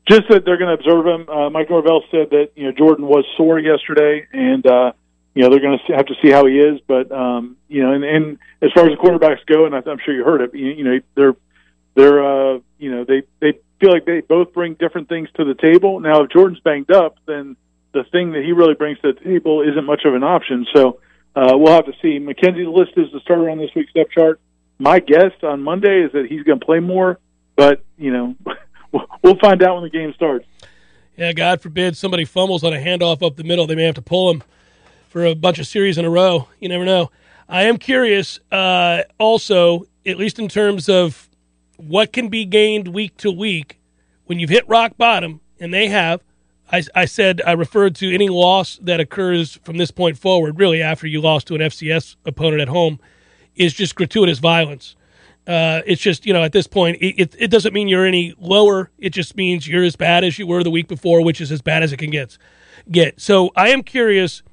Just 0.09 0.23
that 0.29 0.43
they're 0.43 0.57
going 0.57 0.75
to 0.75 0.83
observe 0.83 1.05
him. 1.05 1.29
Uh, 1.29 1.49
Mike 1.49 1.69
Norvell 1.69 2.03
said 2.09 2.31
that 2.31 2.51
you 2.55 2.65
know 2.65 2.71
Jordan 2.71 3.05
was 3.05 3.25
sore 3.37 3.59
yesterday, 3.59 4.25
and 4.33 4.65
uh, 4.65 4.91
you 5.35 5.43
know 5.43 5.49
they're 5.49 5.59
going 5.59 5.77
to 5.87 5.93
have 5.95 6.07
to 6.07 6.15
see 6.21 6.31
how 6.31 6.47
he 6.47 6.59
is. 6.59 6.79
But 6.87 7.11
um, 7.11 7.57
you 7.67 7.83
know, 7.83 7.93
and, 7.93 8.03
and 8.03 8.39
as 8.61 8.71
far 8.73 8.89
as 8.89 8.97
the 8.97 9.03
quarterbacks 9.03 9.45
go, 9.45 9.65
and 9.65 9.75
I'm 9.75 9.99
sure 10.03 10.15
you 10.15 10.23
heard 10.23 10.41
it, 10.41 10.55
you, 10.55 10.67
you 10.71 10.83
know 10.83 10.99
they're 11.13 11.35
they're 11.93 12.23
uh, 12.55 12.59
you 12.79 12.89
know 12.89 13.03
they 13.03 13.21
they 13.39 13.59
feel 13.79 13.91
like 13.91 14.05
they 14.05 14.21
both 14.21 14.51
bring 14.51 14.73
different 14.73 15.09
things 15.09 15.29
to 15.35 15.45
the 15.45 15.53
table. 15.53 15.99
Now, 15.99 16.23
if 16.23 16.31
Jordan's 16.31 16.59
banged 16.61 16.91
up, 16.91 17.17
then 17.27 17.55
the 17.93 18.04
thing 18.12 18.34
that 18.34 18.43
he 18.43 18.52
really 18.52 18.75
brings 18.75 18.99
to 18.99 19.13
the 19.13 19.19
table 19.19 19.62
isn't 19.62 19.86
much 19.86 20.02
of 20.06 20.13
an 20.13 20.23
option. 20.23 20.65
So 20.75 20.99
uh, 21.36 21.54
we'll 21.56 21.73
have 21.73 21.86
to 21.86 21.93
see. 22.02 22.19
McKenzie 22.19 22.71
list 22.71 22.91
is 22.97 23.12
the 23.12 23.19
starter 23.21 23.49
on 23.49 23.58
this 23.58 23.71
week's 23.75 23.93
depth 23.93 24.12
chart. 24.12 24.39
My 24.78 24.99
guess 24.99 25.32
on 25.43 25.62
Monday 25.62 26.04
is 26.04 26.12
that 26.13 26.28
he's 26.28 26.43
going 26.43 26.60
to 26.60 26.65
play 26.65 26.80
more, 26.80 27.19
but 27.56 27.84
you 27.97 28.12
know 28.12 28.36
we'll 29.23 29.38
find 29.39 29.62
out 29.62 29.75
when 29.75 29.84
the 29.84 29.89
game 29.89 30.13
starts. 30.15 30.45
Yeah, 31.17 31.34
God 31.34 31.62
forbid 31.62 31.97
somebody 31.97 32.23
fumbles 32.23 32.63
on 32.63 32.73
a 32.73 32.78
handoff 32.78 33.25
up 33.25 33.36
the 33.36 33.43
middle. 33.43 33.67
They 33.67 33.75
may 33.75 33.84
have 33.84 33.95
to 33.95 34.02
pull 34.02 34.32
him 34.32 34.41
for 35.10 35.25
a 35.25 35.36
bunch 35.36 35.60
of 35.60 35.67
series 35.67 35.97
in 35.97 36.06
a 36.06 36.10
row. 36.10 36.47
You 36.60 36.69
never 36.69 36.86
know. 36.86 37.12
I 37.49 37.63
am 37.63 37.78
curious, 37.78 38.39
uh, 38.52 39.04
also, 39.17 39.86
at 40.06 40.17
least 40.17 40.39
in 40.39 40.47
terms 40.47 40.88
of 40.88 41.28
what 41.75 42.13
can 42.13 42.30
be 42.30 42.45
gained 42.45 42.89
week 42.89 43.17
to 43.17 43.32
week 43.32 43.80
when 44.28 44.39
you've 44.39 44.49
hit 44.49 44.67
rock 44.69 44.95
bottom, 44.97 45.41
and 45.60 45.73
they 45.73 45.88
have. 45.88 46.21
I, 46.71 46.84
I 46.95 47.05
said 47.05 47.41
I 47.45 47.53
referred 47.53 47.95
to 47.95 48.13
any 48.13 48.29
loss 48.29 48.77
that 48.82 48.99
occurs 48.99 49.60
from 49.63 49.77
this 49.77 49.91
point 49.91 50.17
forward, 50.17 50.60
really 50.60 50.82
after 50.82 51.08
you 51.08 51.21
lost 51.21 51.47
to 51.47 51.55
an 51.55 51.62
FCS 51.62 52.15
opponent 52.25 52.62
at 52.62 52.67
home, 52.67 52.99
is 53.55 53.73
just 53.73 53.95
gratuitous 53.95 54.39
violence. 54.39 54.95
Uh, 55.47 55.82
it's 55.88 56.01
just 56.01 56.27
you 56.27 56.34
know 56.34 56.43
at 56.43 56.51
this 56.51 56.67
point 56.67 56.97
it, 57.01 57.19
it, 57.19 57.36
it, 57.39 57.47
doesn't 57.47 57.73
mean 57.73 57.88
you're 57.88 58.05
any 58.05 58.36
lower. 58.38 58.91
It 58.99 59.10
just 59.12 59.36
means 59.36 59.67
you're 59.67 59.84
as 59.84 59.95
bad 59.95 60.23
as 60.23 60.38
you 60.38 60.45
were 60.45 60.63
the 60.63 60.69
week 60.69 60.88
before, 60.88 61.23
which 61.23 61.41
is 61.41 61.51
as 61.51 61.62
bad 61.62 61.82
as 61.82 61.91
it 61.91 61.97
can 61.97 62.12
get. 62.12 62.38
Get 62.91 63.19
so 63.19 63.51
I 63.55 63.69
am 63.69 63.82
curious 63.82 64.43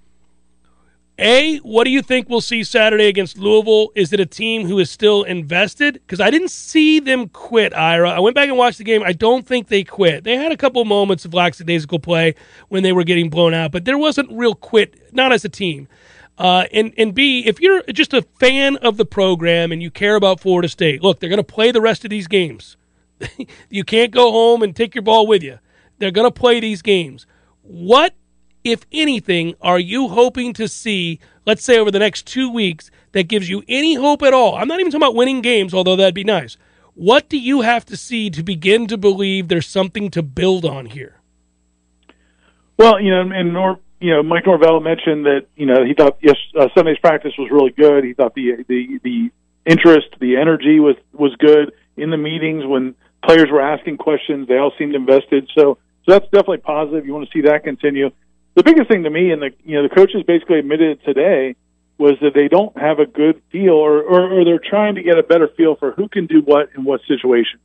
a, 1.19 1.57
what 1.59 1.85
do 1.85 1.91
you 1.91 2.03
think 2.03 2.29
we'll 2.29 2.43
see 2.43 2.63
Saturday 2.63 3.07
against 3.07 3.39
Louisville? 3.39 3.91
Is 3.95 4.13
it 4.13 4.21
a 4.21 4.27
team 4.27 4.67
who 4.67 4.79
is 4.79 4.91
still 4.91 5.23
invested? 5.23 5.95
Because 5.95 6.21
I 6.21 6.31
didn't 6.31 6.51
see 6.51 7.01
them 7.01 7.29
quit, 7.29 7.73
Ira. 7.73 8.11
I 8.11 8.21
went 8.21 8.35
back 8.35 8.49
and 8.49 8.59
watched 8.59 8.79
the 8.79 8.85
game. 8.85 9.03
I 9.03 9.13
don't 9.13 9.47
think 9.47 9.69
they 9.69 9.83
quit. 9.83 10.25
They 10.25 10.37
had 10.37 10.53
a 10.53 10.57
couple 10.59 10.85
moments 10.85 11.25
of 11.25 11.33
lackadaisical 11.33 12.01
play 12.01 12.35
when 12.69 12.83
they 12.83 12.93
were 12.93 13.05
getting 13.05 13.31
blown 13.31 13.55
out, 13.55 13.73
but 13.73 13.87
there 13.87 13.97
wasn't 13.97 14.31
real 14.31 14.55
quit, 14.55 15.15
not 15.15 15.33
as 15.33 15.45
a 15.45 15.49
team. 15.49 15.89
Uh, 16.37 16.67
and, 16.73 16.93
and 16.99 17.15
B, 17.15 17.47
if 17.47 17.61
you're 17.61 17.83
just 17.85 18.13
a 18.13 18.21
fan 18.21 18.77
of 18.77 18.99
the 18.99 19.07
program 19.07 19.73
and 19.73 19.83
you 19.83 19.91
care 19.91 20.17
about 20.17 20.41
Florida 20.41 20.69
State, 20.69 21.03
look, 21.03 21.21
they're 21.21 21.31
going 21.31 21.39
to 21.39 21.45
play 21.45 21.71
the 21.71 21.81
rest 21.81 22.05
of 22.05 22.11
these 22.11 22.29
games. 22.29 22.77
you 23.71 23.85
can't 23.85 24.11
go 24.13 24.31
home 24.31 24.63
and 24.63 24.77
take 24.77 24.95
your 24.95 25.03
ball 25.03 25.27
with 25.27 25.43
you. 25.43 25.59
They're 25.99 26.11
going 26.11 26.27
to 26.27 26.31
play 26.31 26.61
these 26.61 26.83
games. 26.83 27.27
What 27.63 28.15
if 28.67 28.85
anything, 28.91 29.55
are 29.63 29.79
you 29.79 30.09
hoping 30.09 30.53
to 30.55 30.67
see, 30.67 31.21
let's 31.47 31.63
say 31.63 31.79
over 31.79 31.91
the 31.91 32.01
next 32.01 32.27
two 32.27 32.51
weeks, 32.51 32.91
that 33.13 33.29
gives 33.29 33.49
you 33.49 33.63
any 33.69 33.95
hope 33.95 34.23
at 34.23 34.35
all? 34.35 34.57
I'm 34.57 34.67
not 34.67 34.81
even 34.81 34.91
talking 34.91 35.03
about 35.03 35.15
winning 35.15 35.41
games, 35.41 35.73
although 35.73 35.95
that'd 35.95 36.15
be 36.15 36.25
nice. 36.25 36.57
What 36.95 37.29
do 37.29 37.39
you 37.39 37.61
have 37.61 37.85
to 37.87 37.97
see 37.97 38.29
to 38.31 38.43
begin 38.43 38.87
to 38.89 38.97
believe 38.97 39.49
there's 39.49 39.69
something 39.69 40.11
to 40.11 40.23
build 40.23 40.65
on 40.65 40.87
here? 40.87 41.21
Well, 42.77 43.01
you 43.01 43.11
know, 43.11 43.31
and 43.33 43.53
Nor, 43.53 43.79
you 44.01 44.13
know, 44.13 44.23
Mike 44.23 44.47
Norvell 44.47 44.81
mentioned 44.81 45.25
that 45.27 45.47
you 45.57 45.67
know 45.67 45.85
he 45.85 45.95
thought 45.95 46.19
yes, 46.21 46.37
uh, 46.59 46.69
Sunday's 46.75 46.99
practice 46.99 47.33
was 47.39 47.51
really 47.51 47.71
good. 47.71 48.05
He 48.05 48.13
thought 48.13 48.35
the 48.35 48.65
the 48.69 48.99
the 49.03 49.31
interest, 49.65 50.09
the 50.21 50.37
energy 50.37 50.81
was 50.81 50.97
was 51.13 51.35
good 51.37 51.73
in 51.97 52.11
the 52.11 52.17
meetings 52.17 52.65
when 52.67 52.95
players 53.25 53.49
were 53.51 53.63
asking 53.63 53.99
questions. 53.99 54.49
They 54.49 54.57
all 54.57 54.73
seemed 54.79 54.95
invested. 54.95 55.51
So, 55.55 55.79
so 56.05 56.13
that's 56.13 56.25
definitely 56.27 56.59
positive. 56.59 57.07
You 57.07 57.15
want 57.15 57.29
to 57.29 57.33
see 57.33 57.47
that 57.47 57.65
continue 57.65 58.11
the 58.57 58.63
biggest 58.63 58.89
thing 58.89 59.05
to 59.05 59.11
me, 59.11 59.31
and 59.31 59.41
the 59.41 59.51
you 59.65 59.77
know 59.77 59.83
the 59.87 59.95
coaches 59.95 60.23
basically 60.27 60.59
admitted 60.59 61.05
today, 61.05 61.55
was 61.99 62.15
that 62.23 62.35
they 62.35 62.49
don't 62.49 62.77
have 62.77 62.99
a 62.99 63.07
good 63.07 63.43
feel, 63.53 63.75
or, 63.75 64.03
or, 64.03 64.41
or 64.41 64.45
they're 64.45 64.59
trying 64.59 64.97
to 64.97 65.03
get 65.03 65.19
a 65.19 65.23
better 65.23 65.49
feel 65.57 65.77
for 65.77 65.93
who 65.93 66.09
can 66.09 66.27
do 66.27 66.41
what 66.41 66.71
in 66.75 66.85
what 66.85 67.01
situation. 67.07 67.61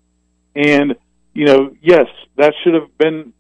And 0.54 0.96
you 1.34 1.46
know, 1.46 1.76
yes, 1.82 2.08
that 2.36 2.54
should 2.64 2.74
have 2.74 2.96
been 2.98 3.34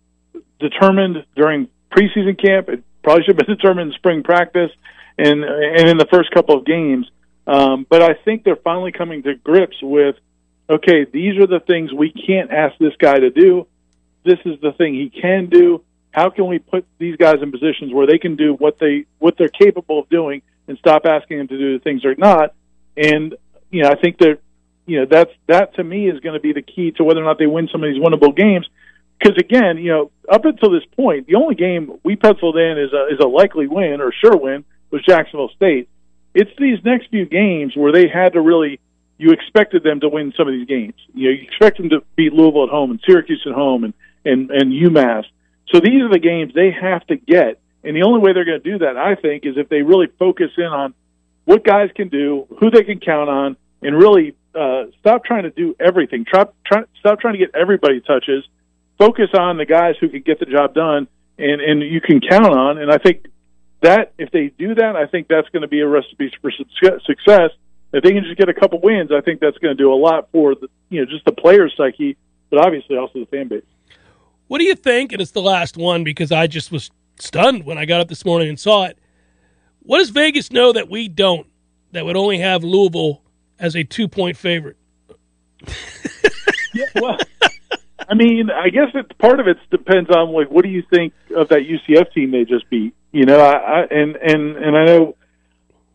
determined 0.59 1.25
during 1.35 1.67
preseason 1.91 2.41
camp. 2.41 2.69
It 2.69 2.83
probably 3.03 3.23
should 3.25 3.37
have 3.37 3.45
been 3.45 3.55
determined 3.57 3.91
in 3.91 3.97
spring 3.97 4.23
practice 4.23 4.71
and 5.17 5.43
and 5.43 5.89
in 5.89 5.97
the 5.97 6.07
first 6.11 6.31
couple 6.31 6.57
of 6.57 6.65
games. 6.65 7.09
Um, 7.45 7.85
but 7.89 8.01
I 8.01 8.13
think 8.13 8.45
they're 8.45 8.55
finally 8.55 8.93
coming 8.93 9.23
to 9.23 9.35
grips 9.35 9.75
with, 9.81 10.15
okay, 10.69 11.05
these 11.11 11.37
are 11.37 11.47
the 11.47 11.59
things 11.59 11.91
we 11.91 12.13
can't 12.13 12.51
ask 12.51 12.77
this 12.77 12.93
guy 12.97 13.19
to 13.19 13.29
do. 13.29 13.67
This 14.23 14.37
is 14.45 14.61
the 14.61 14.71
thing 14.71 14.93
he 14.93 15.09
can 15.09 15.47
do. 15.47 15.83
How 16.11 16.29
can 16.29 16.47
we 16.47 16.59
put 16.59 16.85
these 16.99 17.15
guys 17.15 17.35
in 17.41 17.51
positions 17.51 17.93
where 17.93 18.05
they 18.05 18.17
can 18.17 18.35
do 18.35 18.53
what 18.53 18.77
they 18.79 19.05
what 19.19 19.37
they're 19.37 19.49
capable 19.49 19.99
of 19.99 20.09
doing 20.09 20.41
and 20.67 20.77
stop 20.77 21.05
asking 21.05 21.37
them 21.37 21.47
to 21.47 21.57
do 21.57 21.77
the 21.77 21.83
things 21.83 22.03
they're 22.03 22.15
not? 22.15 22.53
And 22.97 23.35
you 23.69 23.83
know, 23.83 23.89
I 23.89 23.95
think 23.95 24.17
that 24.19 24.39
you 24.85 24.99
know 24.99 25.05
that's 25.09 25.31
that 25.47 25.75
to 25.75 25.83
me 25.83 26.09
is 26.09 26.19
going 26.19 26.33
to 26.33 26.41
be 26.41 26.53
the 26.53 26.61
key 26.61 26.91
to 26.97 27.03
whether 27.03 27.21
or 27.21 27.25
not 27.25 27.39
they 27.39 27.47
win 27.47 27.69
some 27.71 27.83
of 27.83 27.89
these 27.89 28.01
winnable 28.01 28.35
games. 28.35 28.67
Because 29.19 29.37
again, 29.37 29.77
you 29.77 29.91
know, 29.91 30.11
up 30.29 30.45
until 30.45 30.71
this 30.71 30.83
point, 30.95 31.27
the 31.27 31.35
only 31.35 31.55
game 31.55 31.99
we 32.03 32.15
penciled 32.15 32.57
in 32.57 32.77
is 32.77 32.91
a 32.91 33.13
is 33.13 33.19
a 33.19 33.27
likely 33.27 33.67
win 33.67 34.01
or 34.01 34.11
sure 34.11 34.35
win 34.35 34.65
was 34.91 35.03
Jacksonville 35.07 35.51
State. 35.55 35.87
It's 36.33 36.51
these 36.57 36.79
next 36.83 37.09
few 37.09 37.25
games 37.25 37.73
where 37.75 37.91
they 37.91 38.07
had 38.07 38.33
to 38.33 38.41
really 38.41 38.79
you 39.17 39.31
expected 39.31 39.83
them 39.83 39.99
to 39.99 40.09
win 40.09 40.33
some 40.35 40.47
of 40.47 40.53
these 40.53 40.67
games. 40.67 40.95
You 41.13 41.29
know, 41.29 41.35
you 41.35 41.43
expect 41.43 41.77
them 41.77 41.89
to 41.89 42.03
beat 42.15 42.33
Louisville 42.33 42.63
at 42.63 42.69
home 42.69 42.89
and 42.89 42.99
Syracuse 43.05 43.43
at 43.45 43.53
home 43.53 43.83
and 43.83 43.93
and 44.25 44.49
and 44.49 44.73
UMass. 44.73 45.25
So 45.69 45.79
these 45.79 46.01
are 46.01 46.09
the 46.09 46.19
games 46.19 46.53
they 46.53 46.71
have 46.71 47.05
to 47.07 47.15
get, 47.15 47.59
and 47.83 47.95
the 47.95 48.03
only 48.03 48.19
way 48.19 48.33
they're 48.33 48.45
going 48.45 48.61
to 48.61 48.71
do 48.71 48.79
that, 48.79 48.97
I 48.97 49.15
think, 49.15 49.45
is 49.45 49.57
if 49.57 49.69
they 49.69 49.81
really 49.81 50.07
focus 50.19 50.51
in 50.57 50.65
on 50.65 50.93
what 51.45 51.63
guys 51.63 51.89
can 51.95 52.09
do, 52.09 52.47
who 52.59 52.69
they 52.69 52.83
can 52.83 52.99
count 52.99 53.29
on, 53.29 53.57
and 53.81 53.97
really 53.97 54.35
uh, 54.53 54.85
stop 54.99 55.23
trying 55.23 55.43
to 55.43 55.49
do 55.49 55.75
everything. 55.79 56.25
Try, 56.25 56.45
try, 56.65 56.83
stop 56.99 57.19
trying 57.19 57.33
to 57.33 57.39
get 57.39 57.55
everybody 57.55 58.01
touches. 58.01 58.43
Focus 58.97 59.29
on 59.37 59.57
the 59.57 59.65
guys 59.65 59.95
who 59.99 60.09
can 60.09 60.21
get 60.21 60.39
the 60.39 60.45
job 60.45 60.73
done, 60.73 61.07
and 61.37 61.61
and 61.61 61.81
you 61.81 62.01
can 62.01 62.21
count 62.21 62.53
on. 62.53 62.77
And 62.77 62.91
I 62.91 62.97
think 62.97 63.25
that 63.81 64.13
if 64.19 64.29
they 64.31 64.51
do 64.57 64.75
that, 64.75 64.95
I 64.95 65.07
think 65.07 65.27
that's 65.27 65.49
going 65.49 65.63
to 65.63 65.67
be 65.67 65.79
a 65.79 65.87
recipe 65.87 66.31
for 66.41 66.51
success. 66.51 67.51
If 67.93 68.03
they 68.03 68.11
can 68.11 68.23
just 68.23 68.37
get 68.37 68.47
a 68.47 68.53
couple 68.53 68.79
wins, 68.79 69.11
I 69.11 69.21
think 69.21 69.39
that's 69.41 69.57
going 69.57 69.75
to 69.75 69.81
do 69.81 69.91
a 69.91 69.95
lot 69.95 70.29
for 70.31 70.55
the 70.55 70.67
you 70.89 71.01
know 71.01 71.11
just 71.11 71.25
the 71.25 71.31
players' 71.31 71.73
psyche, 71.75 72.17
but 72.49 72.65
obviously 72.65 72.97
also 72.97 73.19
the 73.19 73.25
fan 73.25 73.47
base. 73.47 73.63
What 74.51 74.59
do 74.59 74.65
you 74.65 74.75
think? 74.75 75.13
And 75.13 75.21
it's 75.21 75.31
the 75.31 75.41
last 75.41 75.77
one 75.77 76.03
because 76.03 76.29
I 76.29 76.45
just 76.45 76.73
was 76.73 76.91
stunned 77.17 77.63
when 77.63 77.77
I 77.77 77.85
got 77.85 78.01
up 78.01 78.09
this 78.09 78.25
morning 78.25 78.49
and 78.49 78.59
saw 78.59 78.83
it. 78.83 78.99
What 79.79 79.99
does 79.99 80.09
Vegas 80.09 80.51
know 80.51 80.73
that 80.73 80.89
we 80.89 81.07
don't? 81.07 81.47
That 81.93 82.03
would 82.03 82.17
only 82.17 82.39
have 82.39 82.61
Louisville 82.61 83.21
as 83.57 83.77
a 83.77 83.85
two 83.85 84.09
point 84.09 84.35
favorite. 84.35 84.75
yeah, 86.73 86.85
well, 86.95 87.17
I 88.09 88.13
mean, 88.13 88.49
I 88.49 88.67
guess 88.67 88.89
it's 88.93 89.13
part 89.19 89.39
of 89.39 89.47
it 89.47 89.55
depends 89.69 90.09
on 90.09 90.33
like 90.33 90.51
what 90.51 90.65
do 90.65 90.69
you 90.69 90.83
think 90.93 91.13
of 91.33 91.47
that 91.47 91.61
UCF 91.61 92.11
team 92.11 92.31
they 92.31 92.43
just 92.43 92.69
beat? 92.69 92.93
You 93.13 93.23
know, 93.23 93.39
I, 93.39 93.53
I 93.53 93.81
and 93.89 94.17
and 94.17 94.57
and 94.57 94.75
I 94.75 94.83
know. 94.83 95.15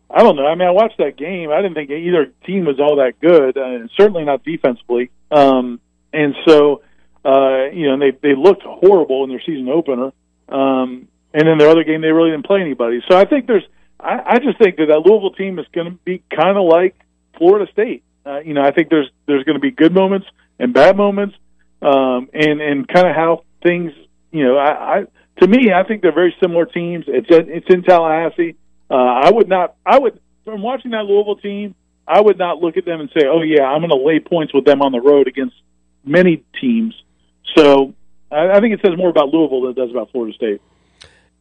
I 0.08 0.22
don't 0.22 0.36
know. 0.36 0.46
I 0.46 0.54
mean, 0.54 0.66
I 0.66 0.70
watched 0.70 0.96
that 0.96 1.18
game. 1.18 1.50
I 1.50 1.60
didn't 1.60 1.74
think 1.74 1.90
either 1.90 2.32
team 2.46 2.64
was 2.64 2.80
all 2.80 2.96
that 2.96 3.20
good, 3.20 3.58
uh, 3.58 3.86
certainly 3.98 4.24
not 4.24 4.44
defensively. 4.44 5.10
Um, 5.30 5.78
and 6.14 6.34
so, 6.46 6.80
uh, 7.26 7.70
you 7.72 7.88
know, 7.88 7.98
they 7.98 8.16
they 8.22 8.34
looked 8.36 8.62
horrible 8.62 9.24
in 9.24 9.30
their 9.30 9.42
season 9.44 9.68
opener. 9.68 10.12
Um, 10.48 11.08
and 11.34 11.46
then 11.46 11.58
their 11.58 11.68
other 11.68 11.84
game, 11.84 12.00
they 12.00 12.12
really 12.12 12.30
didn't 12.30 12.46
play 12.46 12.60
anybody. 12.60 13.02
So 13.10 13.18
I 13.18 13.24
think 13.24 13.46
there's, 13.46 13.64
I, 14.00 14.22
I 14.26 14.38
just 14.38 14.58
think 14.58 14.76
that 14.76 14.86
that 14.86 15.00
Louisville 15.04 15.32
team 15.32 15.58
is 15.58 15.66
going 15.72 15.90
to 15.90 15.98
be 16.04 16.22
kind 16.34 16.56
of 16.56 16.64
like 16.64 16.96
Florida 17.36 17.70
State. 17.72 18.04
Uh, 18.24 18.40
you 18.40 18.54
know, 18.54 18.62
I 18.62 18.70
think 18.70 18.88
there's 18.88 19.10
there's 19.26 19.44
going 19.44 19.54
to 19.56 19.60
be 19.60 19.70
good 19.70 19.92
moments 19.92 20.26
and 20.58 20.72
bad 20.72 20.96
moments, 20.96 21.36
um, 21.82 22.28
and 22.32 22.60
and 22.60 22.88
kind 22.88 23.06
of 23.06 23.14
how 23.14 23.44
things. 23.62 23.92
You 24.32 24.44
know, 24.44 24.56
I, 24.56 24.98
I 24.98 25.04
to 25.40 25.46
me, 25.46 25.72
I 25.72 25.84
think 25.84 26.02
they're 26.02 26.14
very 26.14 26.34
similar 26.42 26.64
teams. 26.64 27.04
It's 27.06 27.28
it's 27.30 27.66
in 27.68 27.82
Tallahassee. 27.82 28.56
Uh, 28.90 28.94
I 28.94 29.30
would 29.30 29.48
not. 29.48 29.76
I 29.84 29.98
would 29.98 30.18
from 30.44 30.62
watching 30.62 30.92
that 30.92 31.04
Louisville 31.04 31.36
team. 31.36 31.74
I 32.08 32.20
would 32.20 32.38
not 32.38 32.58
look 32.58 32.76
at 32.76 32.84
them 32.84 33.00
and 33.00 33.10
say, 33.10 33.26
"Oh 33.26 33.42
yeah, 33.42 33.64
I'm 33.64 33.80
going 33.80 33.90
to 33.90 33.96
lay 33.96 34.20
points 34.20 34.54
with 34.54 34.64
them 34.64 34.80
on 34.80 34.92
the 34.92 35.00
road 35.00 35.28
against 35.28 35.54
many 36.04 36.44
teams." 36.60 36.94
So 37.54 37.94
I, 38.30 38.50
I 38.50 38.60
think 38.60 38.74
it 38.74 38.80
says 38.84 38.96
more 38.96 39.08
about 39.08 39.28
Louisville 39.28 39.62
than 39.62 39.70
it 39.70 39.76
does 39.76 39.90
about 39.90 40.10
Florida 40.10 40.34
State. 40.34 40.60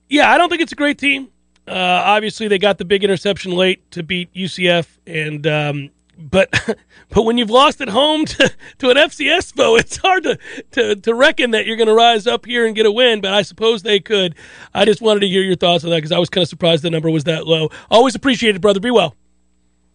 Yeah, 0.09 0.31
I 0.31 0.37
don't 0.37 0.49
think 0.49 0.61
it's 0.61 0.71
a 0.71 0.75
great 0.75 0.97
team. 0.97 1.29
Uh, 1.67 1.73
obviously, 2.05 2.47
they 2.47 2.59
got 2.59 2.77
the 2.77 2.85
big 2.85 3.03
interception 3.03 3.51
late 3.51 3.89
to 3.91 4.03
beat 4.03 4.31
UCF, 4.33 4.87
and 5.07 5.47
um, 5.47 5.89
but 6.17 6.49
but 7.09 7.23
when 7.23 7.37
you've 7.37 7.49
lost 7.49 7.81
at 7.81 7.89
home 7.89 8.25
to, 8.25 8.53
to 8.79 8.89
an 8.89 8.97
FCS 8.97 9.55
foe, 9.55 9.75
it's 9.75 9.97
hard 9.97 10.23
to, 10.23 10.37
to, 10.71 10.95
to 10.95 11.13
reckon 11.15 11.51
that 11.51 11.65
you're 11.65 11.77
going 11.77 11.87
to 11.87 11.93
rise 11.95 12.27
up 12.27 12.45
here 12.45 12.67
and 12.67 12.75
get 12.75 12.85
a 12.85 12.91
win. 12.91 13.19
But 13.21 13.33
I 13.33 13.41
suppose 13.41 13.81
they 13.81 13.99
could. 13.99 14.35
I 14.73 14.85
just 14.85 15.01
wanted 15.01 15.21
to 15.21 15.27
hear 15.27 15.41
your 15.41 15.55
thoughts 15.55 15.83
on 15.83 15.89
that 15.89 15.97
because 15.97 16.11
I 16.11 16.19
was 16.19 16.29
kind 16.29 16.43
of 16.43 16.49
surprised 16.49 16.83
the 16.83 16.91
number 16.91 17.09
was 17.09 17.23
that 17.23 17.47
low. 17.47 17.69
Always 17.89 18.13
appreciate 18.13 18.55
it, 18.55 18.61
brother. 18.61 18.79
Be 18.79 18.91
well. 18.91 19.15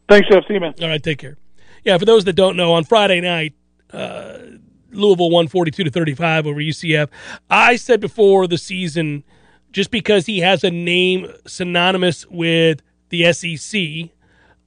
Thanks, 0.09 0.29
Jeff. 0.29 0.45
See 0.49 0.55
you, 0.55 0.61
man. 0.61 0.75
All 0.83 0.89
right, 0.89 1.03
take 1.03 1.19
care. 1.19 1.37
Yeah, 1.85 1.97
for 1.99 2.05
those 2.05 2.25
that 2.25 2.33
don't 2.33 2.57
know, 2.57 2.73
on 2.73 2.85
Friday 2.85 3.21
night, 3.21 3.55
uh, 3.93 4.39
Louisville 4.93 5.31
won 5.31 5.49
42 5.49 5.85
to 5.85 5.91
35 5.91 6.47
over 6.47 6.61
UCF. 6.61 7.09
I 7.49 7.77
said 7.77 8.01
before 8.01 8.47
the 8.47 8.59
season, 8.59 9.25
just 9.73 9.91
because 9.91 10.27
he 10.27 10.41
has 10.41 10.65
a 10.65 10.71
name 10.71 11.33
synonymous 11.47 12.27
with 12.27 12.83
the 13.11 13.33
SEC 13.33 14.11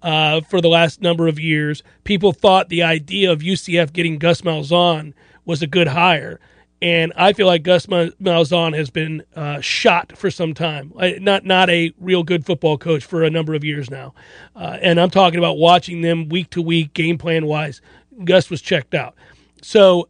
uh, 0.01 0.41
for 0.41 0.61
the 0.61 0.69
last 0.69 1.01
number 1.01 1.27
of 1.27 1.39
years. 1.39 1.81
People 2.03 2.33
thought 2.33 2.69
the 2.69 2.83
idea 2.83 3.31
of 3.31 3.39
UCF 3.39 3.93
getting 3.93 4.19
Gus 4.19 4.41
Malzahn 4.41 5.13
was 5.45 5.61
a 5.61 5.67
good 5.67 5.87
hire. 5.87 6.39
And 6.81 7.13
I 7.15 7.31
feel 7.31 7.47
like 7.47 7.63
Gus 7.63 7.85
Malzahn 7.85 8.75
has 8.75 8.89
been 8.89 9.23
uh, 9.37 9.61
shot 9.61 10.17
for 10.17 10.29
some 10.29 10.53
time. 10.53 10.91
Not 11.21 11.45
not 11.45 11.69
a 11.69 11.93
real 11.97 12.23
good 12.23 12.45
football 12.45 12.77
coach 12.77 13.05
for 13.05 13.23
a 13.23 13.29
number 13.29 13.53
of 13.53 13.63
years 13.63 13.89
now. 13.89 14.13
Uh, 14.53 14.77
and 14.81 14.99
I'm 14.99 15.09
talking 15.09 15.39
about 15.39 15.57
watching 15.57 16.01
them 16.01 16.27
week 16.27 16.49
to 16.49 16.61
week, 16.61 16.93
game 16.93 17.17
plan 17.17 17.45
wise. 17.45 17.79
Gus 18.25 18.49
was 18.49 18.61
checked 18.61 18.93
out. 18.93 19.15
So 19.61 20.09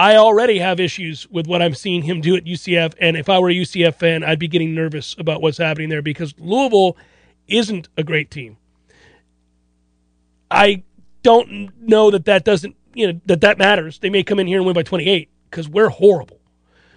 I 0.00 0.16
already 0.16 0.58
have 0.60 0.80
issues 0.80 1.28
with 1.28 1.46
what 1.46 1.60
I'm 1.60 1.74
seeing 1.74 2.00
him 2.00 2.22
do 2.22 2.34
at 2.34 2.46
UCF. 2.46 2.94
And 3.02 3.18
if 3.18 3.28
I 3.28 3.38
were 3.38 3.50
a 3.50 3.54
UCF 3.54 3.96
fan, 3.96 4.24
I'd 4.24 4.38
be 4.38 4.48
getting 4.48 4.74
nervous 4.74 5.14
about 5.18 5.42
what's 5.42 5.58
happening 5.58 5.90
there 5.90 6.00
because 6.00 6.32
Louisville 6.38 6.96
isn't 7.48 7.90
a 7.98 8.02
great 8.02 8.30
team. 8.30 8.56
I 10.50 10.84
don't 11.22 11.70
know 11.86 12.10
that 12.12 12.24
that 12.24 12.46
doesn't 12.46 12.76
you 12.94 13.12
know 13.12 13.20
that 13.26 13.42
that 13.42 13.58
matters. 13.58 13.98
They 13.98 14.08
may 14.08 14.22
come 14.22 14.38
in 14.38 14.46
here 14.46 14.56
and 14.56 14.64
win 14.64 14.74
by 14.74 14.84
28 14.84 15.28
because 15.50 15.68
we're 15.68 15.90
horrible. 15.90 16.40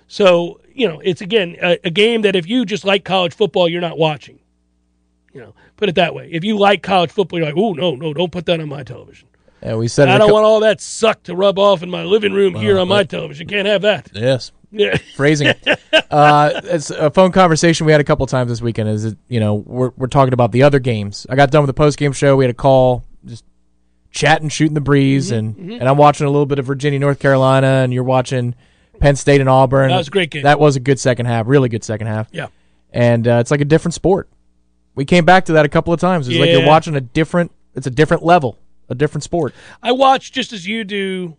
So 0.07 0.61
you 0.73 0.87
know 0.87 1.01
it's 1.03 1.19
again 1.19 1.57
a, 1.61 1.77
a, 1.83 1.89
game 1.89 2.21
that 2.21 2.37
if 2.37 2.47
you 2.47 2.63
just 2.63 2.85
like 2.85 3.03
college 3.03 3.35
football, 3.35 3.67
you're 3.67 3.81
not 3.81 3.97
watching. 3.97 4.39
You 5.33 5.41
know, 5.41 5.55
put 5.75 5.89
it 5.89 5.95
that 5.95 6.15
way. 6.15 6.29
If 6.31 6.45
you 6.45 6.57
like 6.57 6.81
college 6.81 7.11
football, 7.11 7.39
you're 7.39 7.49
like, 7.49 7.57
oh 7.57 7.73
no, 7.73 7.95
no, 7.95 8.13
don't 8.13 8.31
put 8.31 8.45
that 8.45 8.61
on 8.61 8.69
my 8.69 8.83
television. 8.83 9.27
Yeah, 9.63 9.75
we 9.75 9.87
said 9.87 10.09
I 10.09 10.17
don't 10.17 10.27
co- 10.27 10.33
want 10.33 10.45
all 10.45 10.59
that 10.61 10.81
suck 10.81 11.23
to 11.23 11.35
rub 11.35 11.57
off 11.57 11.83
in 11.83 11.89
my 11.89 12.03
living 12.03 12.33
room 12.33 12.53
well, 12.53 12.61
here 12.61 12.79
on 12.79 12.87
my 12.87 13.03
television. 13.03 13.47
Can't 13.47 13.67
have 13.67 13.83
that. 13.83 14.09
Yes. 14.13 14.51
Yeah. 14.71 14.97
Phrasing. 15.15 15.53
uh, 16.11 16.61
it's 16.65 16.89
a 16.89 17.09
phone 17.11 17.31
conversation 17.31 17.85
we 17.85 17.91
had 17.91 18.01
a 18.01 18.03
couple 18.03 18.25
times 18.25 18.49
this 18.49 18.61
weekend. 18.61 18.89
Is 18.89 19.05
it, 19.05 19.17
you 19.29 19.39
know 19.39 19.55
we're 19.55 19.91
we're 19.95 20.07
talking 20.07 20.33
about 20.33 20.51
the 20.51 20.63
other 20.63 20.79
games. 20.79 21.25
I 21.29 21.35
got 21.35 21.51
done 21.51 21.61
with 21.61 21.67
the 21.67 21.73
post 21.73 21.97
game 21.97 22.11
show. 22.11 22.35
We 22.35 22.43
had 22.43 22.51
a 22.51 22.55
call 22.55 23.05
just 23.25 23.45
chatting, 24.11 24.49
shooting 24.49 24.73
the 24.73 24.81
breeze, 24.81 25.27
mm-hmm, 25.27 25.35
and 25.35 25.55
mm-hmm. 25.55 25.71
and 25.73 25.87
I'm 25.87 25.97
watching 25.97 26.27
a 26.27 26.29
little 26.29 26.45
bit 26.45 26.59
of 26.59 26.65
Virginia, 26.65 26.99
North 26.99 27.19
Carolina, 27.19 27.67
and 27.67 27.93
you're 27.93 28.03
watching 28.03 28.55
Penn 28.99 29.15
State 29.15 29.39
and 29.39 29.49
Auburn. 29.49 29.89
That 29.89 29.97
was 29.97 30.07
a 30.09 30.11
great 30.11 30.29
game. 30.29 30.43
That 30.43 30.59
was 30.59 30.75
a 30.75 30.81
good 30.81 30.99
second 30.99 31.27
half, 31.27 31.47
really 31.47 31.69
good 31.69 31.83
second 31.83 32.07
half. 32.07 32.27
Yeah, 32.31 32.47
and 32.91 33.25
uh, 33.27 33.37
it's 33.39 33.51
like 33.51 33.61
a 33.61 33.65
different 33.65 33.93
sport. 33.93 34.29
We 34.95 35.05
came 35.05 35.23
back 35.25 35.45
to 35.45 35.53
that 35.53 35.65
a 35.65 35.69
couple 35.69 35.93
of 35.93 35.99
times. 35.99 36.27
It's 36.27 36.35
yeah. 36.35 36.41
like 36.41 36.51
you're 36.51 36.67
watching 36.67 36.95
a 36.95 37.01
different. 37.01 37.51
It's 37.75 37.87
a 37.87 37.91
different 37.91 38.23
level, 38.23 38.59
a 38.93 38.97
different 38.97 39.23
sport. 39.23 39.53
I 39.81 39.91
watch 39.91 40.31
just 40.31 40.53
as 40.53 40.65
you 40.65 40.83
do, 40.85 41.35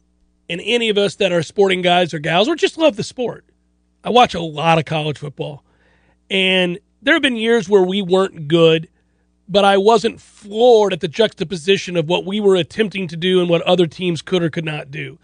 and 0.48 0.60
any 0.62 0.90
of 0.90 0.98
us 0.98 1.14
that 1.16 1.32
are 1.32 1.42
sporting 1.42 1.80
guys 1.80 2.12
or 2.12 2.18
gals 2.18 2.48
or 2.48 2.54
just 2.54 2.76
love 2.76 2.96
the 2.96 3.02
sport. 3.02 3.46
I 4.04 4.10
watch 4.10 4.34
a 4.34 4.40
lot 4.40 4.78
of 4.78 4.84
college 4.84 5.16
football, 5.16 5.64
and 6.28 6.78
there 7.00 7.14
have 7.14 7.22
been 7.22 7.36
years 7.36 7.68
where 7.68 7.82
we 7.82 8.02
weren't 8.02 8.48
good 8.48 8.88
but 9.48 9.64
I 9.64 9.76
wasn't 9.76 10.20
floored 10.20 10.92
at 10.92 11.00
the 11.00 11.08
juxtaposition 11.08 11.96
of 11.96 12.08
what 12.08 12.24
we 12.24 12.40
were 12.40 12.56
attempting 12.56 13.08
to 13.08 13.16
do 13.16 13.40
and 13.40 13.48
what 13.48 13.62
other 13.62 13.86
teams 13.86 14.22
could 14.22 14.42
or 14.42 14.50
could 14.50 14.64
not 14.64 14.90
do. 14.90 15.18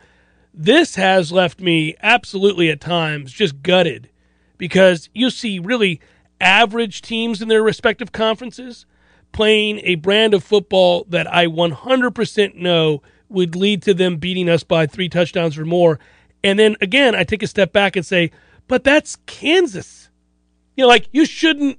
This 0.53 0.97
has 0.97 1.33
left 1.33 1.61
me 1.61 1.95
absolutely 2.03 2.70
at 2.70 2.81
times 2.81 3.33
just 3.33 3.62
gutted 3.62 4.11
because 4.59 5.09
you 5.14 5.31
see 5.31 5.59
really 5.59 6.01
average 6.41 7.03
teams 7.03 7.41
in 7.41 7.49
their 7.49 7.62
respective 7.62 8.12
conferences 8.12 8.85
playing 9.33 9.81
a 9.85 9.95
brand 9.97 10.35
of 10.35 10.45
football 10.45 11.05
that 11.09 11.33
I 11.33 11.47
100% 11.47 12.55
know 12.57 13.03
would 13.28 13.55
lead 13.55 13.83
to 13.83 13.95
them 13.95 14.16
beating 14.16 14.49
us 14.49 14.64
by 14.64 14.87
three 14.87 15.09
touchdowns 15.09 15.57
or 15.57 15.64
more. 15.64 15.99
And 16.43 16.59
then 16.59 16.76
again, 16.81 17.14
I 17.14 17.24
take 17.24 17.43
a 17.43 17.47
step 17.47 17.72
back 17.72 17.97
and 17.97 18.05
say, 18.05 18.31
but 18.66 18.85
that's 18.85 19.16
Kansas. 19.26 20.09
You 20.76 20.85
know, 20.85 20.89
like 20.89 21.09
you 21.12 21.24
shouldn't 21.24 21.78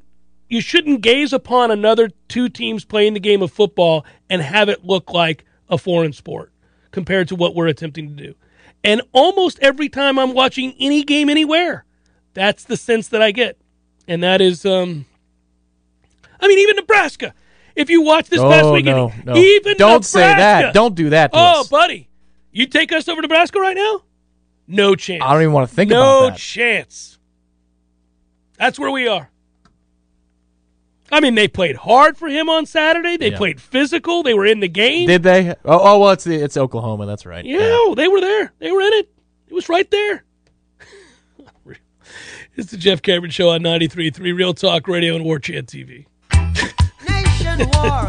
you 0.50 0.60
shouldn't 0.60 1.02
gaze 1.02 1.32
upon 1.32 1.72
another 1.72 2.10
two 2.28 2.50
teams 2.50 2.84
playing 2.84 3.14
the 3.14 3.22
game 3.22 3.42
of 3.42 3.52
football 3.52 4.06
and 4.30 4.42
have 4.42 4.68
it 4.68 4.84
look 4.84 5.12
like 5.12 5.46
a 5.70 5.78
foreign 5.78 6.12
sport 6.12 6.52
compared 6.92 7.30
to 7.30 7.36
what 7.36 7.56
we're 7.56 7.68
attempting 7.68 8.10
to 8.10 8.24
do. 8.24 8.36
And 8.84 9.02
almost 9.14 9.60
every 9.62 9.88
time 9.88 10.20
I'm 10.20 10.34
watching 10.34 10.76
any 10.78 11.04
game 11.04 11.30
anywhere, 11.30 11.86
that's 12.34 12.66
the 12.66 12.76
sense 12.76 13.08
that 13.10 13.22
I 13.22 13.32
get. 13.32 13.58
And 14.08 14.22
that 14.24 14.42
is 14.42 14.66
um 14.66 15.06
I 16.40 16.48
mean 16.48 16.60
even 16.60 16.76
Nebraska. 16.76 17.34
If 17.76 17.90
you 17.90 18.02
watch 18.02 18.30
this 18.30 18.40
past 18.42 18.66
Oh 18.66 18.74
weekend, 18.74 18.98
no, 18.98 19.14
no! 19.34 19.36
even 19.36 19.78
Don't 19.78 20.04
say 20.06 20.20
that. 20.22 20.74
Don't 20.74 20.96
do 20.96 21.10
that. 21.12 21.32
To 21.34 21.38
Oh, 21.40 21.62
us. 21.62 21.68
buddy. 21.70 22.10
You 22.52 22.66
take 22.68 22.92
us 22.92 23.08
over 23.08 23.22
Nebraska 23.22 23.60
right 23.60 23.76
now? 23.78 24.04
No 24.68 24.96
chance. 24.96 25.24
I 25.26 25.34
don't 25.34 25.42
even 25.44 25.54
want 25.54 25.70
to 25.70 25.76
think 25.76 25.90
no 25.92 26.00
about 26.02 26.26
that. 26.26 26.32
No 26.32 26.36
chance. 26.38 27.18
That's 28.58 28.78
where 28.78 28.92
we 28.92 29.08
are. 29.08 29.30
I 31.14 31.20
mean, 31.20 31.36
they 31.36 31.48
played 31.50 31.76
hard 31.76 32.18
for 32.18 32.30
him 32.30 32.50
on 32.50 32.66
Saturday. 32.66 33.18
They 33.18 33.32
Yeah. 33.32 33.38
played 33.38 33.60
physical. 33.60 34.24
They 34.24 34.34
were 34.34 34.46
in 34.46 34.62
the 34.62 34.70
game. 34.70 35.08
Did 35.08 35.24
they? 35.24 35.50
Oh, 35.66 35.80
oh 35.96 36.00
well, 36.00 36.12
it's 36.12 36.26
it's 36.28 36.56
Oklahoma. 36.58 37.06
That's 37.06 37.26
right. 37.26 37.44
yeah, 37.44 37.94
they 37.96 38.08
were 38.08 38.22
there. 38.22 38.54
They 38.60 38.72
were 38.72 38.82
in 38.82 38.94
it. 38.94 39.10
It 39.48 39.54
was 39.54 39.68
right 39.68 39.90
there. 39.92 40.24
it's 42.56 42.72
the 42.72 42.78
Jeff 42.78 43.02
Cameron 43.02 43.32
Show 43.32 43.50
on 43.50 43.62
93.3 43.62 44.20
Real 44.36 44.54
Talk 44.54 44.88
Radio 44.88 45.16
and 45.16 45.26
War 45.26 45.40
Chant 45.40 45.68
TV. 45.68 46.06
All 47.74 48.08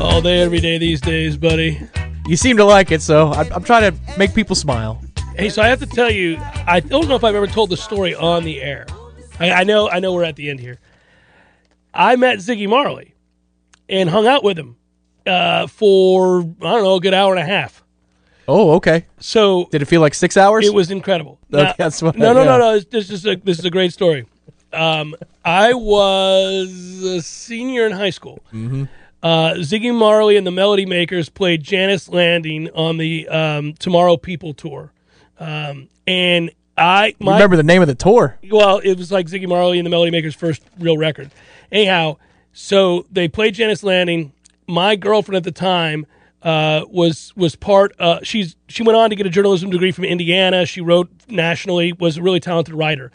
All 0.00 0.20
day, 0.20 0.40
every 0.42 0.60
day 0.60 0.78
these 0.78 1.00
days, 1.00 1.36
buddy. 1.36 1.80
You 2.26 2.36
seem 2.36 2.56
to 2.58 2.64
like 2.64 2.92
it, 2.92 3.02
so 3.02 3.32
I'm, 3.32 3.52
I'm 3.52 3.64
trying 3.64 3.90
to 3.92 4.18
make 4.18 4.34
people 4.34 4.54
smile. 4.54 5.02
Hey, 5.36 5.48
so 5.48 5.62
I 5.62 5.68
have 5.68 5.80
to 5.80 5.86
tell 5.86 6.10
you, 6.10 6.36
I 6.66 6.80
don't 6.80 7.08
know 7.08 7.16
if 7.16 7.24
I've 7.24 7.34
ever 7.34 7.46
told 7.46 7.70
the 7.70 7.76
story 7.76 8.14
on 8.14 8.44
the 8.44 8.60
air. 8.60 8.86
I, 9.40 9.50
I 9.50 9.64
know, 9.64 9.88
I 9.88 9.98
know, 10.00 10.12
we're 10.12 10.24
at 10.24 10.36
the 10.36 10.50
end 10.50 10.60
here. 10.60 10.78
I 11.94 12.16
met 12.16 12.38
Ziggy 12.38 12.68
Marley 12.68 13.14
and 13.88 14.08
hung 14.10 14.26
out 14.26 14.44
with 14.44 14.58
him 14.58 14.76
uh, 15.26 15.66
for 15.66 16.40
I 16.40 16.42
don't 16.44 16.82
know 16.82 16.96
a 16.96 17.00
good 17.00 17.14
hour 17.14 17.34
and 17.34 17.40
a 17.42 17.46
half. 17.46 17.82
Oh, 18.48 18.72
okay. 18.72 19.06
So 19.20 19.68
Did 19.70 19.82
it 19.82 19.86
feel 19.86 20.00
like 20.00 20.14
six 20.14 20.36
hours? 20.36 20.66
it 20.66 20.74
was 20.74 20.90
incredible. 20.90 21.38
Okay, 21.52 21.62
Now- 21.64 21.74
that's 21.78 22.02
what- 22.02 22.16
no, 22.16 22.32
no, 22.32 22.44
no, 22.44 22.52
yeah. 22.52 22.58
no. 22.58 22.80
This 22.80 23.10
is 23.10 23.26
a 23.26 23.36
this 23.36 23.58
is 23.58 23.64
a 23.64 23.70
great 23.70 23.92
story. 23.92 24.26
Um, 24.72 25.14
I 25.44 25.74
was 25.74 27.02
a 27.02 27.22
senior 27.22 27.86
in 27.86 27.92
high 27.92 28.10
school. 28.10 28.40
Mm-hmm. 28.52 28.84
Uh, 29.22 29.54
Ziggy 29.58 29.94
Marley 29.94 30.36
and 30.36 30.46
the 30.46 30.50
Melody 30.50 30.86
Makers 30.86 31.28
played 31.28 31.62
Jannus 31.62 32.08
Landing 32.08 32.70
on 32.70 32.96
the 32.96 33.28
um, 33.28 33.74
Tomorrow 33.74 34.16
People 34.16 34.52
tour, 34.52 34.92
um, 35.38 35.88
and 36.08 36.50
I 36.76 37.14
my 37.20 37.34
Remember 37.34 37.56
the 37.56 37.62
name 37.62 37.82
of 37.82 37.88
the 37.88 37.94
tour? 37.94 38.38
well, 38.50 38.78
it 38.78 38.98
was 38.98 39.12
like 39.12 39.26
Ziggy 39.26 39.48
Marley 39.48 39.78
and 39.78 39.86
the 39.86 39.90
Melody 39.90 40.10
Makers' 40.10 40.34
first 40.34 40.62
real 40.78 40.98
record. 40.98 41.30
Anyhow, 41.70 42.16
so 42.52 43.06
they 43.12 43.28
played 43.28 43.54
Jannus 43.54 43.84
Landing. 43.84 44.32
My 44.66 44.96
girlfriend 44.96 45.36
at 45.36 45.44
the 45.44 45.52
time 45.52 46.06
uh, 46.42 46.84
was 46.88 47.32
was 47.36 47.54
part. 47.54 47.94
Uh, 48.00 48.18
she's 48.22 48.56
she 48.68 48.82
went 48.82 48.96
on 48.96 49.10
to 49.10 49.16
get 49.16 49.26
a 49.26 49.30
journalism 49.30 49.70
degree 49.70 49.92
from 49.92 50.04
Indiana. 50.04 50.66
She 50.66 50.80
wrote 50.80 51.10
nationally. 51.28 51.92
Was 51.92 52.16
a 52.16 52.22
really 52.22 52.40
talented 52.40 52.74
writer. 52.74 53.12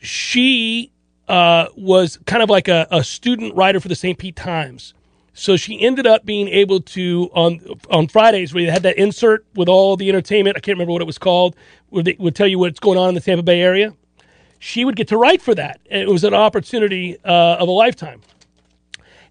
She 0.00 0.92
uh, 1.28 1.66
was 1.76 2.18
kind 2.26 2.42
of 2.42 2.50
like 2.50 2.68
a, 2.68 2.86
a 2.90 3.04
student 3.04 3.54
writer 3.54 3.80
for 3.80 3.88
the 3.88 3.94
St. 3.94 4.18
Pete 4.18 4.36
Times. 4.36 4.94
So 5.32 5.56
she 5.56 5.80
ended 5.80 6.06
up 6.06 6.26
being 6.26 6.48
able 6.48 6.80
to 6.80 7.30
on 7.32 7.60
on 7.88 8.08
Fridays 8.08 8.52
where 8.52 8.64
they 8.64 8.70
had 8.70 8.82
that 8.82 8.98
insert 8.98 9.46
with 9.54 9.68
all 9.68 9.96
the 9.96 10.08
entertainment. 10.08 10.56
I 10.56 10.60
can't 10.60 10.76
remember 10.76 10.92
what 10.92 11.02
it 11.02 11.06
was 11.06 11.18
called. 11.18 11.56
Where 11.88 12.02
they 12.02 12.16
would 12.18 12.34
tell 12.34 12.46
you 12.46 12.58
what's 12.58 12.80
going 12.80 12.98
on 12.98 13.10
in 13.10 13.14
the 13.14 13.20
Tampa 13.20 13.42
Bay 13.42 13.62
area. 13.62 13.94
She 14.58 14.84
would 14.84 14.96
get 14.96 15.08
to 15.08 15.16
write 15.16 15.40
for 15.40 15.54
that. 15.54 15.80
It 15.86 16.08
was 16.08 16.24
an 16.24 16.34
opportunity 16.34 17.16
uh, 17.24 17.56
of 17.58 17.68
a 17.68 17.72
lifetime, 17.72 18.20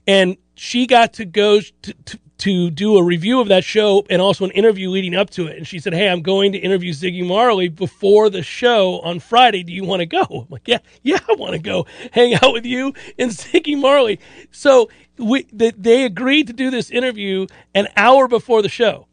and 0.07 0.37
she 0.55 0.87
got 0.87 1.13
to 1.13 1.25
go 1.25 1.59
to, 1.61 1.93
to 1.93 2.19
to 2.39 2.69
do 2.69 2.97
a 2.97 3.03
review 3.03 3.41
of 3.41 3.49
that 3.49 3.63
show 3.63 4.05
and 4.09 4.21
also 4.21 4.45
an 4.45 4.51
interview 4.51 4.89
leading 4.89 5.15
up 5.15 5.29
to 5.31 5.47
it. 5.47 5.57
And 5.57 5.67
she 5.67 5.79
said, 5.79 5.93
"Hey, 5.93 6.09
I'm 6.09 6.21
going 6.21 6.51
to 6.53 6.57
interview 6.57 6.93
Ziggy 6.93 7.25
Marley 7.25 7.67
before 7.67 8.29
the 8.29 8.41
show 8.41 8.99
on 9.01 9.19
Friday. 9.19 9.63
Do 9.63 9.73
you 9.73 9.83
want 9.83 9.99
to 9.99 10.05
go?" 10.05 10.25
I'm 10.29 10.47
like, 10.49 10.67
"Yeah, 10.67 10.79
yeah, 11.03 11.19
I 11.29 11.33
want 11.33 11.53
to 11.53 11.59
go 11.59 11.85
hang 12.11 12.33
out 12.35 12.53
with 12.53 12.65
you 12.65 12.93
and 13.17 13.31
Ziggy 13.31 13.79
Marley." 13.79 14.19
So 14.51 14.89
we 15.17 15.45
they, 15.51 15.71
they 15.71 16.05
agreed 16.05 16.47
to 16.47 16.53
do 16.53 16.71
this 16.71 16.89
interview 16.89 17.47
an 17.75 17.87
hour 17.95 18.27
before 18.27 18.61
the 18.61 18.69
show. 18.69 19.07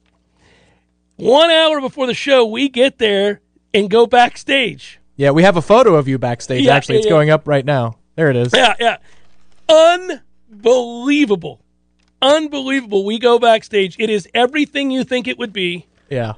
One 1.17 1.51
hour 1.51 1.81
before 1.81 2.07
the 2.07 2.15
show, 2.15 2.45
we 2.45 2.69
get 2.69 2.99
there 2.99 3.41
and 3.73 3.91
go 3.91 4.07
backstage. 4.07 5.01
Yeah, 5.17 5.31
we 5.31 5.43
have 5.43 5.57
a 5.57 5.63
photo 5.63 5.95
of 5.95 6.09
you 6.09 6.19
backstage. 6.19 6.63
Yeah, 6.63 6.75
actually, 6.75 6.99
it's 6.99 7.07
yeah, 7.07 7.11
going 7.11 7.31
up 7.31 7.49
right 7.49 7.65
now. 7.65 7.99
There 8.17 8.31
it 8.31 8.37
is. 8.37 8.53
Yeah, 8.55 8.75
yeah. 8.79 8.99
Unbelievable. 9.69 11.61
Unbelievable. 12.35 13.05
We 13.05 13.19
go 13.19 13.39
backstage. 13.39 13.97
It 13.99 14.11
is 14.11 14.29
everything 14.35 14.91
you 14.91 15.05
think 15.05 15.29
it 15.29 15.39
would 15.39 15.53
be. 15.53 15.87
Yeah, 16.09 16.35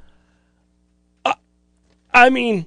I 2.19 2.31
mean, 2.31 2.67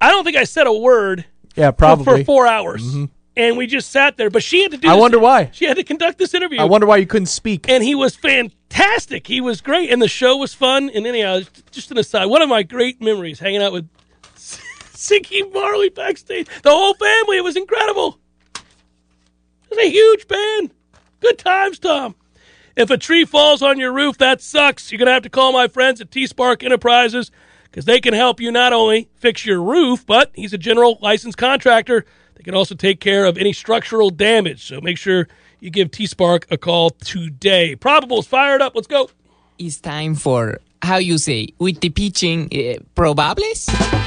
I 0.00 0.10
don't 0.10 0.24
think 0.24 0.36
I 0.36 0.44
said 0.44 0.66
a 0.66 0.72
word 0.72 1.24
yeah, 1.56 1.70
for, 1.70 1.76
probably. 1.76 2.04
Mm-hmm. 2.04 2.20
for 2.20 2.24
four 2.24 2.46
hours. 2.46 2.94
And 3.34 3.56
we 3.56 3.66
just 3.66 3.90
sat 3.90 4.18
there. 4.18 4.28
But 4.28 4.42
she 4.42 4.62
had 4.62 4.72
to 4.72 4.76
do 4.76 4.88
I 4.88 4.94
wonder 4.94 5.18
why. 5.18 5.48
She 5.52 5.64
had 5.64 5.78
to 5.78 5.84
conduct 5.84 6.18
this 6.18 6.34
interview. 6.34 6.60
I 6.60 6.64
wonder 6.64 6.86
why 6.86 6.98
you 6.98 7.06
couldn't 7.06 7.26
speak. 7.26 7.68
and 7.70 7.82
he 7.82 7.94
was 7.94 8.14
fantastic. 8.14 9.26
He 9.26 9.40
was 9.40 9.62
great, 9.62 9.90
and 9.90 10.02
the 10.02 10.08
show 10.08 10.36
was 10.36 10.52
fun. 10.52 10.90
And 10.90 11.06
anyhow, 11.06 11.40
just 11.70 11.90
an 11.90 11.98
aside, 11.98 12.26
one 12.26 12.42
of 12.42 12.50
my 12.50 12.62
great 12.62 13.00
memories 13.00 13.38
hanging 13.38 13.62
out 13.62 13.72
with 13.72 13.88
Ziggy 14.36 15.50
Marley 15.52 15.88
backstage. 15.88 16.48
The 16.62 16.70
whole 16.70 16.94
family. 16.94 17.38
It 17.38 17.44
was 17.44 17.56
incredible. 17.56 18.18
It 18.54 18.62
was 19.70 19.78
a 19.78 19.90
huge 19.90 20.28
band. 20.28 20.74
Good 21.20 21.38
times, 21.38 21.78
Tom. 21.78 22.14
If 22.76 22.90
a 22.90 22.96
tree 22.96 23.24
falls 23.24 23.62
on 23.62 23.78
your 23.78 23.92
roof, 23.92 24.18
that 24.18 24.40
sucks. 24.40 24.90
You're 24.90 24.98
gonna 24.98 25.12
have 25.12 25.22
to 25.24 25.30
call 25.30 25.52
my 25.52 25.68
friends 25.68 26.00
at 26.00 26.10
T 26.10 26.26
Spark 26.26 26.62
Enterprises 26.62 27.30
because 27.64 27.84
they 27.84 28.00
can 28.00 28.14
help 28.14 28.40
you 28.40 28.50
not 28.50 28.72
only 28.72 29.08
fix 29.16 29.44
your 29.46 29.62
roof, 29.62 30.06
but 30.06 30.30
he's 30.34 30.52
a 30.52 30.58
general 30.58 30.98
licensed 31.00 31.38
contractor. 31.38 32.04
They 32.34 32.42
can 32.42 32.54
also 32.54 32.74
take 32.74 33.00
care 33.00 33.24
of 33.24 33.38
any 33.38 33.52
structural 33.52 34.10
damage. 34.10 34.66
So 34.66 34.80
make 34.80 34.98
sure 34.98 35.28
you 35.60 35.70
give 35.70 35.90
T 35.90 36.06
Spark 36.06 36.46
a 36.50 36.56
call 36.56 36.90
today. 36.90 37.76
Probables 37.76 38.26
fired 38.26 38.62
up. 38.62 38.74
Let's 38.74 38.86
go. 38.88 39.10
It's 39.58 39.80
time 39.80 40.14
for 40.14 40.58
how 40.82 40.96
you 40.96 41.18
say 41.18 41.48
with 41.58 41.80
the 41.80 41.90
pitching 41.90 42.46
uh, 42.46 42.82
probables. 42.96 44.01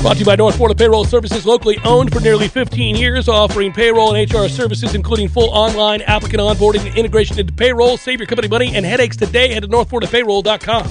Brought 0.00 0.14
to 0.14 0.18
you 0.20 0.24
by 0.24 0.36
North 0.36 0.56
Florida 0.56 0.74
Payroll 0.76 1.04
Services, 1.04 1.44
locally 1.46 1.78
owned 1.84 2.12
for 2.12 2.20
nearly 2.20 2.46
15 2.48 2.96
years, 2.96 3.28
offering 3.28 3.72
payroll 3.72 4.14
and 4.14 4.32
HR 4.32 4.46
services, 4.48 4.94
including 4.94 5.28
full 5.28 5.50
online 5.50 6.02
applicant 6.02 6.40
onboarding 6.40 6.86
and 6.86 6.96
integration 6.96 7.38
into 7.40 7.52
payroll. 7.52 7.96
Save 7.96 8.20
your 8.20 8.26
company 8.26 8.48
money 8.48 8.74
and 8.76 8.86
headaches 8.86 9.16
today. 9.16 9.52
Head 9.52 9.62
to 9.62 9.68
northfloridapayroll.com. 9.68 10.84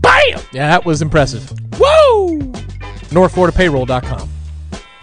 Bam! 0.00 0.40
Yeah, 0.52 0.68
that 0.68 0.84
was 0.84 1.00
impressive. 1.00 1.50
Woo! 1.78 2.38
NorthFloridaPayroll.com. 3.10 4.28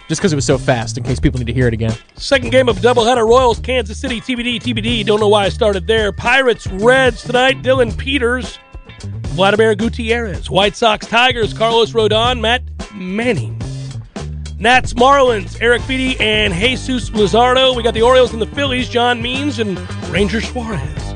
Just 0.08 0.20
because 0.20 0.32
it 0.32 0.36
was 0.36 0.46
so 0.46 0.56
fast, 0.56 0.96
in 0.96 1.04
case 1.04 1.20
people 1.20 1.38
need 1.38 1.46
to 1.48 1.52
hear 1.52 1.66
it 1.66 1.74
again. 1.74 1.94
Second 2.16 2.50
game 2.50 2.68
of 2.68 2.76
doubleheader 2.78 3.28
Royals, 3.28 3.58
Kansas 3.58 3.98
City, 4.00 4.20
TBD, 4.20 4.60
TBD. 4.60 5.04
Don't 5.04 5.20
know 5.20 5.28
why 5.28 5.44
I 5.44 5.48
started 5.50 5.86
there. 5.86 6.12
Pirates, 6.12 6.66
Reds 6.66 7.22
tonight. 7.22 7.62
Dillon 7.62 7.92
Peters, 7.92 8.58
Vladimir 9.00 9.74
Gutierrez. 9.74 10.48
White 10.50 10.76
Sox, 10.76 11.06
Tigers, 11.06 11.52
Carlos 11.52 11.92
Rodon, 11.92 12.40
Matt 12.40 12.62
Manning. 12.94 13.60
Nats, 14.58 14.92
Marlins, 14.94 15.60
Erick 15.60 15.82
Fedde, 15.82 16.20
and 16.20 16.52
Jesus 16.52 17.10
Luzardo. 17.10 17.76
We 17.76 17.82
got 17.82 17.94
the 17.94 18.02
Orioles 18.02 18.32
and 18.32 18.42
the 18.42 18.46
Phillies, 18.46 18.88
John 18.88 19.22
Means 19.22 19.60
and 19.60 19.78
Ranger 20.10 20.40
Suarez. 20.40 21.14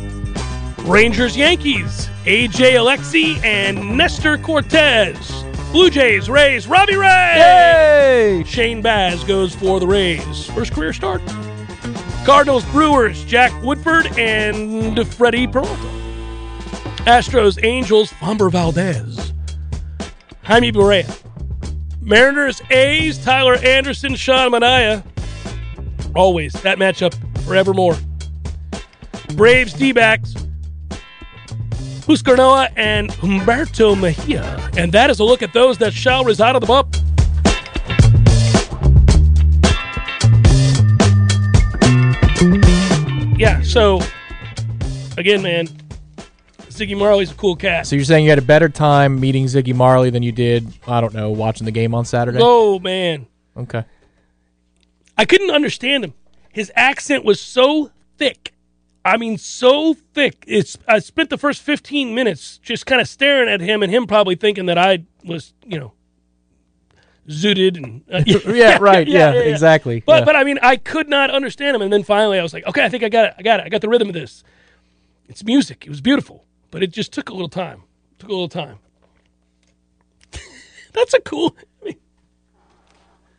Rangers, 0.85 1.37
Yankees, 1.37 2.09
AJ 2.25 2.75
Alexy 2.75 3.43
and 3.45 3.97
Nestor 3.97 4.39
Cortes. 4.39 5.43
Blue 5.73 5.91
Jays, 5.91 6.29
Rays, 6.29 6.67
Robbie 6.69 6.97
Ray. 6.97 7.07
Hey! 7.09 8.45
Shane 8.47 8.83
Baz 8.83 9.25
goes 9.25 9.55
for 9.55 9.81
the 9.81 9.87
Rays. 9.87 10.47
First 10.47 10.73
career 10.73 10.93
start. 10.93 11.23
Cardinals, 12.25 12.65
Brewers, 12.67 13.25
Jack 13.25 13.53
Woodford 13.63 14.07
and 14.19 15.07
Freddy 15.15 15.47
Peralta. 15.47 15.73
Astros, 17.07 17.59
Angels, 17.65 18.13
Framber 18.13 18.51
Valdez. 18.51 19.33
Jaime 20.45 20.71
Barria. 20.71 21.22
Mariners, 22.03 22.61
A's, 22.71 23.17
Tyler 23.19 23.55
Anderson, 23.57 24.17
Sean 24.17 24.51
Manaea. 24.51 25.05
Always 26.17 26.53
that 26.63 26.79
matchup 26.79 27.15
forevermore. 27.45 27.97
Braves, 29.35 29.73
D-backs. 29.73 30.35
Huascar 32.03 32.37
Ynoa 32.37 32.73
and 32.77 33.11
Humberto 33.11 33.99
Mejia. 33.99 34.43
And 34.77 34.91
that 34.93 35.09
is 35.11 35.21
a 35.21 35.25
look 35.25 35.43
at 35.43 35.53
those 35.53 35.79
that 35.79 35.93
shall 35.93 36.25
reside 36.25 36.57
on 36.57 36.61
the 36.61 36.67
bump. 36.67 36.97
Yeah, 43.39 43.63
so 43.63 44.01
again, 45.17 45.43
man, 45.43 45.69
Ziggy 46.73 46.97
Marley's 46.99 47.31
a 47.31 47.35
cool 47.35 47.57
cat. 47.57 47.87
So 47.87 47.97
you're 47.97 48.05
saying 48.05 48.25
you 48.25 48.31
had 48.31 48.39
a 48.39 48.43
better 48.43 48.69
time 48.69 49.21
meeting 49.21 49.45
Ziggy 49.47 49.75
Marley 49.75 50.11
than 50.11 50.23
you 50.23 50.33
did, 50.33 50.67
I 50.87 51.01
don't 51.01 51.15
know, 51.15 51.31
watching 51.31 51.65
the 51.65 51.71
game 51.71 51.95
on 51.95 52.05
Saturday? 52.05 52.39
Oh 52.41 52.79
man, 52.79 53.27
Okay. 53.57 53.85
I 55.19 55.25
couldn't 55.25 55.51
understand 55.51 56.05
him. 56.05 56.15
His 56.53 56.73
accent 56.75 57.25
was 57.25 57.41
so 57.41 57.91
thick. 58.17 58.53
I 59.05 59.17
mean, 59.17 59.37
so 59.37 59.95
thick. 59.95 60.45
It's. 60.47 60.79
I 60.89 61.01
spent 61.01 61.29
the 61.29 61.37
first 61.39 61.61
15 61.63 62.15
minutes 62.15 62.59
just 62.59 62.87
kind 62.87 63.01
of 63.01 63.09
staring 63.09 63.49
at 63.49 63.61
him, 63.61 63.83
and 63.83 63.93
him 63.93 64.07
probably 64.07 64.37
thinking 64.37 64.67
that 64.67 64.79
I 64.79 65.05
was, 65.25 65.53
you 65.67 65.79
know, 65.79 65.93
zooted 67.29 67.77
and 67.77 68.03
uh, 68.13 68.23
Yeah, 68.55 68.79
right. 68.81 69.07
Yeah, 69.07 69.33
exactly. 69.33 70.03
But 70.07 70.21
Yeah. 70.21 70.25
but 70.25 70.37
I 70.37 70.45
mean, 70.45 70.59
I 70.63 70.77
could 70.77 71.09
not 71.09 71.31
understand 71.31 71.75
him, 71.77 71.83
and 71.83 71.93
then 71.93 72.05
finally, 72.05 72.39
I 72.39 72.43
was 72.43 72.53
like, 72.55 72.67
okay, 72.67 72.85
I 72.85 72.89
think 72.89 73.03
I 73.03 73.09
got 73.09 73.27
it. 73.27 73.35
I 73.39 73.43
got 73.43 73.61
it. 73.61 73.67
I 73.67 73.69
got 73.69 73.81
the 73.81 73.89
rhythm 73.89 74.09
of 74.09 74.15
this. 74.15 74.45
It's 75.29 75.45
music. 75.45 75.85
It 75.87 75.91
was 75.91 76.01
beautiful, 76.01 76.45
but 76.73 76.83
it 76.83 76.91
just 76.91 77.13
took 77.13 77.29
a 77.29 77.33
little 77.33 77.49
time. 77.49 77.85
It 78.13 78.19
Took 78.19 78.31
a 78.31 78.33
little 78.33 78.49
time. 78.49 78.79
That's 80.93 81.15
a 81.15 81.21
cool. 81.21 81.55
I 81.81 81.85
mean, 81.85 81.97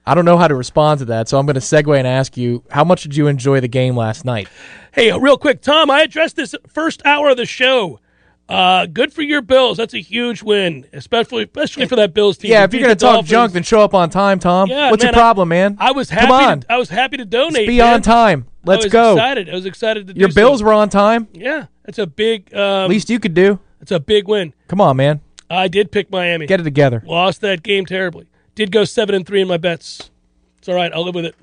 I 0.05 0.15
don't 0.15 0.23
know 0.23 0.38
how 0.38 0.47
to 0.47 0.55
respond 0.55 0.99
to 0.99 1.05
that, 1.05 1.27
so 1.27 1.38
I'm 1.38 1.45
going 1.45 1.55
to 1.55 1.59
segue 1.59 1.97
and 1.97 2.07
ask 2.07 2.38
you, 2.38 2.63
how 2.69 2.86
much 2.86 3.03
did 3.03 3.17
you 3.17 3.27
enjoy 3.27 3.59
the 3.59 3.67
game 3.67 3.97
last 3.97 4.23
night? 4.23 4.47
Hey, 4.93 5.11
uh, 5.11 5.17
real 5.17 5.38
quick, 5.38 5.61
Tom, 5.61 5.89
I 5.91 6.03
addressed 6.03 6.38
this 6.38 6.55
first 6.67 7.01
hour 7.05 7.29
of 7.29 7.38
the 7.38 7.45
show. 7.45 7.99
Uh, 8.47 8.86
good 8.86 9.11
for 9.11 9.21
your 9.21 9.41
Bills. 9.41 9.77
That's 9.77 9.93
a 9.93 9.99
huge 9.99 10.43
win, 10.43 10.86
especially 10.93 11.43
especially 11.43 11.88
for 11.88 11.95
that 11.95 12.13
Bills 12.13 12.38
team. 12.38 12.51
Yeah, 12.51 12.65
if 12.65 12.73
you're 12.73 12.84
going 12.84 12.93
to 12.93 12.99
talk 12.99 13.13
Dolphins. 13.13 13.29
junk, 13.29 13.53
then 13.53 13.63
show 13.63 13.81
up 13.81 13.93
on 13.93 14.09
time, 14.09 14.38
Tom. 14.38 14.69
Yeah, 14.69 14.91
What's 14.91 15.01
man, 15.01 15.13
your 15.13 15.19
problem, 15.19 15.47
man? 15.47 15.77
I 15.79 15.91
was 15.93 16.09
happy. 16.09 16.27
Come 16.27 16.36
on. 16.36 16.59
To, 16.59 16.71
I 16.73 16.77
was 16.77 16.89
happy 16.89 17.17
to 17.17 17.25
donate. 17.25 17.67
be 17.67 17.77
man. 17.77 17.95
on 17.95 18.01
time. 18.01 18.45
Let's 18.65 18.84
I 18.84 18.88
was 18.88 18.93
go. 18.93 19.13
Excited. 19.13 19.49
I 19.49 19.53
was 19.53 19.65
excited 19.65 20.07
to 20.07 20.15
Your 20.17 20.31
Bills 20.31 20.59
so. 20.59 20.65
were 20.65 20.73
on 20.73 20.89
time. 20.89 21.29
Yeah, 21.34 21.67
that's 21.84 21.99
a 21.99 22.07
big. 22.07 22.53
Um, 22.55 22.89
Least 22.89 23.09
you 23.09 23.19
could 23.19 23.34
do. 23.34 23.59
it's 23.81 23.91
a 23.91 23.99
big 23.99 24.27
win. 24.27 24.53
Come 24.67 24.81
on, 24.81 24.97
man. 24.97 25.21
I 25.49 25.67
did 25.67 25.91
pick 25.91 26.09
Miami. 26.11 26.47
Get 26.47 26.59
it 26.59 26.63
together. 26.63 27.03
Lost 27.05 27.41
that 27.41 27.63
game 27.63 27.86
terribly. 27.86 28.27
Did 28.55 28.71
go 28.71 28.84
seven 28.86 29.15
and 29.15 29.25
three 29.25 29.41
in 29.41 29.47
my 29.47 29.57
bets. 29.57 30.09
It's 30.57 30.69
all 30.69 30.75
right. 30.75 30.91
I'll 30.93 31.03
live 31.03 31.15
with 31.15 31.25
it. 31.25 31.36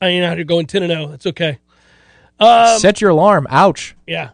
I 0.00 0.08
ain't 0.08 0.24
out 0.24 0.36
here 0.36 0.44
going 0.44 0.66
ten 0.66 0.82
and 0.82 0.90
zero. 0.90 1.06
That's 1.08 1.26
okay. 1.26 1.58
Um, 2.38 2.78
Set 2.78 3.00
your 3.00 3.10
alarm. 3.10 3.46
Ouch. 3.50 3.94
Yeah, 4.06 4.30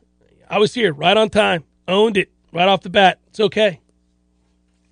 I 0.48 0.58
was 0.58 0.74
here 0.74 0.92
right 0.92 1.16
on 1.16 1.30
time. 1.30 1.64
Owned 1.86 2.16
it 2.16 2.30
right 2.52 2.68
off 2.68 2.80
the 2.82 2.90
bat. 2.90 3.18
It's 3.28 3.40
okay. 3.40 3.80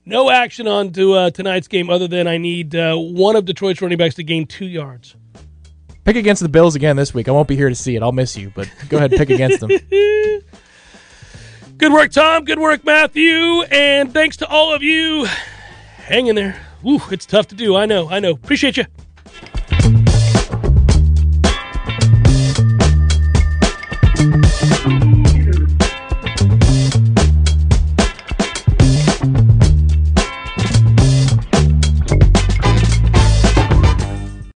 No 0.04 0.30
action 0.30 0.68
on 0.68 0.92
to 0.92 1.14
uh, 1.14 1.30
tonight's 1.30 1.66
game 1.66 1.90
other 1.90 2.06
than 2.06 2.28
I 2.28 2.38
need 2.38 2.76
uh, 2.76 2.94
one 2.96 3.34
of 3.34 3.44
Detroit's 3.44 3.82
running 3.82 3.98
backs 3.98 4.14
to 4.16 4.22
gain 4.22 4.46
two 4.46 4.66
yards. 4.66 5.16
Pick 6.07 6.14
against 6.14 6.40
the 6.40 6.48
Bills 6.48 6.76
again 6.76 6.94
this 6.94 7.12
week. 7.12 7.26
I 7.26 7.32
won't 7.32 7.48
be 7.48 7.57
here 7.57 7.68
to 7.68 7.74
see 7.74 7.96
it. 7.96 8.02
I'll 8.02 8.12
miss 8.12 8.36
you, 8.36 8.52
but 8.54 8.70
go 8.88 8.96
ahead 8.96 9.11
and 9.11 9.18
pick 9.18 9.28
against 9.28 9.59
them. 9.59 9.70
Good 11.78 11.92
work, 11.92 12.12
Tom. 12.12 12.44
Good 12.44 12.61
work, 12.61 12.84
Matthew. 12.84 13.62
And 13.72 14.14
thanks 14.14 14.36
to 14.36 14.46
all 14.46 14.72
of 14.72 14.84
you. 14.84 15.26
Hang 15.96 16.28
in 16.28 16.36
there. 16.36 16.64
Woo, 16.80 17.00
it's 17.11 17.26
tough 17.26 17.48
to 17.48 17.57
do. 17.57 17.74
I 17.74 17.86
know. 17.86 18.09
I 18.09 18.20
know. 18.20 18.30
Appreciate 18.30 18.76
you. 18.76 18.84